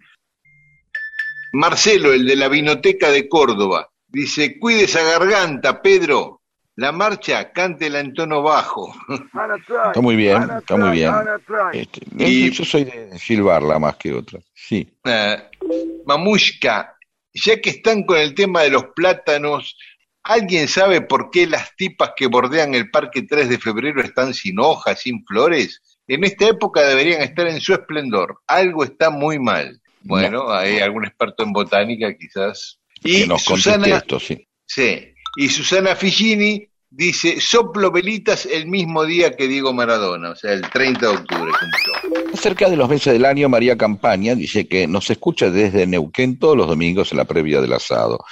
Marcelo, 1.53 2.13
el 2.13 2.25
de 2.25 2.35
la 2.35 2.47
Vinoteca 2.47 3.11
de 3.11 3.27
Córdoba, 3.27 3.89
dice, 4.07 4.57
cuide 4.59 4.83
esa 4.85 5.03
garganta, 5.03 5.81
Pedro. 5.81 6.41
La 6.77 6.91
marcha, 6.93 7.51
cántela 7.51 7.99
en 7.99 8.13
tono 8.13 8.41
bajo. 8.41 8.93
está 9.89 10.01
muy 10.01 10.15
bien, 10.15 10.41
está 10.57 10.77
muy 10.77 10.91
bien. 10.91 11.13
Este, 11.73 12.01
Y- 12.17 12.49
Yo 12.49 12.63
soy 12.63 12.85
de 12.85 13.19
silbarla 13.19 13.77
más 13.77 13.97
que 13.97 14.13
otra, 14.13 14.39
sí. 14.53 14.89
Ah, 15.03 15.37
Mamushka, 16.05 16.95
ya 17.33 17.59
que 17.59 17.69
están 17.71 18.03
con 18.03 18.17
el 18.17 18.33
tema 18.33 18.61
de 18.61 18.71
los 18.71 18.85
plátanos, 18.95 19.77
¿alguien 20.23 20.67
sabe 20.67 21.01
por 21.01 21.29
qué 21.29 21.45
las 21.47 21.75
tipas 21.75 22.11
que 22.15 22.27
bordean 22.27 22.73
el 22.73 22.89
Parque 22.89 23.23
3 23.23 23.49
de 23.49 23.57
Febrero 23.59 24.01
están 24.01 24.33
sin 24.33 24.59
hojas, 24.59 25.01
sin 25.01 25.23
flores? 25.25 25.81
En 26.07 26.23
esta 26.23 26.47
época 26.47 26.81
deberían 26.81 27.21
estar 27.21 27.47
en 27.47 27.61
su 27.61 27.73
esplendor. 27.73 28.41
Algo 28.47 28.83
está 28.83 29.09
muy 29.09 29.39
mal. 29.39 29.80
Bueno, 30.03 30.51
hay 30.51 30.79
algún 30.79 31.05
experto 31.05 31.43
en 31.43 31.53
botánica 31.53 32.15
quizás. 32.15 32.79
Y 33.03 33.21
que 33.21 33.27
nos 33.27 33.43
conteste 33.43 33.73
Susana, 33.73 33.97
esto, 33.97 34.19
sí. 34.19 34.47
sí, 34.65 35.13
y 35.37 35.49
Susana 35.49 35.95
Figini 35.95 36.67
dice, 36.91 37.39
soplo 37.39 37.89
velitas 37.89 38.45
el 38.45 38.67
mismo 38.67 39.05
día 39.05 39.35
que 39.35 39.47
Diego 39.47 39.73
Maradona, 39.73 40.31
o 40.31 40.35
sea, 40.35 40.53
el 40.53 40.61
30 40.61 40.99
de 40.99 41.07
octubre 41.07 41.51
cumplió. 41.59 42.29
Acerca 42.33 42.69
de 42.69 42.75
los 42.75 42.89
meses 42.89 43.13
del 43.13 43.25
año, 43.25 43.49
María 43.49 43.77
Campaña 43.77 44.35
dice 44.35 44.67
que 44.67 44.87
nos 44.87 45.09
escucha 45.09 45.49
desde 45.49 45.87
Neuquén 45.87 46.37
todos 46.37 46.57
los 46.57 46.67
domingos 46.67 47.11
en 47.11 47.17
la 47.17 47.25
previa 47.25 47.61
del 47.61 47.73
asado. 47.73 48.23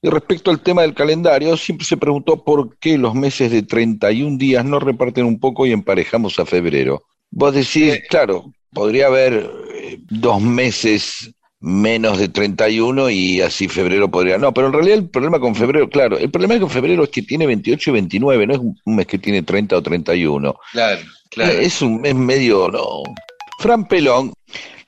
Y 0.00 0.10
respecto 0.10 0.50
al 0.50 0.60
tema 0.60 0.82
del 0.82 0.94
calendario, 0.94 1.56
siempre 1.56 1.86
se 1.86 1.96
preguntó 1.96 2.44
por 2.44 2.78
qué 2.78 2.98
los 2.98 3.14
meses 3.14 3.50
de 3.50 3.62
31 3.62 4.38
días 4.38 4.64
no 4.64 4.78
reparten 4.78 5.24
un 5.24 5.40
poco 5.40 5.66
y 5.66 5.72
emparejamos 5.72 6.38
a 6.38 6.46
febrero. 6.46 7.02
Vos 7.30 7.54
decís, 7.54 8.00
claro, 8.08 8.52
podría 8.74 9.06
haber 9.06 9.50
eh, 9.74 9.98
dos 10.10 10.42
meses 10.42 11.30
menos 11.60 12.18
de 12.18 12.28
31 12.28 13.08
y 13.08 13.40
así 13.40 13.68
febrero 13.68 14.10
podría... 14.10 14.36
No, 14.36 14.52
pero 14.52 14.66
en 14.66 14.74
realidad 14.74 14.98
el 14.98 15.08
problema 15.08 15.40
con 15.40 15.54
febrero, 15.54 15.88
claro, 15.88 16.18
el 16.18 16.30
problema 16.30 16.58
con 16.60 16.68
febrero 16.68 17.04
es 17.04 17.08
que 17.10 17.22
tiene 17.22 17.46
28 17.46 17.88
y 17.90 17.92
29, 17.94 18.46
no 18.46 18.52
es 18.54 18.60
un 18.60 18.96
mes 18.96 19.06
que 19.06 19.18
tiene 19.18 19.42
30 19.42 19.78
o 19.78 19.82
31. 19.82 20.54
Claro, 20.72 21.00
claro. 21.30 21.52
Es 21.52 21.80
un 21.80 22.02
mes 22.02 22.14
medio, 22.14 22.68
no. 22.68 23.02
Fran 23.60 23.88
Pelón, 23.88 24.34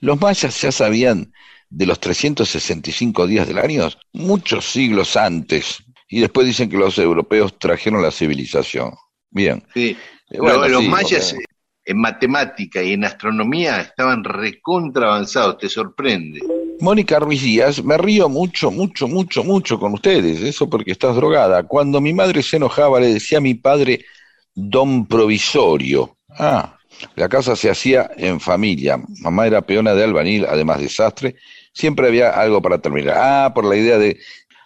los 0.01 0.21
mayas 0.21 0.61
ya 0.61 0.71
sabían 0.71 1.33
de 1.71 1.87
los 1.87 1.99
365 1.99 3.27
días 3.27 3.47
del 3.49 3.59
año 3.59 3.89
muchos 4.13 4.67
siglos 4.71 5.17
antes. 5.17 5.79
y 6.09 6.21
después 6.21 6.47
dicen 6.47 6.69
que 6.69 6.77
los 6.77 6.99
europeos 6.99 7.59
trajeron 7.59 8.03
la 8.03 8.11
civilización. 8.11 8.93
Bien. 9.31 9.65
Sí. 9.75 9.97
Eh, 10.31 10.39
bueno, 10.39 10.59
Lo- 10.59 10.69
los 10.69 10.83
sí, 10.83 10.89
mayas 10.89 11.33
eh, 11.33 11.39
en 11.87 11.99
matemática 11.99 12.83
y 12.83 12.95
en 12.95 13.05
astronomía 13.05 13.81
estaban 13.81 14.25
recontra 14.25 15.07
avanzados, 15.07 15.59
te 15.59 15.69
sorprende. 15.69 16.41
Mónica 16.81 17.21
Ruiz 17.21 17.43
Díaz, 17.43 17.83
me 17.83 17.97
río 17.97 18.29
mucho, 18.29 18.73
mucho, 18.73 19.07
mucho, 19.07 19.45
mucho 19.45 19.79
con 19.79 19.95
ustedes, 19.95 20.43
eso 20.43 20.69
porque 20.69 20.91
estás 20.91 21.15
drogada. 21.15 21.63
Cuando 21.63 22.01
mi 22.01 22.13
madre 22.13 22.43
se 22.43 22.57
enojaba 22.57 22.99
le 22.99 23.15
decía 23.15 23.39
a 23.39 23.41
mi 23.41 23.55
padre 23.55 24.05
don 24.53 25.07
provisorio. 25.07 26.17
Ah, 26.29 26.77
la 27.15 27.29
casa 27.29 27.55
se 27.55 27.71
hacía 27.71 28.11
en 28.17 28.41
familia. 28.41 29.01
Mamá 29.21 29.47
era 29.47 29.63
peona 29.63 29.95
de 29.95 30.03
albañil, 30.03 30.45
además 30.45 30.81
de 30.81 30.89
sastre. 30.89 31.37
Siempre 31.73 32.09
había 32.09 32.31
algo 32.31 32.61
para 32.61 32.79
terminar. 32.79 33.17
Ah, 33.17 33.53
por 33.55 33.65
la 33.65 33.77
idea 33.77 33.97
de... 33.97 34.19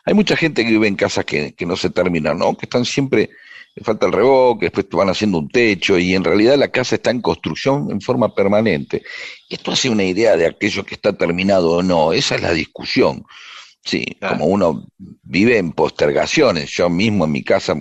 Hay 0.07 0.15
mucha 0.15 0.37
gente 0.37 0.65
que 0.65 0.71
vive 0.71 0.89
en 0.89 0.97
casas 0.97 1.27
que, 1.27 1.53
que 1.55 1.67
no 1.67 1.77
se 1.77 1.91
terminan, 1.91 2.39
¿no? 2.39 2.57
Que 2.57 2.65
están 2.65 2.87
siempre... 2.87 3.29
Le 3.75 3.85
falta 3.85 4.07
el 4.07 4.13
revoque, 4.13 4.67
después 4.67 4.89
te 4.89 4.97
van 4.97 5.09
haciendo 5.11 5.39
un 5.39 5.49
techo 5.49 5.97
y 5.97 6.15
en 6.15 6.25
realidad 6.25 6.57
la 6.59 6.69
casa 6.69 6.97
está 6.97 7.11
en 7.11 7.21
construcción 7.21 7.89
en 7.91 8.01
forma 8.01 8.35
permanente. 8.35 9.03
Esto 9.49 9.71
hace 9.73 9.89
una 9.89 10.03
idea 10.05 10.37
de 10.37 10.47
aquello 10.47 10.85
que 10.85 10.95
está 10.95 11.13
terminado 11.13 11.71
o 11.73 11.83
no. 11.83 12.13
Esa 12.13 12.35
es 12.35 12.43
la 12.43 12.53
discusión. 12.53 13.25
Sí, 13.85 14.05
Claro. 14.19 14.35
como 14.39 14.47
uno 14.47 14.85
vive 15.23 15.57
en 15.59 15.73
postergaciones. 15.73 16.71
Yo 16.71 16.91
mismo 16.91 17.25
en 17.25 17.33
mi 17.33 17.43
casa 17.45 17.75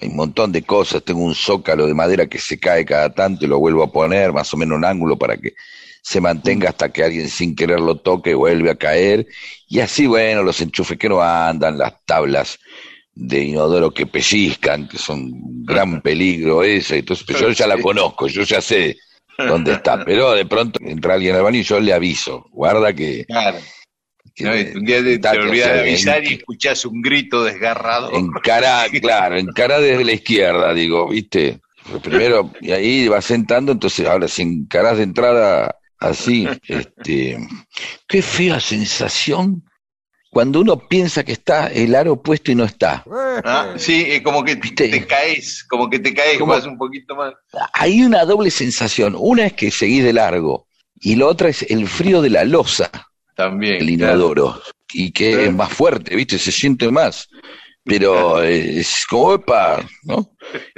hay 0.00 0.08
un 0.08 0.16
montón 0.16 0.52
de 0.52 0.62
cosas. 0.62 1.02
Tengo 1.02 1.20
un 1.24 1.34
zócalo 1.34 1.86
de 1.86 1.94
madera 1.94 2.26
que 2.26 2.38
se 2.38 2.58
cae 2.58 2.84
cada 2.84 3.12
tanto 3.12 3.44
y 3.44 3.48
lo 3.48 3.58
vuelvo 3.58 3.82
a 3.82 3.90
poner 3.90 4.32
más 4.32 4.52
o 4.52 4.56
menos 4.56 4.76
un 4.76 4.84
ángulo 4.84 5.18
para 5.18 5.36
que 5.38 5.54
se 6.02 6.20
mantenga 6.20 6.68
hasta 6.68 6.92
que 6.92 7.02
alguien 7.02 7.28
sin 7.28 7.56
querer 7.56 7.80
lo 7.80 7.96
toque 7.96 8.30
y 8.30 8.34
vuelve 8.34 8.70
a 8.70 8.76
caer. 8.76 9.26
Y 9.66 9.80
así, 9.80 10.06
bueno, 10.06 10.42
los 10.44 10.60
enchufes 10.60 10.96
que 10.98 11.08
no 11.08 11.20
andan, 11.20 11.78
las 11.78 11.94
tablas 12.04 12.60
de 13.16 13.44
inodoro 13.44 13.90
que 13.92 14.06
pellizcan, 14.06 14.86
que 14.86 14.98
son 14.98 15.20
un 15.32 15.64
gran 15.64 16.00
peligro 16.02 16.62
eso. 16.62 16.94
Entonces, 16.94 17.24
pero 17.26 17.40
yo 17.40 17.50
ya 17.50 17.66
la 17.66 17.78
conozco, 17.80 18.28
yo 18.28 18.42
ya 18.42 18.60
sé 18.60 18.96
dónde 19.38 19.72
está. 19.72 20.04
Pero 20.04 20.32
de 20.32 20.46
pronto 20.46 20.78
entra 20.82 21.14
alguien 21.14 21.34
al 21.34 21.42
baño 21.42 21.58
y 21.58 21.62
yo 21.64 21.80
le 21.80 21.92
aviso. 21.92 22.46
Guarda 22.52 22.92
que... 22.92 23.24
Claro. 23.26 23.58
que 24.34 24.44
¿no? 24.44 24.56
Y 24.56 24.62
un 24.76 24.84
día 24.84 25.02
te, 25.02 25.18
te 25.18 25.28
olvidas 25.28 25.72
de 25.74 25.80
avisar 25.80 26.18
en- 26.18 26.30
y 26.30 26.34
escuchás 26.34 26.84
un 26.84 27.00
grito 27.02 27.42
desgarrador. 27.42 28.14
Encara, 28.14 28.84
claro, 29.00 29.38
encara 29.38 29.80
desde 29.80 30.04
la 30.04 30.12
izquierda, 30.12 30.74
digo, 30.74 31.08
¿viste? 31.08 31.60
Primero, 32.02 32.52
y 32.60 32.72
ahí 32.72 33.08
vas 33.08 33.24
sentando, 33.24 33.72
entonces 33.72 34.06
ahora 34.06 34.26
si 34.28 34.42
encarás 34.42 34.96
de 34.98 35.04
entrada 35.04 35.76
así, 36.00 36.48
este, 36.66 37.38
qué 38.08 38.22
fea 38.22 38.58
sensación 38.60 39.62
cuando 40.36 40.60
uno 40.60 40.76
piensa 40.86 41.24
que 41.24 41.32
está 41.32 41.68
el 41.68 41.94
aro 41.94 42.20
puesto 42.20 42.52
y 42.52 42.54
no 42.54 42.64
está. 42.64 43.02
Ah, 43.42 43.72
sí, 43.78 44.04
es 44.06 44.20
como 44.20 44.44
que 44.44 44.56
¿Viste? 44.56 44.86
te 44.90 45.06
caes, 45.06 45.64
como 45.64 45.88
que 45.88 45.98
te 45.98 46.12
caes, 46.12 46.38
Como- 46.38 46.52
vas 46.52 46.66
un 46.66 46.76
poquito 46.76 47.16
más. 47.16 47.32
Hay 47.72 48.02
una 48.02 48.22
doble 48.26 48.50
sensación, 48.50 49.14
una 49.18 49.46
es 49.46 49.54
que 49.54 49.70
seguís 49.70 50.04
de 50.04 50.12
largo 50.12 50.68
y 51.00 51.16
la 51.16 51.24
otra 51.24 51.48
es 51.48 51.62
el 51.70 51.88
frío 51.88 52.20
de 52.20 52.28
la 52.28 52.44
losa. 52.44 52.90
También. 53.34 53.76
el 53.80 53.96
claro. 53.96 54.12
inodoro, 54.16 54.60
y 54.92 55.10
que 55.10 55.30
Claro. 55.32 55.46
es 55.46 55.54
más 55.54 55.72
fuerte, 55.72 56.14
¿viste? 56.14 56.38
Se 56.38 56.52
siente 56.52 56.90
más. 56.90 57.30
Pero 57.82 58.42
eh, 58.42 58.80
es 58.80 59.06
como, 59.08 59.32
epa, 59.32 59.88
¿no? 60.02 60.32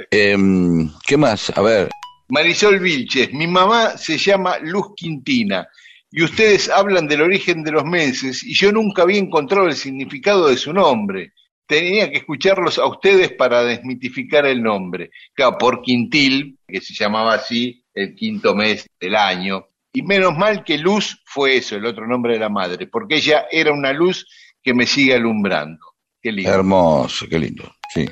Em, 0.09 0.89
¿Qué 1.05 1.17
más? 1.17 1.51
A 1.57 1.61
ver, 1.61 1.89
Marisol 2.29 2.79
Vilches, 2.79 3.33
mi 3.33 3.45
mamá 3.47 3.97
se 3.97 4.17
llama 4.17 4.57
Luz 4.59 4.85
Quintina 4.95 5.67
y 6.11 6.23
ustedes 6.23 6.69
hablan 6.69 7.07
del 7.07 7.21
origen 7.21 7.63
de 7.63 7.71
los 7.71 7.85
meses 7.85 8.43
y 8.43 8.53
yo 8.53 8.71
nunca 8.71 9.03
había 9.03 9.19
encontrado 9.19 9.67
el 9.67 9.75
significado 9.75 10.47
de 10.47 10.57
su 10.57 10.73
nombre. 10.73 11.33
Tenía 11.67 12.09
que 12.09 12.17
escucharlos 12.17 12.79
a 12.79 12.87
ustedes 12.87 13.31
para 13.33 13.63
desmitificar 13.63 14.47
el 14.47 14.63
nombre. 14.63 15.11
Claro, 15.35 15.57
por 15.59 15.83
quintil, 15.83 16.57
que 16.67 16.81
se 16.81 16.95
llamaba 16.95 17.35
así 17.35 17.83
el 17.93 18.15
quinto 18.15 18.55
mes 18.55 18.87
del 18.99 19.15
año. 19.15 19.67
Y 19.93 20.01
menos 20.01 20.35
mal 20.35 20.63
que 20.63 20.79
Luz 20.79 21.21
fue 21.25 21.57
eso, 21.57 21.75
el 21.75 21.85
otro 21.85 22.07
nombre 22.07 22.33
de 22.33 22.39
la 22.39 22.49
madre, 22.49 22.87
porque 22.87 23.17
ella 23.17 23.45
era 23.51 23.71
una 23.71 23.93
luz 23.93 24.25
que 24.63 24.73
me 24.73 24.87
sigue 24.87 25.13
alumbrando. 25.13 25.79
Qué 26.21 26.31
lindo. 26.31 26.51
hermoso, 26.51 27.27
qué 27.29 27.39
lindo. 27.39 27.75
Sí. 27.93 28.05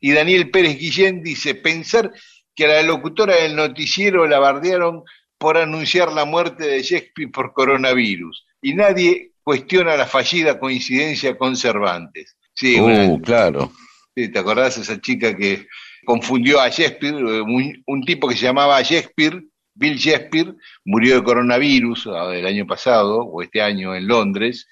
Y 0.00 0.12
Daniel 0.12 0.50
Pérez 0.50 0.78
Guillén 0.78 1.22
dice, 1.22 1.54
pensar 1.54 2.12
que 2.54 2.64
a 2.64 2.68
la 2.68 2.82
locutora 2.82 3.36
del 3.36 3.56
noticiero 3.56 4.26
la 4.26 4.38
bardearon 4.38 5.04
por 5.42 5.58
anunciar 5.58 6.12
la 6.12 6.24
muerte 6.24 6.66
de 6.66 6.82
Shakespeare 6.82 7.30
por 7.30 7.52
coronavirus. 7.52 8.46
Y 8.62 8.74
nadie 8.74 9.32
cuestiona 9.42 9.96
la 9.96 10.06
fallida 10.06 10.58
coincidencia 10.58 11.36
con 11.36 11.56
Cervantes. 11.56 12.36
Sí, 12.54 12.78
Uh, 12.78 12.84
una- 12.84 13.20
claro. 13.22 13.72
sí, 14.14 14.28
¿te 14.30 14.38
acordás 14.38 14.78
esa 14.78 15.00
chica 15.00 15.36
que 15.36 15.66
confundió 16.04 16.60
a 16.60 16.68
Shakespeare? 16.68 17.14
Un, 17.42 17.82
un 17.86 18.02
tipo 18.04 18.28
que 18.28 18.36
se 18.36 18.44
llamaba 18.46 18.80
Shakespeare, 18.82 19.42
Bill 19.74 19.96
Shakespeare, 19.96 20.54
murió 20.84 21.16
de 21.16 21.24
coronavirus 21.24 22.08
ah, 22.08 22.34
el 22.34 22.46
año 22.46 22.66
pasado, 22.66 23.20
o 23.22 23.42
este 23.42 23.62
año 23.62 23.94
en 23.96 24.06
Londres, 24.06 24.68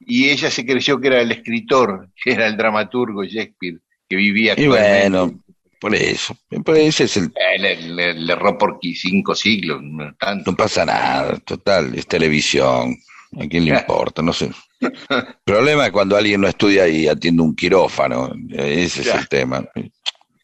y 0.00 0.28
ella 0.30 0.50
se 0.50 0.64
creyó 0.64 1.00
que 1.00 1.08
era 1.08 1.20
el 1.20 1.32
escritor, 1.32 2.08
que 2.24 2.32
era 2.32 2.46
el 2.46 2.56
dramaturgo 2.56 3.24
Shakespeare, 3.24 3.78
que 4.08 4.16
vivía 4.16 4.54
Y 4.56 4.66
bueno, 4.68 5.40
por 5.84 5.94
eso. 5.94 6.34
Por 6.64 6.78
eso 6.78 7.04
es 7.04 7.14
el. 7.18 7.24
Eh, 7.26 7.58
le, 7.58 7.76
le- 7.76 8.14
le 8.14 8.32
erró 8.32 8.56
por 8.56 8.78
cinco 8.80 9.34
siglos, 9.34 9.80
no 9.82 10.14
tanto. 10.14 10.50
No 10.52 10.56
pasa 10.56 10.86
nada, 10.86 11.36
total, 11.40 11.94
es 11.94 12.06
televisión. 12.06 12.96
¿A 13.38 13.46
quién 13.46 13.66
le 13.66 13.72
importa? 13.76 14.22
No 14.22 14.32
sé. 14.32 14.50
El 14.80 14.92
problema 15.44 15.84
es 15.86 15.92
cuando 15.92 16.16
alguien 16.16 16.40
no 16.40 16.48
estudia 16.48 16.88
y 16.88 17.06
atiende 17.06 17.42
un 17.42 17.54
quirófano. 17.54 18.32
Ese 18.50 19.02
es 19.02 19.08
el 19.08 19.28
tema. 19.28 19.62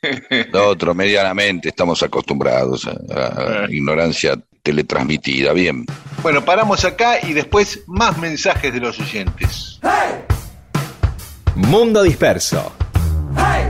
Lo 0.53 0.69
otro, 0.69 0.95
medianamente, 0.95 1.71
estamos 1.71 2.03
acostumbrados 2.03 2.87
a, 2.87 3.65
a- 3.65 3.67
ignorancia 3.71 4.39
teletransmitida. 4.63 5.55
Bien. 5.55 5.87
Bueno, 6.23 6.45
paramos 6.45 6.85
acá 6.85 7.19
y 7.27 7.33
después 7.33 7.83
más 7.87 8.19
mensajes 8.19 8.75
de 8.75 8.81
los 8.81 9.01
oyentes. 9.01 9.81
Mundo 11.55 12.03
Disperso. 12.03 12.73
We're 13.37 13.70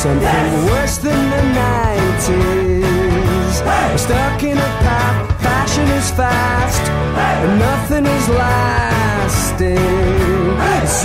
Something 0.00 0.64
worse 0.64 0.96
than 0.96 1.28
the 1.28 1.42
90s. 1.60 3.56
We're 3.66 3.98
stuck 3.98 4.42
in 4.42 4.56
a 4.56 4.70
path. 4.80 5.42
Fashion 5.42 5.86
is 5.88 6.10
fast. 6.12 6.90
And 6.90 7.58
nothing 7.58 8.06
is 8.06 8.28
lasting. 8.30 9.76
It's 10.82 11.04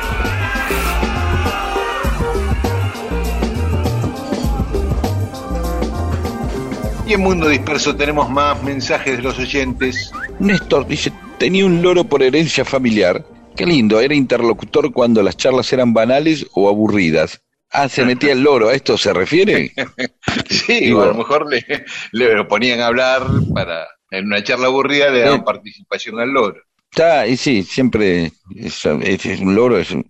En 7.13 7.19
Mundo 7.19 7.49
Disperso 7.49 7.93
tenemos 7.93 8.29
más 8.29 8.63
mensajes 8.63 9.17
de 9.17 9.23
los 9.23 9.37
oyentes. 9.37 10.13
Néstor 10.39 10.87
dice, 10.87 11.11
tenía 11.37 11.65
un 11.65 11.81
loro 11.81 12.05
por 12.05 12.23
herencia 12.23 12.63
familiar. 12.63 13.25
Qué 13.53 13.65
lindo, 13.65 13.99
era 13.99 14.15
interlocutor 14.15 14.93
cuando 14.93 15.21
las 15.21 15.35
charlas 15.35 15.73
eran 15.73 15.93
banales 15.93 16.47
o 16.53 16.69
aburridas. 16.69 17.41
Ah, 17.69 17.89
se 17.89 18.05
metía 18.05 18.31
el 18.31 18.41
loro, 18.41 18.69
¿a 18.69 18.75
esto 18.75 18.97
se 18.97 19.11
refiere? 19.13 19.73
sí, 20.49 20.85
Digo, 20.85 21.01
a 21.01 21.07
lo 21.07 21.15
mejor 21.15 21.51
le, 21.51 21.65
le, 22.13 22.33
lo 22.33 22.47
ponían 22.47 22.79
a 22.79 22.87
hablar 22.87 23.27
para, 23.53 23.87
en 24.09 24.27
una 24.27 24.41
charla 24.41 24.67
aburrida 24.67 25.09
le 25.09 25.19
daban 25.19 25.41
eh, 25.41 25.43
participación 25.45 26.17
al 26.17 26.29
loro. 26.29 26.61
Está, 26.89 27.27
y 27.27 27.35
sí, 27.35 27.63
siempre 27.63 28.31
es, 28.55 28.85
es, 28.85 29.25
es 29.25 29.39
un 29.41 29.53
loro, 29.53 29.77
es 29.77 29.91
un, 29.91 30.07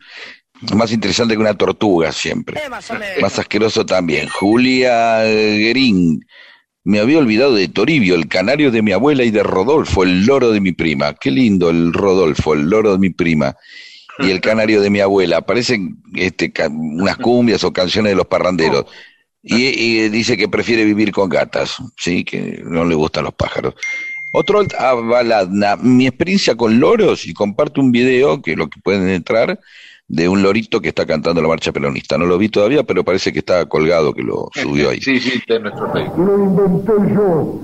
más 0.75 0.91
interesante 0.91 1.33
que 1.33 1.41
una 1.41 1.57
tortuga 1.57 2.11
siempre. 2.11 2.61
Eh, 2.63 2.69
más, 2.69 2.91
más, 3.19 3.39
asqueroso 3.39 3.85
también. 3.87 4.27
Julia 4.29 5.21
Gerín. 5.23 6.23
Me 6.83 6.99
había 6.99 7.19
olvidado 7.19 7.53
de 7.53 7.67
Toribio, 7.67 8.15
el 8.15 8.27
canario 8.27 8.71
de 8.71 8.81
mi 8.81 8.91
abuela, 8.91 9.23
y 9.23 9.31
de 9.31 9.43
Rodolfo, 9.43 10.03
el 10.03 10.25
loro 10.25 10.51
de 10.51 10.59
mi 10.59 10.71
prima. 10.71 11.13
Qué 11.13 11.29
lindo 11.29 11.69
el 11.69 11.93
Rodolfo, 11.93 12.53
el 12.53 12.69
loro 12.69 12.93
de 12.93 12.97
mi 12.97 13.11
prima 13.11 13.55
y 14.19 14.31
el 14.31 14.41
canario 14.41 14.81
de 14.81 14.89
mi 14.89 14.99
abuela. 14.99 15.41
Parecen 15.41 16.01
este, 16.15 16.51
unas 16.69 17.17
cumbias 17.17 17.63
o 17.63 17.71
canciones 17.71 18.11
de 18.11 18.15
los 18.15 18.27
parranderos. 18.27 18.85
Y, 19.43 20.09
dice 20.09 20.37
que 20.37 20.47
prefiere 20.47 20.85
vivir 20.85 21.11
con 21.11 21.27
gatas, 21.29 21.77
sí, 21.97 22.23
que 22.23 22.61
no 22.63 22.85
le 22.85 22.95
gustan 22.95 23.23
los 23.23 23.33
pájaros. 23.33 23.73
Otro 24.33 24.63
Baladna, 25.03 25.75
mi 25.77 26.07
experiencia 26.07 26.55
con 26.55 26.79
loros, 26.79 27.25
y 27.25 27.33
comparto 27.33 27.81
un 27.81 27.91
video 27.91 28.41
que 28.41 28.55
lo 28.55 28.69
que 28.69 28.79
pueden 28.79 29.09
entrar, 29.09 29.59
de 30.11 30.27
un 30.27 30.43
lorito 30.43 30.81
que 30.81 30.89
está 30.89 31.05
cantando 31.05 31.41
la 31.41 31.47
marcha 31.47 31.71
peronista. 31.71 32.17
No 32.17 32.25
lo 32.25 32.37
vi 32.37 32.49
todavía, 32.49 32.83
pero 32.83 33.01
parece 33.01 33.31
que 33.31 33.39
está 33.39 33.65
colgado, 33.67 34.13
que 34.13 34.21
lo 34.21 34.49
subió 34.53 34.89
ahí. 34.89 34.99
Sí, 34.99 35.21
sí, 35.21 35.35
está 35.37 35.55
en 35.55 35.63
nuestro 35.63 35.89
Facebook. 35.93 36.27
Lo 36.27 36.43
inventé 36.43 37.15
yo. 37.15 37.61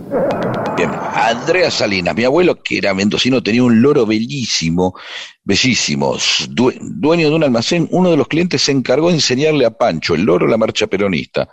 Bien, 0.77 0.89
Andrea 1.13 1.69
Salinas, 1.69 2.15
mi 2.15 2.23
abuelo 2.23 2.55
que 2.63 2.77
era 2.77 2.93
mendocino 2.93 3.43
tenía 3.43 3.63
un 3.63 3.81
loro 3.81 4.05
bellísimo, 4.05 4.95
bellísimo, 5.43 6.15
dueño 6.47 7.29
de 7.29 7.35
un 7.35 7.43
almacén. 7.43 7.85
Uno 7.91 8.11
de 8.11 8.17
los 8.17 8.29
clientes 8.29 8.61
se 8.61 8.71
encargó 8.71 9.09
de 9.09 9.15
enseñarle 9.15 9.65
a 9.65 9.71
Pancho, 9.71 10.15
el 10.15 10.21
loro, 10.21 10.47
la 10.47 10.55
marcha 10.55 10.87
peronista. 10.87 11.49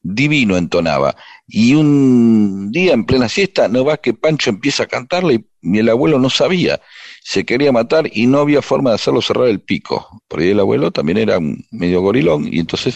Divino 0.00 0.56
entonaba. 0.56 1.14
Y 1.46 1.74
un 1.74 2.72
día 2.72 2.94
en 2.94 3.04
plena 3.04 3.28
siesta, 3.28 3.68
no 3.68 3.84
va 3.84 3.98
que 3.98 4.14
Pancho 4.14 4.48
empieza 4.48 4.84
a 4.84 4.86
cantarle 4.86 5.44
y 5.60 5.78
el 5.78 5.90
abuelo 5.90 6.18
no 6.18 6.30
sabía 6.30 6.80
se 7.28 7.44
quería 7.44 7.72
matar 7.72 8.08
y 8.10 8.26
no 8.26 8.38
había 8.38 8.62
forma 8.62 8.88
de 8.88 8.94
hacerlo 8.94 9.20
cerrar 9.20 9.48
el 9.48 9.60
pico. 9.60 10.22
Por 10.28 10.40
ahí 10.40 10.48
el 10.48 10.60
abuelo 10.60 10.90
también 10.90 11.18
era 11.18 11.36
un 11.36 11.62
medio 11.70 12.00
gorilón 12.00 12.48
y 12.50 12.58
entonces 12.58 12.94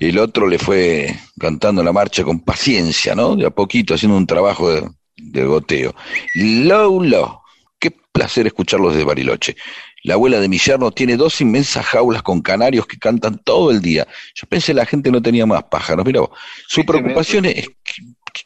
y 0.00 0.06
el 0.08 0.18
otro 0.18 0.48
le 0.48 0.58
fue 0.58 1.14
cantando 1.38 1.84
la 1.84 1.92
marcha 1.92 2.24
con 2.24 2.40
paciencia, 2.40 3.14
¿no? 3.14 3.36
De 3.36 3.46
a 3.46 3.50
poquito, 3.50 3.94
haciendo 3.94 4.16
un 4.16 4.26
trabajo 4.26 4.72
de, 4.72 4.90
de 5.14 5.44
goteo. 5.44 5.94
Lolo, 6.34 7.42
qué 7.78 7.92
placer 7.92 8.48
escucharlos 8.48 8.96
de 8.96 9.04
Bariloche. 9.04 9.54
La 10.02 10.14
abuela 10.14 10.40
de 10.40 10.48
mi 10.48 10.58
yerno 10.58 10.90
tiene 10.90 11.16
dos 11.16 11.40
inmensas 11.40 11.86
jaulas 11.86 12.24
con 12.24 12.42
canarios 12.42 12.88
que 12.88 12.98
cantan 12.98 13.38
todo 13.44 13.70
el 13.70 13.80
día. 13.80 14.04
Yo 14.34 14.48
pensé 14.48 14.74
la 14.74 14.84
gente 14.84 15.12
no 15.12 15.22
tenía 15.22 15.46
más 15.46 15.62
pájaros. 15.70 16.04
Mira, 16.04 16.22
su 16.66 16.84
preocupación 16.84 17.44
es, 17.44 17.68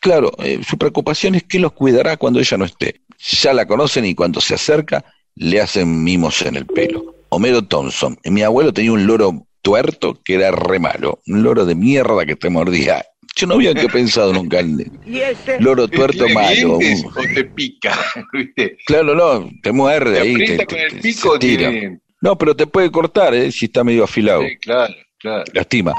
claro, 0.00 0.32
eh, 0.40 0.60
su 0.68 0.76
preocupación 0.76 1.34
es 1.34 1.44
que 1.44 1.60
los 1.60 1.72
cuidará 1.72 2.18
cuando 2.18 2.40
ella 2.40 2.58
no 2.58 2.66
esté 2.66 3.05
ya 3.18 3.52
la 3.52 3.66
conocen 3.66 4.04
y 4.04 4.14
cuando 4.14 4.40
se 4.40 4.54
acerca 4.54 5.04
le 5.34 5.60
hacen 5.60 6.02
mimos 6.02 6.42
en 6.42 6.56
el 6.56 6.66
pelo. 6.66 7.14
Homero 7.28 7.62
Thompson, 7.62 8.18
mi 8.24 8.42
abuelo 8.42 8.72
tenía 8.72 8.92
un 8.92 9.06
loro 9.06 9.46
tuerto 9.62 10.20
que 10.24 10.34
era 10.34 10.50
re 10.50 10.78
malo, 10.78 11.20
un 11.26 11.42
loro 11.42 11.66
de 11.66 11.74
mierda 11.74 12.24
que 12.24 12.36
te 12.36 12.48
mordía. 12.48 13.04
Yo 13.34 13.46
no 13.46 13.54
había 13.54 13.74
que 13.74 13.88
pensado 13.88 14.32
nunca 14.32 14.60
en 14.60 14.90
loro 15.60 15.88
tuerto 15.88 16.26
malo. 16.30 16.76
O 16.76 17.22
te 17.34 17.44
pica, 17.44 17.98
¿viste? 18.32 18.78
Claro, 18.86 19.14
no, 19.14 19.50
te 19.62 19.72
muerde 19.72 20.14
te 20.14 20.20
ahí. 20.20 20.34
Te, 20.36 20.66
con 20.66 20.78
el 20.78 21.00
pico 21.00 21.38
tiene... 21.38 22.00
No, 22.22 22.38
pero 22.38 22.56
te 22.56 22.66
puede 22.66 22.90
cortar, 22.90 23.34
¿eh? 23.34 23.52
Si 23.52 23.66
está 23.66 23.84
medio 23.84 24.04
afilado. 24.04 24.42
Sí, 24.42 24.56
claro, 24.56 24.94
claro. 25.18 25.44
Lastima. 25.52 25.92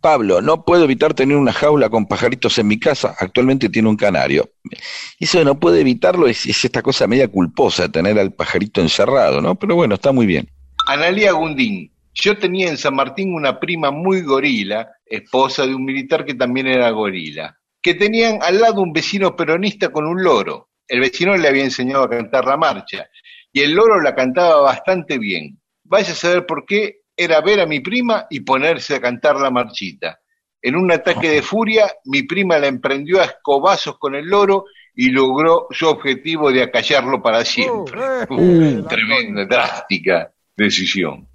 Pablo, 0.00 0.40
no 0.40 0.64
puedo 0.64 0.84
evitar 0.84 1.14
tener 1.14 1.36
una 1.36 1.52
jaula 1.52 1.88
con 1.88 2.06
pajaritos 2.06 2.58
en 2.58 2.68
mi 2.68 2.78
casa, 2.78 3.14
actualmente 3.18 3.68
tiene 3.68 3.88
un 3.88 3.96
canario. 3.96 4.50
Eso 5.18 5.44
no 5.44 5.58
puede 5.58 5.80
evitarlo 5.80 6.26
es, 6.26 6.46
es, 6.46 6.64
esta 6.64 6.82
cosa 6.82 7.06
media 7.06 7.28
culposa 7.28 7.90
tener 7.90 8.18
al 8.18 8.32
pajarito 8.32 8.80
encerrado, 8.80 9.40
¿no? 9.40 9.54
Pero 9.54 9.74
bueno, 9.74 9.94
está 9.94 10.12
muy 10.12 10.26
bien. 10.26 10.48
Analia 10.86 11.32
Gundín, 11.32 11.90
yo 12.14 12.38
tenía 12.38 12.68
en 12.68 12.78
San 12.78 12.94
Martín 12.94 13.34
una 13.34 13.60
prima 13.60 13.90
muy 13.90 14.22
gorila, 14.22 14.88
esposa 15.04 15.66
de 15.66 15.74
un 15.74 15.84
militar 15.84 16.24
que 16.24 16.34
también 16.34 16.66
era 16.66 16.90
gorila, 16.90 17.58
que 17.82 17.94
tenían 17.94 18.38
al 18.42 18.60
lado 18.60 18.80
un 18.80 18.92
vecino 18.92 19.36
peronista 19.36 19.90
con 19.90 20.06
un 20.06 20.22
loro. 20.22 20.70
El 20.88 21.00
vecino 21.00 21.36
le 21.36 21.48
había 21.48 21.64
enseñado 21.64 22.04
a 22.04 22.10
cantar 22.10 22.46
la 22.46 22.56
marcha 22.56 23.08
y 23.52 23.60
el 23.60 23.72
loro 23.72 24.00
la 24.00 24.14
cantaba 24.14 24.60
bastante 24.60 25.18
bien. 25.18 25.60
Vaya 25.84 26.12
a 26.12 26.16
saber 26.16 26.46
por 26.46 26.64
qué 26.64 27.00
era 27.16 27.40
ver 27.40 27.60
a 27.60 27.66
mi 27.66 27.80
prima 27.80 28.26
y 28.30 28.40
ponerse 28.40 28.96
a 28.96 29.00
cantar 29.00 29.36
la 29.36 29.50
marchita. 29.50 30.20
En 30.60 30.76
un 30.76 30.90
ataque 30.90 31.30
de 31.30 31.42
furia, 31.42 31.90
mi 32.04 32.24
prima 32.24 32.58
la 32.58 32.66
emprendió 32.66 33.20
a 33.20 33.24
escobazos 33.24 33.98
con 33.98 34.14
el 34.14 34.26
loro 34.26 34.64
y 34.94 35.10
logró 35.10 35.68
su 35.70 35.86
objetivo 35.86 36.50
de 36.50 36.62
acallarlo 36.62 37.22
para 37.22 37.44
siempre. 37.44 38.00
Uh, 38.28 38.82
tremenda, 38.88 39.44
drástica 39.44 40.32
decisión. 40.56 41.28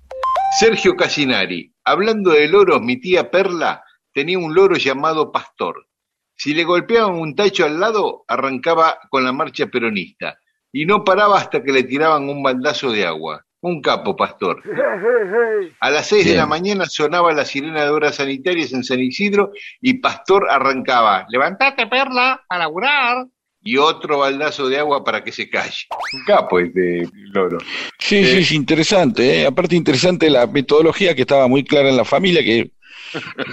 Sergio 0.59 0.95
Casinari, 0.95 1.73
hablando 1.85 2.31
de 2.31 2.47
loros, 2.47 2.81
mi 2.81 2.97
tía 2.97 3.31
Perla 3.31 3.83
tenía 4.13 4.37
un 4.37 4.53
loro 4.53 4.75
llamado 4.75 5.31
Pastor. 5.31 5.87
Si 6.35 6.53
le 6.53 6.63
golpeaban 6.63 7.13
un 7.13 7.35
tacho 7.35 7.65
al 7.65 7.79
lado, 7.79 8.25
arrancaba 8.27 8.99
con 9.09 9.23
la 9.23 9.31
marcha 9.31 9.67
peronista 9.67 10.37
y 10.71 10.85
no 10.85 11.03
paraba 11.03 11.37
hasta 11.37 11.63
que 11.63 11.71
le 11.71 11.83
tiraban 11.83 12.27
un 12.27 12.41
baldazo 12.41 12.91
de 12.91 13.05
agua. 13.05 13.45
Un 13.61 13.79
capo, 13.79 14.15
pastor. 14.15 14.61
A 15.79 15.89
las 15.91 16.07
seis 16.07 16.25
de 16.25 16.35
la 16.35 16.47
mañana 16.47 16.85
sonaba 16.87 17.31
la 17.31 17.45
sirena 17.45 17.83
de 17.83 17.89
obras 17.89 18.15
sanitarias 18.15 18.73
en 18.73 18.83
San 18.83 18.99
Isidro 18.99 19.51
y 19.79 19.95
Pastor 19.95 20.47
arrancaba, 20.49 21.25
levantate 21.29 21.85
perla, 21.87 22.43
a 22.49 22.57
laburar. 22.57 23.27
Y 23.63 23.77
otro 23.77 24.17
baldazo 24.17 24.67
de 24.69 24.79
agua 24.79 25.03
para 25.03 25.23
que 25.23 25.31
se 25.31 25.47
calle. 25.47 25.85
Un 26.13 26.23
capo 26.25 26.59
este 26.59 27.07
loro. 27.31 27.59
Sí, 27.99 28.15
eh, 28.15 28.25
sí, 28.25 28.37
es 28.39 28.51
interesante. 28.53 29.41
¿eh? 29.41 29.45
Aparte 29.45 29.75
interesante 29.75 30.31
la 30.31 30.47
metodología 30.47 31.13
que 31.13 31.21
estaba 31.21 31.47
muy 31.47 31.63
clara 31.63 31.89
en 31.89 31.97
la 31.97 32.05
familia, 32.05 32.43
que 32.43 32.71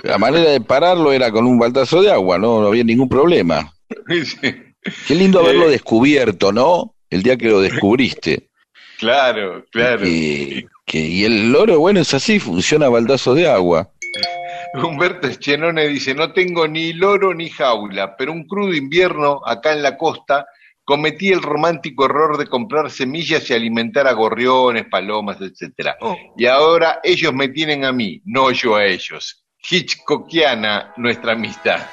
la 0.05 0.17
manera 0.17 0.51
de 0.51 0.63
pararlo 0.63 1.13
era 1.13 1.31
con 1.31 1.47
un 1.47 1.59
baldazo 1.59 2.01
de 2.01 2.11
agua, 2.11 2.39
no, 2.39 2.63
no 2.63 2.69
había 2.69 2.85
ningún 2.85 3.09
problema. 3.09 3.73
Sí. 4.25 4.55
Qué 5.07 5.15
lindo 5.15 5.41
haberlo 5.41 5.67
eh, 5.67 5.73
descubierto, 5.73 6.53
¿no? 6.53 6.95
El 7.11 7.23
día 7.23 7.37
que 7.37 7.49
lo 7.49 7.61
descubriste. 7.61 8.48
Claro, 8.99 9.65
claro. 9.71 10.07
Y, 10.07 10.67
que, 10.85 10.99
y 10.99 11.25
el 11.25 11.53
loro, 11.53 11.79
bueno, 11.79 12.01
es 12.01 12.13
así, 12.15 12.41
funciona 12.41 12.87
a 12.87 12.91
baldazo 12.91 13.35
de 13.35 13.49
agua. 13.49 13.91
Humberto 14.75 15.31
Schenone 15.31 15.89
dice, 15.89 16.15
no 16.15 16.33
tengo 16.33 16.67
ni 16.67 16.93
loro 16.93 17.33
ni 17.33 17.49
jaula, 17.49 18.17
pero 18.17 18.33
un 18.33 18.47
crudo 18.47 18.75
invierno 18.75 19.41
acá 19.47 19.73
en 19.73 19.83
la 19.83 19.97
costa 19.97 20.47
cometí 20.85 21.29
el 21.29 21.43
romántico 21.43 22.07
error 22.07 22.39
de 22.39 22.47
comprar 22.47 22.91
semillas 22.91 23.49
y 23.51 23.55
alimentar 23.55 24.07
a 24.07 24.13
gorriones, 24.13 24.87
palomas, 24.91 25.39
etcétera. 25.41 25.97
Oh. 26.01 26.17
Y 26.37 26.47
ahora 26.47 27.01
ellos 27.03 27.33
me 27.35 27.49
tienen 27.49 27.85
a 27.85 27.93
mí, 27.93 28.23
no 28.25 28.51
yo 28.53 28.77
a 28.77 28.87
ellos. 28.87 29.45
Hitchcockiana 29.69 30.95
nuestra 30.97 31.33
amistad. 31.33 31.87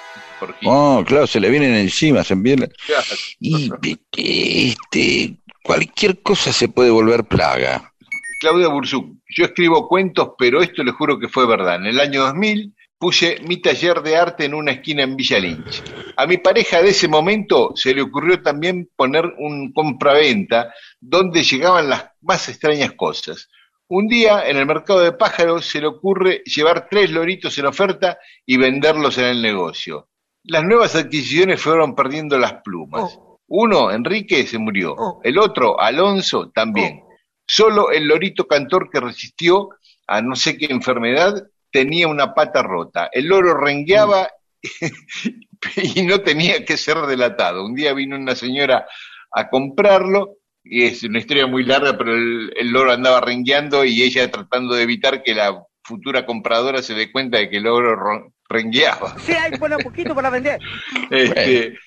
Oh, 0.64 1.03
claro, 1.06 1.28
se 1.28 1.39
le 1.39 1.49
vienen 1.49 1.76
encima, 1.76 2.24
se 2.24 2.34
envían. 2.34 2.72
Claro. 2.86 3.03
Y 3.39 3.70
este, 4.14 5.38
cualquier 5.66 6.22
cosa 6.22 6.53
se 6.53 6.70
puede 6.70 6.91
volver 6.91 7.26
plaga. 7.26 7.91
Claudia 8.39 8.68
Burzuk, 8.68 9.18
yo 9.28 9.45
escribo 9.45 9.88
cuentos, 9.88 10.34
pero 10.38 10.61
esto 10.61 10.84
le 10.84 10.91
juro 10.91 11.18
que 11.18 11.28
fue 11.28 11.47
verdad. 11.47 11.78
En 11.78 11.88
el 11.88 11.99
año 11.99 12.22
2000 12.22 12.76
puse 12.99 13.39
mi 13.47 13.61
taller 13.61 14.01
de 14.01 14.16
arte 14.16 14.45
en 14.45 14.53
una 14.53 14.74
esquina 14.74 15.03
en 15.03 15.16
Villa 15.16 15.39
Lynch. 15.39 15.82
A 16.16 16.28
mi 16.28 16.38
pareja 16.38 16.82
de 16.82 16.89
ese 16.89 17.07
momento 17.07 17.72
se 17.76 17.95
le 17.95 18.03
ocurrió 18.03 18.41
también 18.41 18.89
poner 18.95 19.26
un 19.39 19.74
compraventa 19.74 20.72
donde 20.99 21.41
llegaban 21.41 21.89
las 21.89 22.11
más 22.22 22.47
extrañas 22.47 22.91
cosas. 22.91 23.49
Un 23.88 24.07
día 24.07 24.47
en 24.47 24.57
el 24.57 24.66
mercado 24.68 24.99
de 24.99 25.13
pájaros 25.13 25.66
se 25.66 25.82
le 25.82 25.88
ocurre 25.88 26.43
llevar 26.45 26.88
tres 26.89 27.09
loritos 27.09 27.57
en 27.57 27.66
oferta 27.66 28.20
y 28.45 28.57
venderlos 28.57 29.18
en 29.18 29.26
el 29.26 29.41
negocio. 29.41 30.09
Las 30.43 30.63
nuevas 30.63 30.95
adquisiciones 30.95 31.59
fueron 31.59 31.95
perdiendo 31.95 32.38
las 32.38 32.61
plumas. 32.63 33.18
Uno, 33.47 33.91
Enrique, 33.91 34.45
se 34.47 34.57
murió. 34.57 34.93
Oh. 34.97 35.21
El 35.23 35.37
otro, 35.37 35.79
Alonso, 35.79 36.49
también. 36.53 37.01
Solo 37.47 37.91
el 37.91 38.07
lorito 38.07 38.47
cantor 38.47 38.89
que 38.89 38.99
resistió 38.99 39.69
a 40.07 40.21
no 40.21 40.35
sé 40.35 40.57
qué 40.57 40.65
enfermedad 40.69 41.43
tenía 41.71 42.07
una 42.07 42.33
pata 42.33 42.63
rota. 42.63 43.09
El 43.11 43.25
loro 43.27 43.53
rengueaba 43.55 44.29
y 45.77 46.01
no 46.03 46.21
tenía 46.21 46.63
que 46.65 46.77
ser 46.77 46.97
delatado. 47.01 47.65
Un 47.65 47.75
día 47.75 47.93
vino 47.93 48.15
una 48.15 48.35
señora 48.35 48.85
a 49.31 49.49
comprarlo, 49.49 50.37
y 50.63 50.83
es 50.85 51.03
una 51.03 51.19
historia 51.19 51.45
muy 51.45 51.63
larga, 51.63 51.97
pero 51.97 52.13
el, 52.15 52.51
el 52.55 52.69
loro 52.69 52.91
andaba 52.91 53.21
rengueando 53.21 53.83
y 53.85 54.01
ella 54.01 54.31
tratando 54.31 54.73
de 54.73 54.83
evitar 54.83 55.21
que 55.21 55.35
la 55.35 55.61
futura 55.83 56.25
compradora 56.25 56.81
se 56.81 56.95
dé 56.95 57.11
cuenta 57.11 57.37
de 57.37 57.49
que 57.49 57.57
el 57.57 57.63
loro 57.63 57.95
ro- 57.95 58.33
rengueaba. 58.49 59.15
Sí, 59.19 59.33
hay 59.33 59.51
bueno, 59.59 59.77
poquito 59.77 60.15
para 60.15 60.29
vender. 60.31 60.59
Este, 61.11 61.77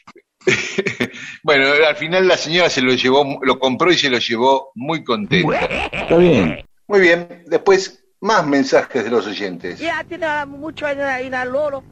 bueno, 1.43 1.67
al 1.87 1.97
final 1.97 2.27
la 2.27 2.37
señora 2.37 2.71
se 2.71 2.81
lo 2.81 2.93
llevó, 2.95 3.39
lo 3.43 3.59
compró 3.59 3.91
y 3.91 3.97
se 3.97 4.11
lo 4.11 4.19
llevó 4.19 4.73
muy 4.75 5.05
contenta. 5.05 5.59
Está 5.93 6.17
bien. 6.17 6.65
Muy 6.87 7.01
bien, 7.01 7.45
después 7.47 8.03
más 8.21 8.47
mensajes 8.47 9.05
de 9.05 9.11
los 9.11 9.27
oyentes. 9.27 9.79
Ya 9.79 10.05
tiene 10.05 10.27
mucho 10.47 10.87
ahí 10.87 11.27
en 11.27 11.35
el 11.35 11.49
loro. 11.51 11.83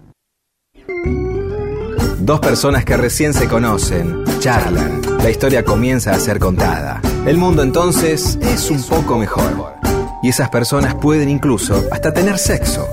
Dos 2.19 2.41
personas 2.41 2.85
que 2.85 2.97
recién 2.97 3.35
se 3.35 3.47
conocen, 3.47 4.25
charlan, 4.41 5.01
la 5.19 5.31
historia 5.31 5.65
comienza 5.65 6.13
a 6.13 6.19
ser 6.19 6.39
contada. 6.39 7.01
El 7.27 7.37
mundo 7.37 7.63
entonces 7.63 8.39
es 8.41 8.71
un 8.71 8.83
poco 8.83 9.19
mejor. 9.19 9.77
Y 10.23 10.31
esas 10.31 10.49
personas 10.49 10.95
pueden 10.97 11.29
incluso 11.29 11.85
hasta 11.93 12.13
tener 12.13 12.39
sexo. 12.39 12.89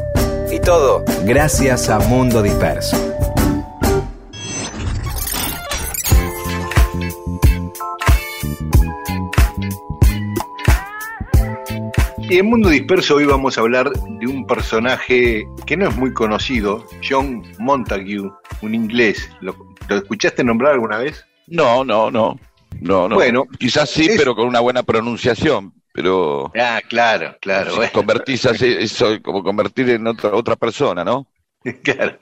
Y 0.51 0.59
todo 0.59 1.03
gracias 1.25 1.89
a 1.89 1.99
Mundo 1.99 2.43
Disperso. 2.43 3.12
Y 12.29 12.37
en 12.39 12.45
Mundo 12.47 12.69
Disperso 12.69 13.15
hoy 13.15 13.25
vamos 13.25 13.57
a 13.57 13.61
hablar 13.61 13.91
de 13.91 14.27
un 14.27 14.47
personaje 14.47 15.45
que 15.67 15.77
no 15.77 15.87
es 15.89 15.95
muy 15.95 16.13
conocido, 16.13 16.85
John 17.07 17.43
Montague, 17.59 18.21
un 18.61 18.75
inglés. 18.75 19.29
¿Lo, 19.41 19.55
lo 19.87 19.95
escuchaste 19.97 20.43
nombrar 20.43 20.73
alguna 20.73 20.97
vez? 20.97 21.25
No, 21.47 21.83
no, 21.83 22.09
no. 22.09 22.39
No, 22.81 23.07
no. 23.07 23.15
Bueno, 23.15 23.45
Quizás 23.59 23.89
sí, 23.89 24.05
es- 24.05 24.17
pero 24.17 24.35
con 24.35 24.47
una 24.47 24.61
buena 24.61 24.83
pronunciación. 24.83 25.73
Pero 25.93 26.51
Ah, 26.59 26.81
claro, 26.89 27.37
claro. 27.39 27.69
si 27.71 27.75
bueno. 27.77 27.91
convertís 27.93 28.45
así, 28.47 28.65
eso 28.79 29.21
como 29.21 29.43
convertir 29.43 29.89
en 29.91 30.07
otra, 30.07 30.33
otra 30.33 30.55
persona, 30.55 31.03
¿no? 31.03 31.27
claro. 31.83 32.17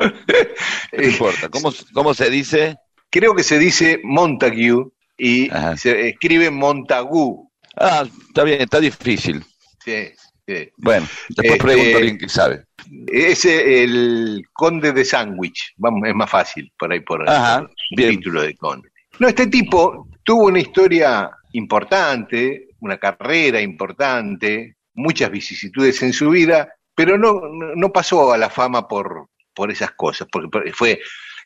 No 0.92 1.04
importa. 1.04 1.48
¿Cómo, 1.50 1.72
¿Cómo 1.94 2.14
se 2.14 2.30
dice? 2.30 2.78
Creo 3.10 3.34
que 3.34 3.44
se 3.44 3.58
dice 3.60 4.02
Montague 4.04 4.76
y 5.18 5.50
Ajá. 5.50 5.78
se 5.78 6.10
escribe 6.10 6.50
Montagu. 6.52 7.50
Ah, 7.78 8.04
está 8.28 8.44
bien, 8.44 8.62
está 8.62 8.80
difícil. 8.82 9.44
Sí, 9.84 10.10
sí. 10.48 10.70
Bueno, 10.78 11.08
después 11.30 11.52
Este- 11.52 11.64
pregunto 11.64 11.96
a 11.96 12.00
alguien 12.00 12.18
que 12.18 12.30
sabe. 12.30 12.64
Es 13.08 13.46
el 13.46 14.44
conde 14.54 14.92
de 14.92 15.06
Sandwich. 15.06 15.74
Vamos, 15.78 16.08
es 16.08 16.16
más 16.16 16.30
fácil 16.30 16.72
por 16.78 16.92
ahí 16.92 17.00
por, 17.00 17.28
Ajá, 17.30 17.60
el 17.92 17.96
bien. 17.96 18.10
título 18.18 18.42
de 18.42 18.56
conde. 18.56 18.90
No, 19.20 19.28
este 19.28 19.48
tipo 19.48 20.08
tuvo 20.24 20.46
una 20.46 20.60
historia 20.60 21.30
importante, 21.54 22.70
una 22.80 22.98
carrera 22.98 23.62
importante, 23.62 24.76
muchas 24.94 25.32
vicisitudes 25.32 26.02
en 26.04 26.14
su 26.14 26.30
vida, 26.30 26.74
pero 26.96 27.18
no, 27.18 27.42
no 27.76 27.92
pasó 27.92 28.34
a 28.34 28.38
la 28.38 28.50
fama 28.50 28.88
por, 28.88 29.28
por 29.54 29.72
esas 29.72 29.92
cosas, 29.92 30.28
porque 30.32 30.50
por- 30.50 30.70
fue 30.74 31.00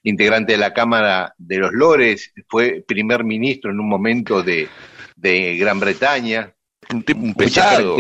integrante 0.04 0.54
de 0.54 0.58
la 0.60 0.74
Cámara 0.74 1.34
de 1.38 1.58
los 1.58 1.72
Lores, 1.74 2.32
fue 2.48 2.84
primer 2.88 3.24
ministro 3.24 3.72
en 3.72 3.80
un 3.80 3.90
momento 3.90 4.44
de, 4.44 4.68
de 5.16 5.58
Gran 5.58 5.80
Bretaña, 5.80 6.54
Un 6.94 7.04
tipo 7.04 7.34
pesado. 7.36 7.98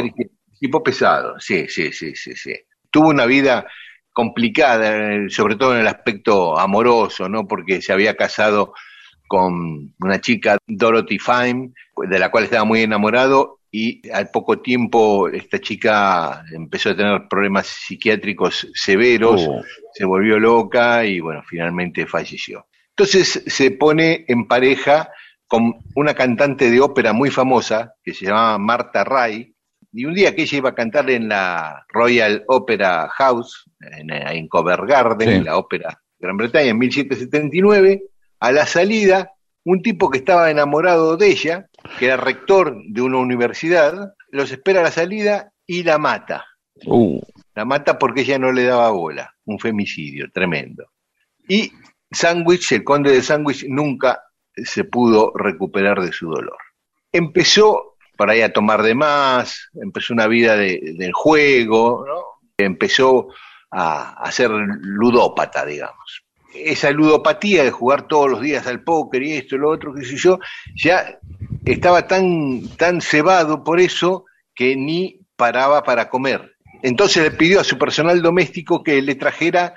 Tipo 0.60 0.84
pesado, 0.84 1.40
sí, 1.40 1.68
sí, 1.68 1.92
sí, 1.92 2.16
sí, 2.16 2.36
sí. 2.36 2.54
Tuvo 2.90 3.10
una 3.10 3.26
vida 3.26 3.66
complicada, 4.14 5.14
eh, 5.14 5.30
sobre 5.30 5.56
todo 5.58 5.74
en 5.76 5.82
el 5.82 5.88
aspecto 5.88 6.58
amoroso, 6.58 7.28
¿no? 7.28 7.46
Porque 7.48 7.82
se 7.82 7.92
había 7.92 8.16
casado 8.16 8.74
con 9.28 9.94
una 10.00 10.22
chica, 10.22 10.58
Dorothy 10.68 11.20
Fine, 11.20 11.74
de 12.10 12.20
la 12.20 12.30
cual 12.32 12.46
estaba 12.46 12.64
muy 12.64 12.82
enamorado, 12.82 13.60
y 13.72 14.08
al 14.10 14.30
poco 14.30 14.62
tiempo 14.62 15.28
esta 15.28 15.60
chica 15.60 16.46
empezó 16.54 16.92
a 16.92 16.96
tener 16.96 17.28
problemas 17.30 17.68
psiquiátricos 17.68 18.68
severos, 18.74 19.46
Oh. 19.50 19.62
se 19.94 20.06
volvió 20.06 20.40
loca 20.40 21.04
y 21.06 21.20
bueno, 21.20 21.44
finalmente 21.46 22.06
falleció. 22.06 22.68
Entonces 22.92 23.44
se 23.46 23.72
pone 23.72 24.24
en 24.30 24.48
pareja 24.48 25.10
con 25.48 25.76
una 25.96 26.14
cantante 26.14 26.70
de 26.70 26.82
ópera 26.82 27.14
muy 27.14 27.30
famosa 27.30 27.94
que 28.04 28.14
se 28.14 28.26
llamaba 28.26 28.58
Marta 28.58 29.04
Ray, 29.04 29.54
y 29.92 30.06
un 30.06 30.14
día 30.14 30.36
que 30.36 30.42
ella 30.44 30.58
iba 30.58 30.70
a 30.72 30.76
cantar 30.76 31.10
en 31.10 31.30
la 31.30 31.86
Royal 31.90 32.44
Opera 32.48 33.08
House, 33.10 33.64
en, 33.80 34.12
en 34.12 34.48
Covent 34.48 34.84
Garden, 34.90 35.40
Sí. 35.40 35.44
la 35.46 35.58
ópera 35.58 35.90
de 35.90 36.26
Gran 36.26 36.38
Bretaña, 36.38 36.70
en 36.72 36.78
1779, 36.80 38.04
a 38.40 38.52
la 38.52 38.66
salida, 38.66 39.32
un 39.64 39.82
tipo 39.82 40.10
que 40.10 40.18
estaba 40.18 40.52
enamorado 40.52 41.16
de 41.18 41.28
ella, 41.28 41.68
que 41.98 42.06
era 42.08 42.18
rector 42.18 42.76
de 42.88 43.02
una 43.02 43.18
universidad, 43.20 44.14
los 44.30 44.52
espera 44.52 44.82
a 44.82 44.84
la 44.84 44.92
salida 44.92 45.52
y 45.66 45.84
la 45.84 45.98
mata. 45.98 46.46
Uh, 46.86 47.22
La 47.56 47.64
mata 47.64 47.98
porque 47.98 48.22
ella 48.22 48.38
no 48.38 48.52
le 48.52 48.64
daba 48.64 48.90
bola. 48.92 49.34
Un 49.46 49.60
femicidio 49.60 50.30
tremendo. 50.34 50.88
Y 51.48 51.72
Sandwich, 52.12 52.74
el 52.74 52.84
conde 52.84 53.12
de 53.12 53.22
Sandwich, 53.22 53.66
nunca 53.70 54.22
se 54.64 54.84
pudo 54.84 55.32
recuperar 55.36 56.02
de 56.02 56.12
su 56.12 56.30
dolor. 56.30 56.58
Empezó 57.12 57.96
por 58.18 58.30
ahí 58.30 58.42
a 58.42 58.54
tomar 58.54 58.82
de 58.84 58.96
más, 58.96 59.70
empezó 59.82 60.14
una 60.14 60.28
vida 60.28 60.56
de- 60.56 61.12
juego, 61.14 62.06
empezó 62.58 63.28
a, 63.72 64.14
a 64.24 64.32
ser 64.32 64.50
ludópata, 64.52 65.66
digamos. 65.66 66.24
Esa 66.54 66.92
ludopatía 66.92 67.64
de 67.66 67.72
jugar 67.72 68.08
todos 68.08 68.30
los 68.32 68.42
días 68.42 68.66
al 68.68 68.82
póker 68.84 69.24
y 69.24 69.34
esto 69.34 69.56
y 69.56 69.60
lo 69.60 69.70
otro, 69.70 69.94
qué 69.94 70.06
sé 70.06 70.16
yo, 70.16 70.40
ya 70.76 71.20
estaba 71.66 72.08
tan, 72.08 72.70
tan 72.78 73.02
cebado 73.02 73.64
por 73.64 73.82
eso 73.82 74.26
que 74.54 74.78
ni 74.78 75.20
paraba 75.36 75.84
para 75.84 76.08
comer. 76.10 76.56
Entonces 76.82 77.24
le 77.24 77.32
pidió 77.32 77.60
a 77.60 77.64
su 77.66 77.78
personal 77.78 78.22
doméstico 78.22 78.84
que 78.84 79.02
le 79.02 79.16
trajera 79.16 79.76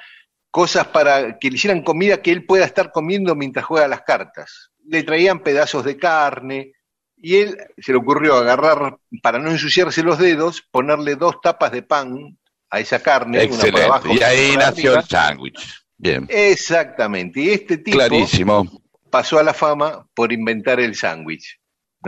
cosas 0.51 0.87
para 0.89 1.39
que 1.39 1.51
le 1.51 1.57
hicieran 1.57 1.83
comida 1.83 2.23
que 2.23 2.33
él 2.33 2.45
pueda 2.47 2.65
estar 2.65 2.91
comiendo 2.93 3.35
mientras 3.35 3.65
juega 3.67 3.89
las 3.89 4.03
cartas. 4.03 4.71
Le 4.87 5.03
traían 5.03 5.41
pedazos 5.41 5.85
de 5.85 5.97
carne 5.97 6.73
y 7.17 7.37
él 7.37 7.59
se 7.79 7.93
le 7.93 7.99
ocurrió 7.99 8.37
agarrar, 8.37 8.99
para 9.23 9.39
no 9.39 9.51
ensuciarse 9.51 10.03
los 10.03 10.19
dedos, 10.19 10.63
ponerle 10.71 11.17
dos 11.17 11.41
tapas 11.41 11.73
de 11.73 11.83
pan 11.83 12.39
a 12.71 12.81
esa 12.81 13.03
carne, 13.03 13.39
una 13.39 13.49
por 13.49 13.55
excelente. 13.57 13.85
abajo, 13.85 14.09
Y 14.15 14.23
ahí 14.23 14.57
nació 14.57 14.97
el 14.97 15.05
sándwich. 15.05 15.85
Bien. 15.97 16.27
Exactamente. 16.29 17.41
Y 17.41 17.51
este 17.51 17.79
tipo 17.79 17.97
Clarísimo. 17.97 18.83
pasó 19.11 19.39
a 19.39 19.43
la 19.43 19.53
fama 19.53 20.07
por 20.15 20.33
inventar 20.33 20.79
el 20.81 20.95
sándwich. 20.95 21.59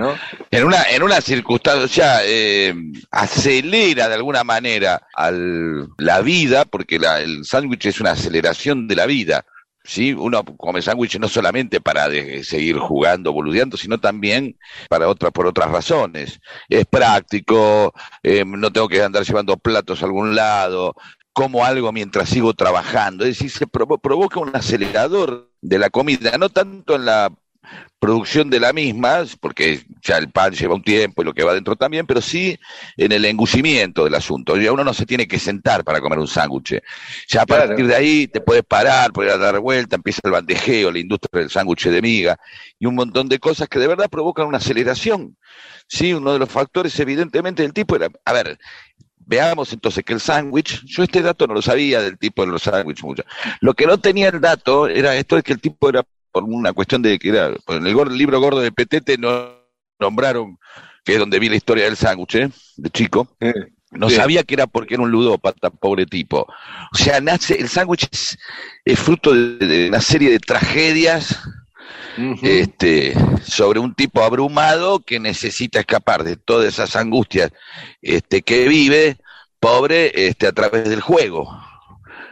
¿No? 0.00 0.16
En 0.50 0.64
una, 0.64 0.82
en 0.84 1.02
una 1.02 1.20
circunstancia 1.20 2.20
eh, 2.24 2.74
acelera 3.10 4.08
de 4.08 4.14
alguna 4.14 4.42
manera 4.44 5.06
al, 5.14 5.88
la 5.98 6.20
vida, 6.22 6.64
porque 6.64 6.98
la- 6.98 7.20
el 7.20 7.44
sándwich 7.44 7.86
es 7.86 8.00
una 8.00 8.12
aceleración 8.12 8.88
de 8.88 8.96
la 8.96 9.06
vida. 9.06 9.44
¿sí? 9.84 10.12
Uno 10.12 10.44
come 10.44 10.82
sándwich 10.82 11.18
no 11.18 11.28
solamente 11.28 11.80
para 11.80 12.06
seguir 12.42 12.78
jugando, 12.78 13.32
boludeando, 13.32 13.76
sino 13.76 13.98
también 13.98 14.56
para 14.88 15.08
otras, 15.08 15.32
por 15.32 15.46
otras 15.46 15.70
razones. 15.70 16.40
Es 16.68 16.84
práctico, 16.86 17.92
eh, 18.22 18.44
no 18.46 18.70
tengo 18.72 18.88
que 18.88 19.02
andar 19.02 19.24
llevando 19.24 19.56
platos 19.56 20.02
a 20.02 20.06
algún 20.06 20.34
lado, 20.34 20.94
como 21.32 21.64
algo 21.64 21.92
mientras 21.92 22.28
sigo 22.28 22.54
trabajando. 22.54 23.24
Es 23.24 23.38
decir, 23.38 23.50
se 23.50 23.66
provo- 23.66 24.00
provoca 24.00 24.40
un 24.40 24.54
acelerador 24.54 25.50
de 25.62 25.78
la 25.78 25.90
comida, 25.90 26.36
no 26.38 26.48
tanto 26.50 26.96
en 26.96 27.06
la 27.06 27.32
producción 27.98 28.48
de 28.48 28.60
la 28.60 28.72
misma, 28.72 29.24
porque 29.40 29.84
ya 30.02 30.16
el 30.16 30.30
pan 30.30 30.52
lleva 30.52 30.74
un 30.74 30.82
tiempo 30.82 31.20
y 31.20 31.24
lo 31.26 31.34
que 31.34 31.44
va 31.44 31.52
dentro 31.52 31.76
también, 31.76 32.06
pero 32.06 32.20
sí 32.22 32.58
en 32.96 33.12
el 33.12 33.24
engullimiento 33.26 34.04
del 34.04 34.14
asunto. 34.14 34.56
Ya 34.56 34.72
uno 34.72 34.82
no 34.84 34.94
se 34.94 35.04
tiene 35.04 35.28
que 35.28 35.38
sentar 35.38 35.84
para 35.84 36.00
comer 36.00 36.18
un 36.18 36.26
sándwich. 36.26 36.80
Ya 37.28 37.42
a 37.42 37.46
Claro. 37.46 37.66
partir 37.68 37.86
de 37.86 37.94
ahí 37.94 38.26
te 38.26 38.40
puedes 38.40 38.64
parar, 38.64 39.12
puedes 39.12 39.38
dar 39.38 39.58
vuelta, 39.60 39.96
empieza 39.96 40.20
el 40.24 40.30
bandejeo, 40.30 40.90
la 40.90 40.98
industria 40.98 41.40
del 41.40 41.50
sándwich 41.50 41.88
de 41.88 42.00
miga 42.02 42.38
y 42.78 42.86
un 42.86 42.94
montón 42.94 43.28
de 43.28 43.38
cosas 43.38 43.68
que 43.68 43.78
de 43.78 43.86
verdad 43.86 44.08
provocan 44.08 44.46
una 44.46 44.58
aceleración. 44.58 45.36
Sí, 45.86 46.14
uno 46.14 46.32
de 46.32 46.38
los 46.38 46.48
factores 46.48 46.98
evidentemente 47.00 47.62
del 47.62 47.72
tipo 47.72 47.96
era, 47.96 48.08
a 48.24 48.32
ver, 48.32 48.58
Veamos 49.26 49.72
entonces 49.72 50.02
que 50.02 50.12
el 50.12 50.18
sándwich, 50.20 50.82
yo 50.86 51.04
este 51.04 51.22
dato 51.22 51.46
no 51.46 51.54
lo 51.54 51.62
sabía 51.62 52.00
del 52.02 52.18
tipo 52.18 52.44
de 52.44 52.50
los 52.50 52.62
sándwiches 52.62 53.04
mucho. 53.04 53.22
Lo 53.60 53.74
que 53.74 53.86
no 53.86 54.00
tenía 54.00 54.28
el 54.28 54.40
dato 54.40 54.88
era 54.88 55.14
esto 55.14 55.36
de 55.36 55.44
que 55.44 55.52
el 55.52 55.60
tipo 55.60 55.88
era 55.88 56.02
por 56.32 56.44
una 56.44 56.72
cuestión 56.72 57.02
de 57.02 57.18
que 57.18 57.30
era, 57.30 57.48
en 57.68 57.86
el, 57.86 57.96
libro 58.16 58.40
gordo 58.40 58.60
de 58.60 58.72
Petete 58.72 59.18
no 59.18 59.50
nombraron, 59.98 60.58
que 61.04 61.14
es 61.14 61.18
donde 61.18 61.38
vi 61.38 61.48
la 61.48 61.56
historia 61.56 61.84
del 61.84 61.96
sándwich, 61.96 62.34
¿eh? 62.36 62.50
de 62.76 62.90
chico. 62.90 63.28
No 63.90 64.08
Sí. 64.08 64.16
sabía 64.16 64.44
que 64.44 64.54
era 64.54 64.66
porque 64.68 64.94
era 64.94 65.02
un 65.02 65.10
ludópata, 65.10 65.70
pobre 65.70 66.06
tipo. 66.06 66.46
O 66.92 66.96
sea, 66.96 67.20
nace, 67.20 67.60
el 67.60 67.68
sándwich 67.68 68.08
es, 68.10 68.38
es 68.84 68.98
fruto 68.98 69.32
de, 69.32 69.66
de 69.66 69.88
una 69.88 70.00
serie 70.00 70.30
de 70.30 70.38
tragedias 70.38 71.40
este, 72.42 73.14
sobre 73.42 73.80
un 73.80 73.94
tipo 73.94 74.22
abrumado 74.22 75.00
que 75.00 75.18
necesita 75.20 75.80
escapar 75.80 76.24
de 76.24 76.36
todas 76.36 76.66
esas 76.66 76.96
angustias 76.96 77.50
este, 78.02 78.42
que 78.42 78.68
vive, 78.68 79.16
pobre, 79.58 80.28
este, 80.28 80.46
a 80.46 80.52
través 80.52 80.88
del 80.88 81.00
juego. 81.00 81.50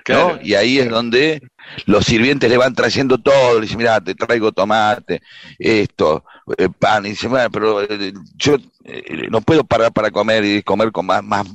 ¿No? 0.09 0.39
Y 0.43 0.55
ahí 0.55 0.79
es 0.79 0.89
donde 0.89 1.41
los 1.87 2.05
sirvientes 2.05 2.49
le 2.51 2.57
van 2.57 2.75
trayendo 2.75 3.19
todo, 3.19 3.55
le 3.57 3.63
dicen, 3.63 3.79
mira, 3.79 4.01
te 4.01 4.15
traigo 4.15 4.53
tomate, 4.53 5.21
esto, 5.59 6.25
eh, 6.57 6.69
pan, 6.79 7.07
y 7.07 7.11
dice, 7.11 7.29
bueno, 7.29 7.51
pero 7.51 7.83
eh, 7.83 8.13
yo 8.37 8.57
eh, 8.85 9.27
no 9.31 9.41
puedo 9.41 9.65
parar 9.65 9.93
para 9.93 10.11
comer 10.11 10.45
y 10.45 10.63
comer 10.63 10.93
con 10.93 11.07
más, 11.07 11.23
más 11.23 11.47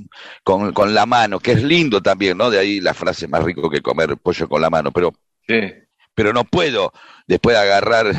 con, 0.43 0.71
con 0.73 0.93
la 0.93 1.05
mano, 1.05 1.39
que 1.39 1.53
es 1.53 1.63
lindo 1.63 2.01
también, 2.01 2.37
¿no? 2.37 2.49
De 2.49 2.59
ahí 2.59 2.79
la 2.79 2.93
frase 2.93 3.27
más 3.27 3.43
rico 3.43 3.69
que 3.69 3.81
comer 3.81 4.15
pollo 4.17 4.47
con 4.47 4.61
la 4.61 4.69
mano, 4.69 4.91
pero 4.91 5.13
Sí. 5.47 5.59
pero 6.15 6.31
no 6.31 6.43
puedo 6.45 6.93
después 7.27 7.55
de 7.55 7.61
agarrar 7.61 8.13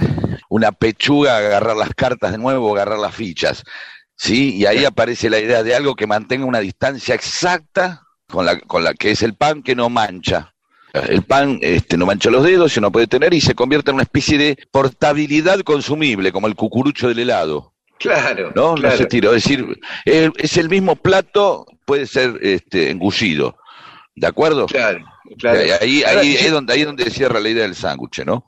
una 0.50 0.72
pechuga, 0.72 1.36
agarrar 1.38 1.76
las 1.76 1.94
cartas 1.94 2.32
de 2.32 2.38
nuevo, 2.38 2.74
agarrar 2.74 2.98
las 2.98 3.14
fichas. 3.14 3.64
¿Sí? 4.16 4.54
Y 4.56 4.66
ahí 4.66 4.84
aparece 4.84 5.28
la 5.28 5.38
idea 5.40 5.62
de 5.64 5.74
algo 5.74 5.96
que 5.96 6.06
mantenga 6.06 6.44
una 6.44 6.60
distancia 6.60 7.14
exacta 7.16 8.03
con 8.34 8.44
la, 8.44 8.58
con 8.60 8.84
la 8.84 8.94
que 8.94 9.12
es 9.12 9.22
el 9.22 9.34
pan 9.34 9.62
que 9.62 9.74
no 9.74 9.88
mancha. 9.88 10.52
El 10.92 11.22
pan 11.22 11.58
este, 11.60 11.96
no 11.96 12.06
mancha 12.06 12.30
los 12.30 12.44
dedos, 12.44 12.72
se 12.72 12.80
no 12.80 12.92
puede 12.92 13.08
tener 13.08 13.34
y 13.34 13.40
se 13.40 13.56
convierte 13.56 13.90
en 13.90 13.96
una 13.96 14.04
especie 14.04 14.38
de 14.38 14.56
portabilidad 14.70 15.60
consumible, 15.60 16.30
como 16.30 16.46
el 16.46 16.54
cucurucho 16.54 17.08
del 17.08 17.18
helado. 17.18 17.72
Claro. 17.98 18.52
¿no? 18.54 18.74
claro. 18.74 18.94
No 18.94 18.98
se 18.98 19.06
tira. 19.06 19.28
Es 19.30 19.42
decir, 19.42 19.80
es 20.04 20.56
el 20.56 20.68
mismo 20.68 20.94
plato, 20.94 21.66
puede 21.84 22.06
ser 22.06 22.38
este, 22.42 22.90
engullido. 22.90 23.56
¿De 24.14 24.28
acuerdo? 24.28 24.66
Claro, 24.66 25.04
claro. 25.38 25.58
Ahí, 25.80 26.04
ahí, 26.04 26.36
es 26.36 26.52
donde, 26.52 26.72
ahí 26.72 26.80
es 26.80 26.86
donde 26.86 27.10
cierra 27.10 27.40
la 27.40 27.48
idea 27.48 27.64
del 27.64 27.74
sándwich, 27.74 28.24
¿no? 28.24 28.46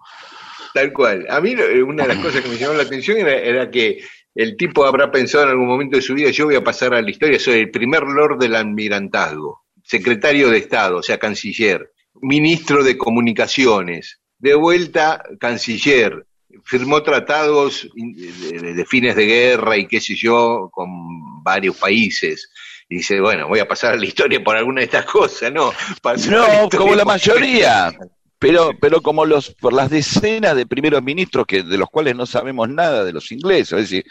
Tal 0.72 0.92
cual. 0.92 1.26
A 1.28 1.40
mí 1.40 1.54
eh, 1.58 1.82
una 1.82 2.04
de 2.04 2.14
las 2.14 2.24
cosas 2.24 2.42
que 2.42 2.48
me 2.48 2.56
llamó 2.56 2.74
la 2.74 2.84
atención 2.84 3.18
era, 3.18 3.32
era 3.32 3.70
que 3.70 4.04
el 4.36 4.56
tipo 4.56 4.84
habrá 4.84 5.10
pensado 5.10 5.44
en 5.44 5.50
algún 5.50 5.66
momento 5.66 5.96
de 5.96 6.02
su 6.02 6.14
vida, 6.14 6.30
yo 6.30 6.44
voy 6.44 6.56
a 6.56 6.62
pasar 6.62 6.94
a 6.94 7.00
la 7.00 7.10
historia, 7.10 7.38
soy 7.40 7.60
el 7.60 7.70
primer 7.70 8.02
lord 8.02 8.38
del 8.38 8.54
almirantazgo, 8.54 9.64
secretario 9.86 10.50
de 10.50 10.58
Estado, 10.58 10.98
o 10.98 11.02
sea, 11.02 11.18
canciller, 11.18 11.92
ministro 12.20 12.82
de 12.82 12.98
comunicaciones, 12.98 14.20
de 14.38 14.54
vuelta 14.54 15.22
canciller, 15.38 16.26
firmó 16.64 17.02
tratados 17.02 17.88
de, 17.94 18.84
fines 18.86 19.14
de 19.16 19.26
guerra 19.26 19.76
y 19.76 19.86
qué 19.86 20.00
sé 20.00 20.14
yo 20.14 20.70
con 20.72 21.42
varios 21.42 21.76
países. 21.76 22.50
Y 22.88 22.98
dice, 22.98 23.20
bueno, 23.20 23.48
voy 23.48 23.58
a 23.58 23.68
pasar 23.68 23.94
a 23.94 23.96
la 23.96 24.04
historia 24.04 24.42
por 24.42 24.56
alguna 24.56 24.80
de 24.80 24.86
estas 24.86 25.04
cosas, 25.04 25.52
¿no? 25.52 25.72
Pasó 26.02 26.30
No, 26.30 26.68
como 26.70 26.94
la 26.94 27.04
mayoría. 27.04 27.92
Pero, 28.38 28.72
pero 28.80 29.00
como 29.00 29.24
los, 29.24 29.50
por 29.54 29.72
las 29.72 29.90
decenas 29.90 30.54
de 30.54 30.66
primeros 30.66 31.02
ministros 31.02 31.46
que, 31.46 31.62
de 31.62 31.78
los 31.78 31.88
cuales 31.88 32.14
no 32.14 32.26
sabemos 32.26 32.68
nada 32.68 33.02
de 33.02 33.12
los 33.12 33.32
ingleses, 33.32 33.72
es 33.72 33.90
decir, 33.90 34.04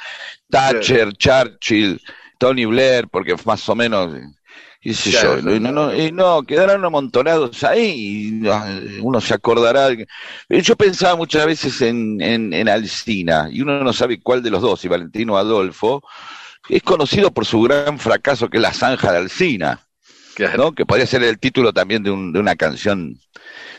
Thatcher, 0.49 1.13
Churchill, 1.13 2.01
Tony 2.39 2.65
Blair, 2.65 3.07
porque 3.07 3.36
más 3.45 3.69
o 3.69 3.76
menos, 3.76 4.13
qué 4.86 4.93
sé 4.93 5.09
Claro. 5.09 5.39
yo, 5.39 5.59
no, 5.59 5.71
no, 5.71 5.95
y 5.95 6.11
no, 6.11 6.43
quedaron 6.43 6.86
amontonados 6.86 7.63
ahí, 7.63 8.27
y 8.27 8.31
no, 8.33 8.63
uno 9.01 9.19
se 9.19 9.33
acordará. 9.33 9.89
de- 9.89 10.07
Yo 10.49 10.75
pensaba 10.75 11.15
muchas 11.15 11.43
veces 11.47 11.81
en, 11.81 12.21
en, 12.21 12.53
en 12.53 12.69
Alsina, 12.69 13.49
y 13.51 13.61
uno 13.61 13.83
no 13.83 13.91
sabe 13.93 14.19
cuál 14.21 14.43
de 14.43 14.51
los 14.51 14.61
dos, 14.61 14.79
si 14.79 14.88
Valentino 14.88 15.38
Adolfo, 15.38 16.03
es 16.69 16.83
conocido 16.83 17.31
por 17.31 17.45
su 17.47 17.61
gran 17.63 17.97
fracaso 17.97 18.47
que 18.47 18.57
es 18.57 18.61
la 18.61 18.73
zanja 18.73 19.11
de 19.11 19.17
Alsina. 19.17 19.79
Claro. 20.36 20.57
¿no? 20.65 20.71
Que 20.73 20.86
podría 20.86 21.07
ser 21.07 21.23
el 21.23 21.39
título 21.39 21.73
también 21.73 22.03
de, 22.03 22.11
un- 22.11 22.31
de 22.31 22.39
una 22.39 22.55
canción, 22.55 23.17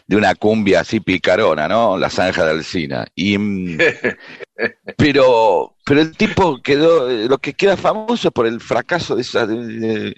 de 0.09 0.17
una 0.17 0.35
cumbia 0.35 0.81
así 0.81 0.99
picarona, 1.01 1.69
¿no? 1.69 1.99
La 1.99 2.11
zanja 2.11 2.45
de 2.47 2.51
Alcina. 2.51 3.07
Y, 3.15 3.37
mm, 3.39 3.79
pero, 5.07 5.77
pero 5.85 6.01
el 6.01 6.17
tipo 6.17 6.61
quedó, 6.61 7.09
eh, 7.09 7.29
lo 7.29 7.39
que 7.39 7.55
queda 7.55 7.77
famoso 7.77 8.27
es 8.27 8.35
por 8.35 8.45
el 8.45 8.61
fracaso 8.61 9.15
de, 9.15 9.23
esa, 9.23 9.47
de, 9.47 9.55
de- 9.65 10.17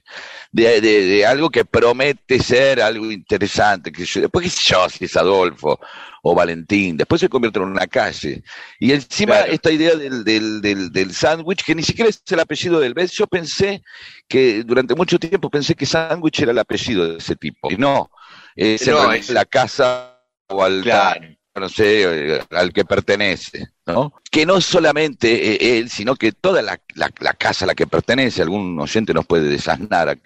de- 0.51 0.81
de- 0.81 1.05
de 1.05 1.27
algo 1.27 1.51
que 1.51 1.67
promete 1.67 2.39
ser 2.43 2.81
algo 2.81 3.13
interesante. 3.13 3.93
Que 3.93 4.07
yo, 4.07 4.23
después, 4.23 4.45
qué 4.45 4.51
sé 4.51 4.73
yo, 4.73 4.89
si 4.89 5.05
es 5.05 5.15
Adolfo 5.15 5.79
o 6.23 6.35
Valentín, 6.35 6.97
después 6.97 7.21
se 7.21 7.29
convierte 7.29 7.59
en 7.59 7.67
una 7.67 7.87
calle. 7.87 8.43
Y 8.81 8.93
encima 8.93 9.35
Claro. 9.37 9.53
esta 9.53 9.71
idea 9.71 9.95
del, 9.95 10.25
del, 10.25 10.63
del, 10.63 10.91
del 10.91 11.13
sándwich, 11.13 11.63
que 11.65 11.75
ni 11.75 11.83
siquiera 11.83 12.09
es 12.09 12.23
el 12.31 12.41
apellido 12.41 12.81
del 12.81 12.95
Bes, 12.95 13.13
yo 13.13 13.27
pensé 13.27 13.83
que 14.27 14.63
durante 14.65 14.95
mucho 14.95 15.19
tiempo 15.19 15.51
pensé 15.51 15.75
que 15.75 15.85
sándwich 15.85 16.41
era 16.41 16.53
el 16.53 16.59
apellido 16.61 17.07
de 17.13 17.19
ese 17.19 17.37
tipo. 17.37 17.71
Y 17.71 17.77
no, 17.77 18.11
es 18.57 18.87
No, 18.89 19.13
es- 19.13 19.29
la 19.29 19.45
casa 19.45 20.19
o 20.49 20.65
al 20.65 20.81
Claro. 20.81 21.27
no 21.57 21.69
sé, 21.69 22.37
eh, 22.37 22.41
al 22.53 22.73
que 22.73 22.85
pertenece, 22.87 23.67
¿no? 23.89 24.13
Que 24.31 24.47
no 24.47 24.61
solamente 24.61 25.55
eh, 25.55 25.79
él, 25.79 25.91
sino 25.91 26.15
que 26.15 26.31
toda 26.33 26.63
la, 26.63 26.79
la- 26.95 27.11
la 27.21 27.33
casa 27.33 27.65
a 27.65 27.69
la 27.69 27.75
que 27.75 27.87
pertenece, 27.87 28.43
algún 28.43 28.79
oyente 28.79 29.13
nos 29.15 29.27
puede 29.27 29.49
desasnar, 29.49 30.19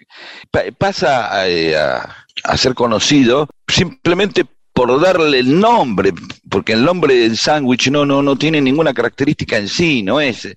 pa- 0.51 0.63
pasa 0.77 1.33
a, 1.33 1.47
eh, 1.47 1.75
a- 1.75 2.25
a 2.43 2.57
ser 2.57 2.73
conocido 2.75 3.47
simplemente 3.67 4.45
por 4.73 4.99
darle 4.99 5.37
el 5.39 5.59
nombre, 5.59 6.11
porque 6.49 6.73
el 6.73 6.83
nombre 6.83 7.13
del 7.15 7.37
sándwich 7.37 7.89
no, 7.91 8.05
no, 8.07 8.23
no 8.23 8.35
tiene 8.35 8.59
ninguna 8.59 8.91
característica 8.93 9.55
en 9.57 9.67
sí, 9.69 10.01
no 10.01 10.19
es 10.19 10.47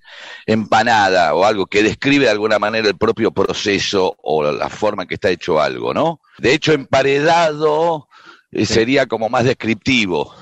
empanada 0.47 1.35
o 1.35 1.45
algo 1.45 1.67
que 1.67 1.83
describe 1.83 2.25
de 2.25 2.31
alguna 2.31 2.57
manera 2.57 2.87
el 2.87 2.97
propio 2.97 3.31
proceso 3.31 4.15
o 4.23 4.51
la 4.51 4.69
forma 4.69 5.03
en 5.03 5.07
que 5.09 5.15
está 5.15 5.29
hecho 5.29 5.61
algo, 5.61 5.93
¿no? 5.93 6.19
De 6.39 6.51
hecho, 6.53 6.73
emparedado 6.73 8.07
eh, 8.51 8.65
sería 8.65 9.05
como 9.05 9.29
más 9.29 9.43
descriptivo. 9.43 10.33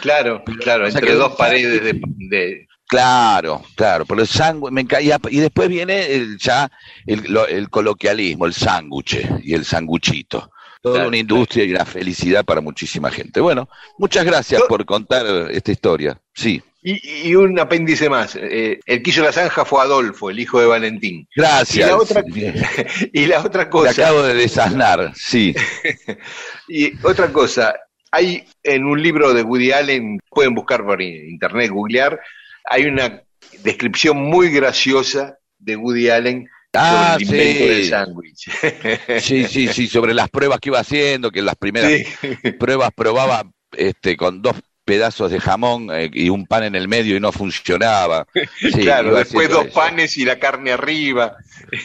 Claro, 0.00 0.42
claro, 0.60 0.86
O 0.86 0.90
sea 0.90 0.98
entre 1.00 1.12
que- 1.12 1.18
dos 1.18 1.34
paredes 1.36 1.82
de, 1.82 2.00
de- 2.28 2.66
Claro, 2.88 3.64
claro, 3.74 4.06
pero 4.06 4.20
el 4.22 4.28
sándwich, 4.28 4.70
me 4.72 4.86
y 5.30 5.40
después 5.40 5.68
viene 5.68 6.06
el, 6.14 6.38
ya 6.38 6.70
el, 7.04 7.24
lo- 7.32 7.48
el 7.48 7.68
coloquialismo, 7.68 8.46
el 8.46 8.54
sándwich 8.54 9.26
y 9.42 9.54
el 9.54 9.64
sanguchito. 9.64 10.50
Toda 10.80 10.94
Claro, 10.96 11.08
una 11.08 11.16
industria 11.16 11.64
y 11.64 11.72
una 11.72 11.84
felicidad 11.84 12.44
para 12.44 12.60
muchísima 12.60 13.10
gente. 13.10 13.40
Bueno, 13.40 13.68
muchas 13.98 14.24
gracias 14.24 14.60
Yo- 14.60 14.68
por 14.68 14.84
contar 14.86 15.26
esta 15.50 15.72
historia. 15.72 16.16
Sí, 16.32 16.62
y, 16.80 17.28
y 17.28 17.34
un 17.34 17.58
apéndice 17.58 18.08
más. 18.08 18.36
eh, 18.40 18.78
el 18.86 19.02
que 19.02 19.10
hizo 19.10 19.24
la 19.24 19.32
zanja 19.32 19.64
fue 19.64 19.82
Adolfo, 19.82 20.30
el 20.30 20.38
hijo 20.38 20.60
de 20.60 20.66
Valentín. 20.66 21.26
gracias. 21.34 21.88
Y 21.88 21.90
la 21.90 21.96
otra- 21.96 22.22
Y 23.12 23.26
la 23.26 23.40
otra 23.40 23.64
Te 23.64 23.70
cosa, 23.70 23.90
acabo 23.90 24.22
de 24.22 24.34
desasnar, 24.34 25.12
sí. 25.16 25.56
y 26.68 26.92
otra 27.04 27.32
cosa, 27.32 27.74
hay 28.10 28.44
en 28.62 28.84
un 28.84 29.02
libro 29.02 29.34
de 29.34 29.42
Woody 29.42 29.72
Allen, 29.72 30.18
pueden 30.30 30.54
buscar 30.54 30.84
por 30.84 31.00
internet, 31.02 31.70
googlear, 31.70 32.20
hay 32.64 32.84
una 32.86 33.22
descripción 33.62 34.16
muy 34.18 34.50
graciosa 34.50 35.38
de 35.58 35.76
Woody 35.76 36.10
Allen 36.10 36.48
Ah, 36.78 37.16
sobre 37.24 37.42
el 37.42 37.48
invento 37.48 37.64
sí. 37.64 37.68
del 37.70 37.88
sándwich. 37.88 38.50
Sí, 39.20 39.44
sí, 39.44 39.68
sí, 39.68 39.86
sobre 39.86 40.12
las 40.12 40.28
pruebas 40.28 40.60
que 40.60 40.68
iba 40.68 40.78
haciendo, 40.78 41.30
que 41.30 41.40
las 41.40 41.56
primeras 41.56 41.90
Sí. 41.90 42.52
pruebas 42.58 42.90
probaba 42.94 43.50
este, 43.72 44.14
con 44.16 44.42
dos 44.42 44.56
pedazos 44.84 45.30
de 45.30 45.40
jamón 45.40 45.88
eh, 45.90 46.10
y 46.12 46.28
un 46.28 46.46
pan 46.46 46.64
en 46.64 46.74
el 46.74 46.86
medio 46.86 47.16
y 47.16 47.20
no 47.20 47.32
funcionaba. 47.32 48.26
Sí, 48.60 48.72
claro, 48.72 49.14
después 49.16 49.48
dos 49.48 49.66
eso. 49.66 49.74
panes 49.74 50.18
y 50.18 50.24
la 50.26 50.38
carne 50.38 50.72
arriba. 50.72 51.36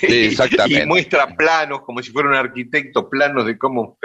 Sí, 0.02 0.08
exactamente. 0.26 0.84
Y 0.84 0.88
muestra 0.88 1.28
planos, 1.38 1.84
como 1.84 2.04
si 2.04 2.12
fuera 2.12 2.28
un 2.28 2.36
arquitecto, 2.36 3.10
planos 3.10 3.46
de 3.46 3.58
cómo 3.58 3.98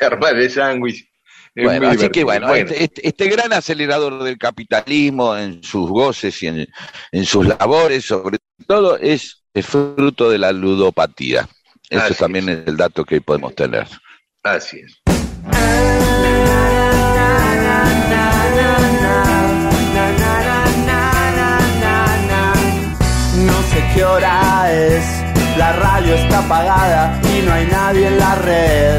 armar 0.00 0.36
el 0.36 0.50
sándwich. 0.50 1.08
Es 1.54 1.64
Bueno, 1.64 1.88
así 1.88 2.08
que 2.08 2.24
bueno, 2.24 2.52
Este, 2.54 2.82
este- 2.84 3.08
este 3.08 3.28
gran 3.28 3.52
acelerador 3.52 4.22
del 4.24 4.38
capitalismo 4.38 5.36
en 5.36 5.62
sus 5.62 5.88
goces 5.88 6.42
y 6.42 6.48
en, 6.48 6.66
en 7.12 7.24
sus 7.24 7.46
labores, 7.46 8.04
sobre 8.04 8.38
todo, 8.66 8.96
es, 8.98 9.44
es 9.54 9.64
fruto 9.66 10.28
de 10.30 10.38
la 10.38 10.52
ludopatía. 10.52 11.48
Eso 11.88 12.02
Así 12.02 12.14
también 12.14 12.48
es 12.48 12.66
el 12.66 12.76
dato 12.76 13.04
que 13.04 13.20
podemos 13.20 13.54
tener. 13.54 13.86
Así 14.42 14.80
es. 14.80 15.00
No 23.46 23.62
sé 23.70 23.84
qué 23.94 24.04
hora 24.04 24.72
es, 24.72 25.04
la 25.58 25.72
radio 25.72 26.14
está 26.14 26.38
apagada 26.38 27.20
y 27.36 27.42
no 27.42 27.52
hay 27.52 27.66
nadie 27.66 28.06
en 28.06 28.18
la 28.18 28.34
red. 28.36 28.93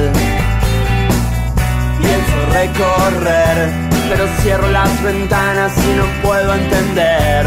Recorrer, 2.56 3.70
pero 4.08 4.26
cierro 4.40 4.68
las 4.70 5.04
ventanas 5.04 5.74
y 5.78 5.94
no 5.98 6.06
puedo 6.24 6.54
entender. 6.54 7.46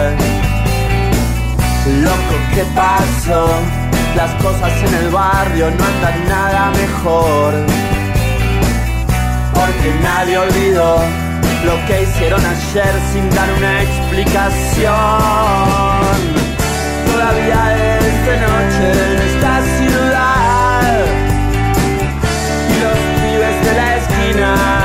Loco, 2.02 2.34
¿qué 2.54 2.62
pasó? 2.74 3.48
Las 4.14 4.30
cosas 4.42 4.70
en 4.86 4.94
el 4.96 5.08
barrio 5.08 5.70
no 5.70 5.82
andan 5.82 6.28
nada 6.28 6.70
mejor. 6.72 7.54
Porque 9.54 9.94
nadie 10.02 10.36
olvidó 10.36 10.98
lo 11.64 11.86
que 11.86 12.02
hicieron 12.02 12.44
ayer 12.44 12.94
sin 13.10 13.30
dar 13.30 13.50
una 13.56 13.82
explicación. 13.82 14.92
Todavía 17.10 17.96
es 17.96 18.26
de 18.26 18.36
noche 18.46 18.92
en 19.14 19.18
esta 19.30 19.62
ciudad. 19.78 21.06
Y 22.68 22.74
los 22.84 22.98
pibes 23.22 23.56
de 23.64 23.72
la 23.74 23.96
esquina 23.96 24.77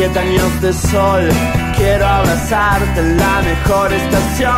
siete 0.00 0.18
años 0.18 0.50
de 0.62 0.72
sol. 0.72 1.28
Quiero 1.76 2.06
abrazarte 2.06 3.00
en 3.00 3.18
la 3.18 3.42
mejor 3.42 3.92
estación. 3.92 4.50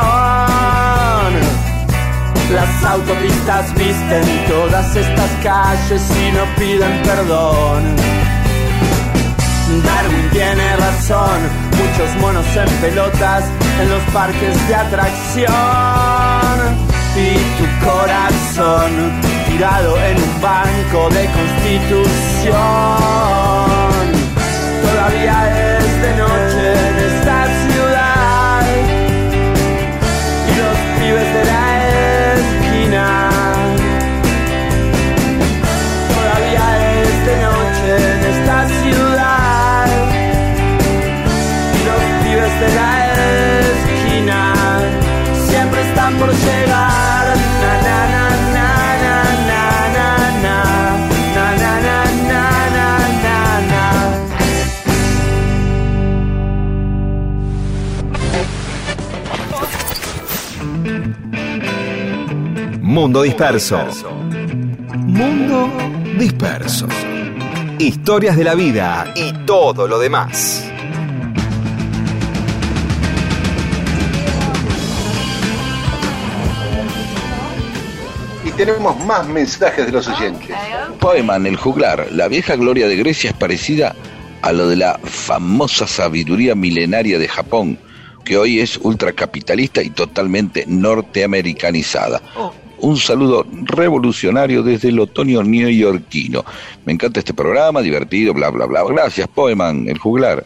Las 2.54 2.84
autopistas 2.84 3.74
visten 3.74 4.22
todas 4.48 4.94
estas 4.94 5.30
calles 5.42 6.02
y 6.10 6.30
no 6.36 6.44
piden 6.56 7.02
perdón. 7.02 7.96
Darwin 9.84 10.30
tiene 10.30 10.76
razón, 10.76 11.40
muchos 11.80 12.14
monos 12.20 12.46
en 12.54 12.68
pelotas 12.80 13.42
en 13.80 13.90
los 13.90 14.02
parques 14.12 14.68
de 14.68 14.76
atracción. 14.76 15.50
Y 17.16 17.34
tu 17.58 17.66
corazón 17.84 18.92
tirado 19.48 20.00
en 20.04 20.22
un 20.22 20.40
banco 20.40 21.10
de 21.10 21.28
constitución. 21.36 23.81
Todavía 24.82 25.78
es 25.78 26.02
de 26.02 26.14
noche 26.16 26.51
Mundo 62.92 63.22
disperso. 63.22 63.78
Mundo 64.96 65.70
disperso. 66.18 66.86
Historias 67.78 68.36
de 68.36 68.44
la 68.44 68.54
vida 68.54 69.14
y 69.16 69.32
todo 69.46 69.88
lo 69.88 69.98
demás. 69.98 70.70
Y 78.44 78.50
tenemos 78.50 79.02
más 79.06 79.26
mensajes 79.26 79.86
de 79.86 79.92
los 79.92 80.06
oyentes. 80.08 80.54
Poeman, 81.00 81.46
el 81.46 81.56
juglar. 81.56 82.08
La 82.12 82.28
vieja 82.28 82.56
gloria 82.56 82.88
de 82.88 82.96
Grecia 82.96 83.30
es 83.30 83.36
parecida 83.36 83.96
a 84.42 84.52
lo 84.52 84.68
de 84.68 84.76
la 84.76 85.00
famosa 85.02 85.86
sabiduría 85.86 86.54
milenaria 86.54 87.18
de 87.18 87.26
Japón, 87.26 87.78
que 88.24 88.36
hoy 88.36 88.60
es 88.60 88.76
ultracapitalista 88.78 89.82
y 89.82 89.90
totalmente 89.90 90.64
norteamericanizada. 90.66 92.20
Un 92.78 92.96
saludo 92.96 93.46
revolucionario 93.64 94.62
desde 94.62 94.88
el 94.88 94.98
otoño 94.98 95.42
neoyorquino. 95.42 96.44
Me 96.84 96.92
encanta 96.92 97.20
este 97.20 97.32
programa, 97.34 97.80
divertido, 97.80 98.34
bla, 98.34 98.50
bla, 98.50 98.66
bla. 98.66 98.82
Gracias, 98.88 99.28
Poeman, 99.28 99.88
el 99.88 99.98
juglar. 99.98 100.44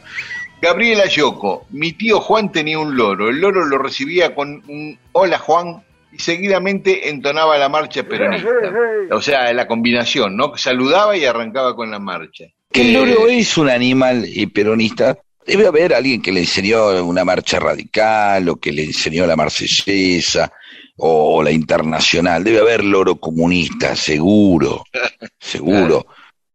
Gabriela 0.60 1.06
Yoko, 1.06 1.66
mi 1.70 1.92
tío 1.92 2.20
Juan 2.20 2.52
tenía 2.52 2.78
un 2.78 2.96
loro. 2.96 3.28
El 3.30 3.40
loro 3.40 3.64
lo 3.64 3.78
recibía 3.78 4.34
con 4.34 4.62
un 4.68 4.98
hola 5.12 5.38
Juan 5.38 5.82
y 6.12 6.18
seguidamente 6.18 7.08
entonaba 7.08 7.56
la 7.58 7.68
marcha 7.68 8.02
peronista. 8.02 8.48
O 9.12 9.20
sea, 9.20 9.52
la 9.52 9.66
combinación, 9.66 10.36
¿no? 10.36 10.56
Saludaba 10.56 11.16
y 11.16 11.24
arrancaba 11.24 11.74
con 11.74 11.90
la 11.90 11.98
marcha. 11.98 12.44
Que 12.72 12.82
el 12.82 12.88
Eh, 12.88 12.92
loro 12.98 13.28
es 13.28 13.56
un 13.56 13.68
animal 13.70 14.24
eh, 14.26 14.46
peronista. 14.48 15.16
Debe 15.46 15.66
haber 15.66 15.94
alguien 15.94 16.20
que 16.20 16.32
le 16.32 16.40
enseñó 16.40 17.04
una 17.04 17.24
marcha 17.24 17.60
radical 17.60 18.48
o 18.48 18.56
que 18.56 18.72
le 18.72 18.84
enseñó 18.84 19.26
la 19.26 19.36
marsellesa 19.36 20.52
o 20.96 21.42
la 21.42 21.52
internacional. 21.52 22.42
Debe 22.42 22.60
haber 22.60 22.84
loro 22.84 23.16
comunista, 23.16 23.94
seguro, 23.94 24.84
seguro. 25.38 26.06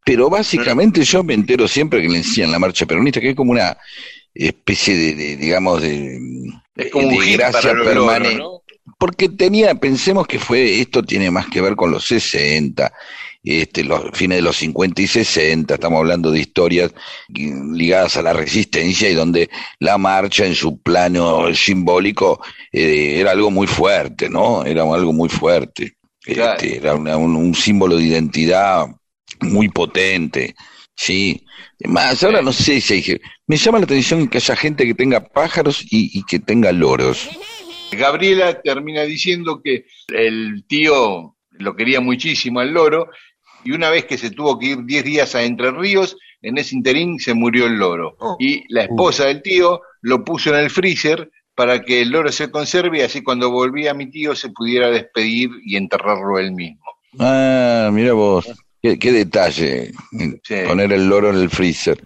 Pero 0.04 0.30
básicamente 0.30 1.04
yo 1.04 1.24
me 1.24 1.34
entero 1.34 1.68
siempre 1.68 2.02
que 2.02 2.10
le 2.10 2.18
enseñan 2.18 2.52
la 2.52 2.60
marcha 2.60 2.86
peronista, 2.86 3.22
que 3.22 3.30
es 3.30 3.36
como 3.36 3.52
una 3.52 3.78
especie 4.34 4.98
de, 4.98 5.16
de, 5.16 5.38
digamos, 5.38 5.82
de, 5.82 6.20
Es 6.76 6.92
como 6.92 7.08
un 7.08 7.16
de 7.16 7.22
hit 7.22 7.38
gracia 7.38 7.74
permanente. 7.74 8.38
¿no? 8.38 8.62
Porque 8.98 9.30
tenía, 9.30 9.76
pensemos 9.76 10.28
que 10.28 10.40
fue, 10.40 10.80
esto 10.82 11.04
tiene 11.04 11.32
más 11.32 11.48
que 11.48 11.62
ver 11.62 11.76
con 11.76 11.92
los 11.92 12.06
60, 12.06 12.92
este, 13.44 13.84
los 13.84 14.12
fines 14.14 14.38
de 14.38 14.42
los 14.44 14.58
50 14.58 15.02
y 15.02 15.08
60, 15.08 15.74
estamos 15.74 16.00
hablando 16.00 16.32
de 16.32 16.40
historias 16.40 16.94
ligadas 17.30 18.18
a 18.18 18.22
la 18.22 18.34
resistencia 18.34 19.10
y 19.10 19.14
donde 19.16 19.50
la 19.80 19.98
marcha 19.98 20.46
en 20.46 20.56
su 20.56 20.80
plano 20.82 21.54
simbólico 21.54 22.42
eh, 22.72 23.20
era 23.20 23.32
algo 23.32 23.50
muy 23.52 23.68
fuerte, 23.68 24.30
¿no? 24.30 24.64
Era 24.64 24.84
algo 24.84 25.14
muy 25.14 25.30
fuerte. 25.30 25.94
Claro. 26.24 26.54
Este, 26.54 26.78
era 26.78 26.94
una- 26.96 27.18
un, 27.18 27.36
un 27.36 27.56
símbolo 27.56 27.96
de 27.98 28.04
identidad 28.04 28.86
muy 29.42 29.70
potente, 29.70 30.56
¿sí? 30.96 31.44
Más, 31.86 32.24
ahora 32.24 32.42
no 32.44 32.54
sé 32.54 32.80
si 32.80 33.20
Me 33.48 33.58
llama 33.58 33.80
la 33.80 33.86
atención 33.86 34.28
que 34.28 34.38
haya 34.38 34.56
gente 34.56 34.86
que 34.86 34.94
tenga 34.94 35.24
pájaros 35.24 35.82
y, 35.90 36.18
y 36.18 36.24
que 36.24 36.40
tenga 36.40 36.72
loros. 36.72 37.28
Gabriela 37.92 38.62
termina 38.62 39.02
diciendo 39.04 39.62
que 39.64 39.86
el 40.10 40.64
tío 40.68 41.36
lo 41.50 41.76
quería 41.76 42.00
muchísimo 42.02 42.60
al 42.60 42.72
loro 42.74 43.10
y 43.64 43.72
una 43.72 43.90
vez 43.90 44.06
que 44.06 44.18
se 44.18 44.32
tuvo 44.32 44.58
que 44.60 44.68
ir 44.68 44.86
10 44.86 45.04
días 45.04 45.36
a 45.36 45.44
Entre 45.44 45.72
Ríos, 45.72 46.18
en 46.42 46.58
ese 46.58 46.76
interín 46.76 47.20
se 47.20 47.34
murió 47.34 47.66
el 47.68 47.76
loro. 47.76 48.18
Y 48.40 48.64
la 48.74 48.84
esposa 48.84 49.26
del 49.26 49.42
tío 49.42 49.82
lo 50.02 50.24
puso 50.24 50.50
en 50.50 50.56
el 50.58 50.70
freezer 50.70 51.30
para 51.54 51.82
que 51.84 52.02
el 52.02 52.10
loro 52.10 52.32
se 52.32 52.50
conserve 52.50 53.00
y 53.00 53.02
así 53.02 53.22
cuando 53.22 53.52
volvía 53.52 53.94
mi 53.94 54.10
tío 54.10 54.36
se 54.36 54.50
pudiera 54.50 54.90
despedir 54.90 55.50
y 55.64 55.76
enterrarlo 55.76 56.40
él 56.40 56.52
mismo. 56.54 56.82
Ah, 57.20 57.90
mira 57.92 58.14
vos, 58.14 58.50
qué, 58.82 58.98
qué 58.98 59.12
detalle, 59.12 59.92
Sí. 60.44 60.56
poner 60.68 60.92
el 60.94 61.08
loro 61.08 61.30
en 61.30 61.36
el 61.36 61.50
freezer. 61.50 62.02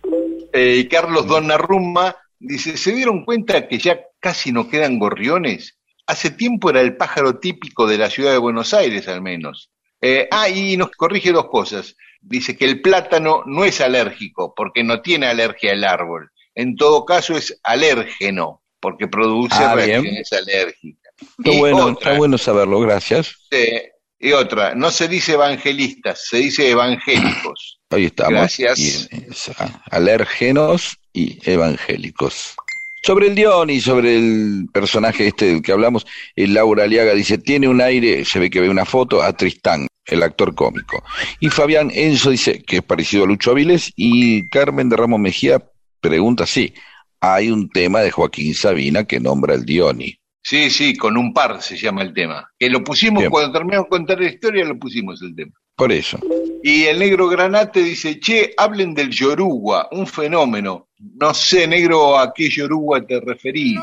Eh, 0.51 0.87
Carlos 0.89 1.27
Donnarumma 1.27 2.15
dice, 2.39 2.75
¿se 2.77 2.93
dieron 2.93 3.23
cuenta 3.23 3.67
que 3.67 3.77
ya 3.77 3.99
casi 4.19 4.51
no 4.51 4.67
quedan 4.69 4.99
gorriones? 4.99 5.77
Hace 6.07 6.31
tiempo 6.31 6.69
era 6.69 6.81
el 6.81 6.97
pájaro 6.97 7.39
típico 7.39 7.87
de 7.87 7.97
la 7.97 8.09
ciudad 8.09 8.31
de 8.31 8.37
Buenos 8.37 8.73
Aires, 8.73 9.07
al 9.07 9.21
menos. 9.21 9.71
Eh, 10.07 10.27
ah, 10.29 10.47
y 10.49 10.77
nos 10.77 10.91
corrige 10.91 11.31
dos 11.31 11.47
cosas. 11.49 11.95
Dice 12.21 12.55
que 12.55 12.65
el 12.65 12.81
plátano 12.81 13.41
no 13.47 13.65
es 13.65 13.81
alérgico, 13.81 14.53
porque 14.55 14.83
no 14.83 15.01
tiene 15.01 15.25
alergia 15.27 15.71
el 15.71 15.83
árbol. 15.83 16.29
En 16.53 16.75
todo 16.75 17.05
caso 17.05 17.35
es 17.35 17.59
alérgeno, 17.63 18.61
porque 18.79 19.07
produce 19.07 19.55
Ah, 19.57 19.73
bien. 19.75 19.87
reacciones 20.03 20.31
alérgicas. 20.33 21.11
Está 21.39 21.51
Y 21.51 21.59
bueno, 21.59 21.85
otra, 21.85 21.93
está 22.09 22.17
bueno 22.19 22.37
saberlo, 22.37 22.79
gracias. 22.81 23.33
eh, 23.51 23.91
y 24.19 24.31
otra, 24.31 24.75
no 24.75 24.91
se 24.91 25.07
dice 25.07 25.33
evangelistas, 25.33 26.27
se 26.29 26.37
dice 26.37 26.69
evangélicos. 26.69 27.79
Ahí 27.89 28.05
estamos. 28.05 28.31
Gracias. 28.57 29.09
Ah, 29.57 29.81
alérgenos 29.91 30.97
y 31.13 31.37
evangélicos. 31.49 32.55
Sobre 33.03 33.27
el 33.27 33.35
Dion 33.35 33.69
y 33.69 33.81
sobre 33.81 34.15
el 34.15 34.67
personaje 34.73 35.27
este 35.27 35.45
del 35.45 35.61
que 35.61 35.71
hablamos, 35.71 36.05
el 36.35 36.53
Laura 36.55 36.83
Aliaga 36.85 37.13
dice, 37.13 37.37
tiene 37.37 37.67
un 37.67 37.81
aire, 37.81 38.25
se 38.25 38.39
ve 38.39 38.49
que 38.49 38.61
ve 38.61 38.69
una 38.69 38.85
foto, 38.85 39.21
a 39.21 39.31
Tristán, 39.33 39.87
el 40.05 40.23
actor 40.23 40.53
cómico. 40.55 41.03
Y 41.39 41.49
Fabián 41.49 41.91
Enzo 41.93 42.29
dice 42.29 42.63
que 42.63 42.77
es 42.77 42.83
parecido 42.83 43.23
a 43.23 43.27
Lucho 43.27 43.51
Aviles 43.51 43.91
y 43.95 44.49
Carmen 44.49 44.89
de 44.89 44.97
Ramos 44.97 45.19
Mejía 45.19 45.61
pregunta, 45.99 46.45
sí, 46.45 46.73
hay 47.19 47.49
un 47.49 47.69
tema 47.69 48.01
de 48.01 48.11
Joaquín 48.11 48.53
Sabina 48.53 49.05
que 49.05 49.19
nombra 49.19 49.55
el 49.55 49.65
Dioni. 49.65 50.15
Sí, 50.43 50.69
sí, 50.69 50.95
con 50.95 51.17
un 51.17 51.33
par 51.33 51.59
se 51.63 51.75
llama 51.75 52.03
el 52.03 52.13
tema. 52.13 52.51
Que 52.59 52.69
lo 52.69 52.83
pusimos, 52.83 53.21
Bien. 53.21 53.31
cuando 53.31 53.51
terminamos 53.51 53.87
de 53.87 53.89
contar 53.89 54.19
la 54.19 54.29
historia, 54.29 54.63
lo 54.63 54.77
pusimos 54.77 55.19
el 55.23 55.35
tema. 55.35 55.51
Por 55.75 55.91
eso. 55.91 56.19
Y 56.61 56.83
el 56.83 56.99
negro 56.99 57.27
Granate 57.27 57.81
dice, 57.81 58.19
che, 58.19 58.53
hablen 58.55 58.93
del 58.93 59.09
Yoruba, 59.09 59.89
un 59.91 60.05
fenómeno. 60.05 60.89
No 60.99 61.33
sé, 61.33 61.67
negro, 61.67 62.19
a 62.19 62.31
qué 62.31 62.49
Yoruba 62.49 63.01
te 63.01 63.19
referís. 63.19 63.79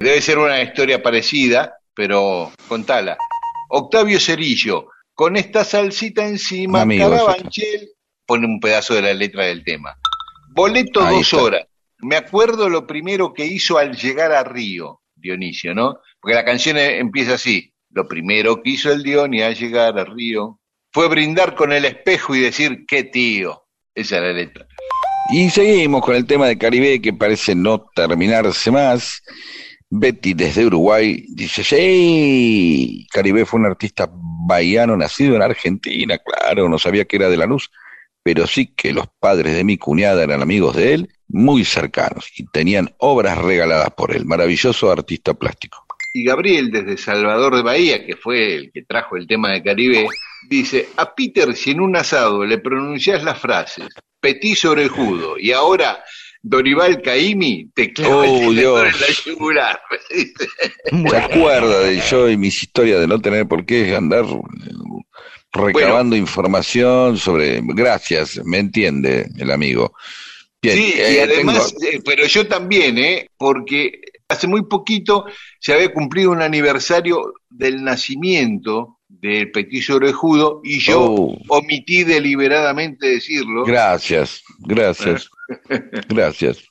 Debe 0.00 0.20
ser 0.22 0.38
una 0.38 0.62
historia 0.62 1.02
parecida, 1.02 1.74
pero 1.94 2.50
contala. 2.66 3.18
Octavio 3.68 4.18
Cerillo, 4.18 4.88
con 5.14 5.36
esta 5.36 5.64
salsita 5.64 6.26
encima, 6.26 6.82
Amigo, 6.82 7.08
Carabanchel, 7.10 7.90
pone 8.26 8.46
un 8.46 8.60
pedazo 8.60 8.94
de 8.94 9.02
la 9.02 9.14
letra 9.14 9.44
del 9.46 9.64
tema. 9.64 9.96
Boleto 10.54 11.04
Ahí 11.04 11.16
dos 11.16 11.32
está. 11.32 11.42
horas. 11.42 11.66
Me 11.98 12.16
acuerdo 12.16 12.68
lo 12.68 12.86
primero 12.86 13.32
que 13.32 13.46
hizo 13.46 13.78
al 13.78 13.96
llegar 13.96 14.32
a 14.32 14.44
Río, 14.44 15.00
Dionisio, 15.14 15.74
¿no? 15.74 15.98
Porque 16.20 16.34
la 16.34 16.44
canción 16.44 16.76
eh, 16.76 16.98
empieza 16.98 17.34
así. 17.34 17.72
Lo 17.90 18.06
primero 18.08 18.62
que 18.62 18.70
hizo 18.70 18.92
el 18.92 19.02
Dioni 19.02 19.40
al 19.40 19.54
llegar 19.54 19.98
a 19.98 20.04
Río 20.04 20.60
fue 20.92 21.08
brindar 21.08 21.54
con 21.54 21.72
el 21.72 21.84
espejo 21.84 22.34
y 22.34 22.40
decir, 22.40 22.84
qué 22.86 23.04
tío. 23.04 23.62
Esa 23.94 24.16
es 24.16 24.22
la 24.22 24.32
letra. 24.32 24.66
Y 25.32 25.48
seguimos 25.48 26.02
con 26.02 26.16
el 26.16 26.26
tema 26.26 26.46
de 26.48 26.58
Caribe 26.58 27.00
que 27.00 27.12
parece 27.12 27.54
no 27.54 27.86
terminarse 27.94 28.70
más. 28.70 29.22
Betty 29.88 30.34
desde 30.34 30.66
Uruguay 30.66 31.24
dice, 31.30 31.62
sí, 31.62 33.06
Caribe 33.12 33.46
fue 33.46 33.60
un 33.60 33.66
artista 33.66 34.10
bahiano 34.46 34.96
nacido 34.96 35.36
en 35.36 35.42
Argentina, 35.42 36.18
claro, 36.18 36.68
no 36.68 36.78
sabía 36.78 37.04
que 37.04 37.16
era 37.16 37.28
de 37.28 37.36
Lanús, 37.36 37.70
pero 38.22 38.46
sí 38.46 38.66
que 38.74 38.92
los 38.92 39.06
padres 39.20 39.54
de 39.54 39.64
mi 39.64 39.76
cuñada 39.76 40.22
eran 40.22 40.42
amigos 40.42 40.76
de 40.76 40.94
él. 40.94 41.08
muy 41.28 41.64
cercanos 41.64 42.30
y 42.36 42.46
tenían 42.46 42.94
obras 42.98 43.38
regaladas 43.38 43.90
por 43.90 44.14
él, 44.14 44.24
maravilloso 44.24 44.92
artista 44.92 45.34
plástico. 45.34 45.84
Y 46.12 46.24
Gabriel, 46.24 46.70
desde 46.70 46.96
Salvador 46.96 47.56
de 47.56 47.62
Bahía, 47.62 48.06
que 48.06 48.14
fue 48.14 48.54
el 48.54 48.72
que 48.72 48.82
trajo 48.82 49.16
el 49.16 49.26
tema 49.26 49.50
de 49.50 49.62
Caribe, 49.62 50.06
dice, 50.48 50.88
a 50.96 51.12
Peter 51.12 51.54
si 51.56 51.72
en 51.72 51.80
un 51.80 51.96
asado 51.96 52.44
le 52.44 52.58
pronunciás 52.58 53.24
las 53.24 53.40
frases, 53.40 53.88
petí 54.20 54.54
sobre 54.54 54.84
el 54.84 54.90
judo, 54.90 55.36
y 55.38 55.50
ahora 55.50 56.04
Dorival 56.46 57.00
Caimi 57.00 57.70
te 57.74 57.90
clava 57.92 58.16
Oh, 58.16 58.50
el 58.52 58.58
en 58.58 58.74
la 58.74 59.08
yugular. 59.24 59.80
¿Se 60.10 61.16
acuerda 61.16 61.80
de 61.80 62.00
yo 62.10 62.28
y 62.28 62.36
mis 62.36 62.62
historias 62.62 63.00
de 63.00 63.06
no 63.06 63.18
tener 63.18 63.48
por 63.48 63.64
qué 63.64 63.96
andar 63.96 64.24
eh, 64.26 64.70
recabando 65.52 66.16
información 66.16 67.16
sobre... 67.16 67.60
Gracias, 67.62 68.40
me 68.44 68.58
entiende 68.58 69.26
el 69.38 69.50
amigo. 69.50 69.94
Bien, 70.60 70.76
Sí, 70.76 70.94
y 70.96 71.00
eh, 71.00 71.22
además, 71.22 71.74
tengo- 71.78 71.92
eh, 71.96 72.02
pero 72.04 72.26
yo 72.26 72.46
también, 72.46 72.98
¿eh? 72.98 73.28
Porque 73.38 74.00
hace 74.28 74.46
muy 74.46 74.66
poquito 74.66 75.24
se 75.58 75.72
había 75.72 75.92
cumplido 75.94 76.30
un 76.30 76.42
aniversario 76.42 77.32
del 77.48 77.82
nacimiento 77.84 78.98
del 79.08 79.50
Petillo 79.50 79.96
Orejudo 79.96 80.60
y 80.62 80.78
yo 80.80 81.00
Oh. 81.04 81.38
omití 81.48 82.04
deliberadamente 82.04 83.06
decirlo. 83.08 83.64
Gracias, 83.64 84.42
gracias, 84.58 85.30
gracias. 86.08 86.64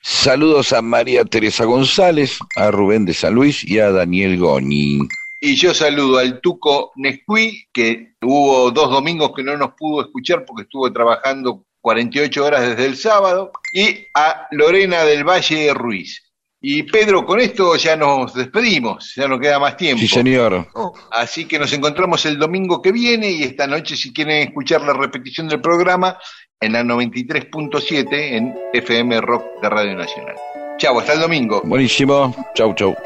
Saludos 0.00 0.72
a 0.72 0.82
María 0.82 1.24
Teresa 1.24 1.64
González, 1.64 2.38
a 2.56 2.70
Rubén 2.70 3.06
de 3.06 3.14
San 3.14 3.34
Luis 3.34 3.64
y 3.64 3.78
a 3.78 3.90
Daniel 3.90 4.38
Goni. 4.38 5.00
Y 5.40 5.56
yo 5.56 5.74
saludo 5.74 6.18
al 6.18 6.40
Tuco 6.40 6.92
Nescui, 6.96 7.66
que 7.72 8.14
hubo 8.22 8.70
dos 8.70 8.90
domingos 8.90 9.32
que 9.34 9.42
no 9.42 9.56
nos 9.56 9.72
pudo 9.74 10.02
escuchar 10.02 10.44
porque 10.46 10.62
estuvo 10.62 10.92
trabajando 10.92 11.64
48 11.80 12.44
horas 12.44 12.68
desde 12.68 12.86
el 12.86 12.96
sábado, 12.96 13.52
y 13.72 14.06
a 14.14 14.46
Lorena 14.50 15.04
del 15.04 15.22
Valle 15.22 15.72
Ruiz. 15.74 16.22
Y 16.66 16.84
Pedro, 16.84 17.26
con 17.26 17.40
esto 17.40 17.76
ya 17.76 17.94
nos 17.94 18.32
despedimos, 18.32 19.12
ya 19.14 19.28
no 19.28 19.38
queda 19.38 19.58
más 19.58 19.76
tiempo. 19.76 20.00
Sí, 20.00 20.08
señor. 20.08 20.66
Así 21.10 21.44
que 21.44 21.58
nos 21.58 21.70
encontramos 21.74 22.24
el 22.24 22.38
domingo 22.38 22.80
que 22.80 22.90
viene 22.90 23.30
y 23.30 23.42
esta 23.42 23.66
noche 23.66 23.96
si 23.96 24.14
quieren 24.14 24.48
escuchar 24.48 24.80
la 24.80 24.94
repetición 24.94 25.46
del 25.46 25.60
programa 25.60 26.16
en 26.64 26.72
la 26.72 26.82
93.7 26.82 28.06
en 28.10 28.54
FM 28.72 29.20
Rock 29.20 29.44
de 29.60 29.68
Radio 29.68 29.94
Nacional. 29.94 30.34
Chau, 30.78 30.98
hasta 30.98 31.12
el 31.12 31.20
domingo. 31.20 31.60
Buenísimo. 31.64 32.34
Chau, 32.54 32.74
chau. 32.74 32.96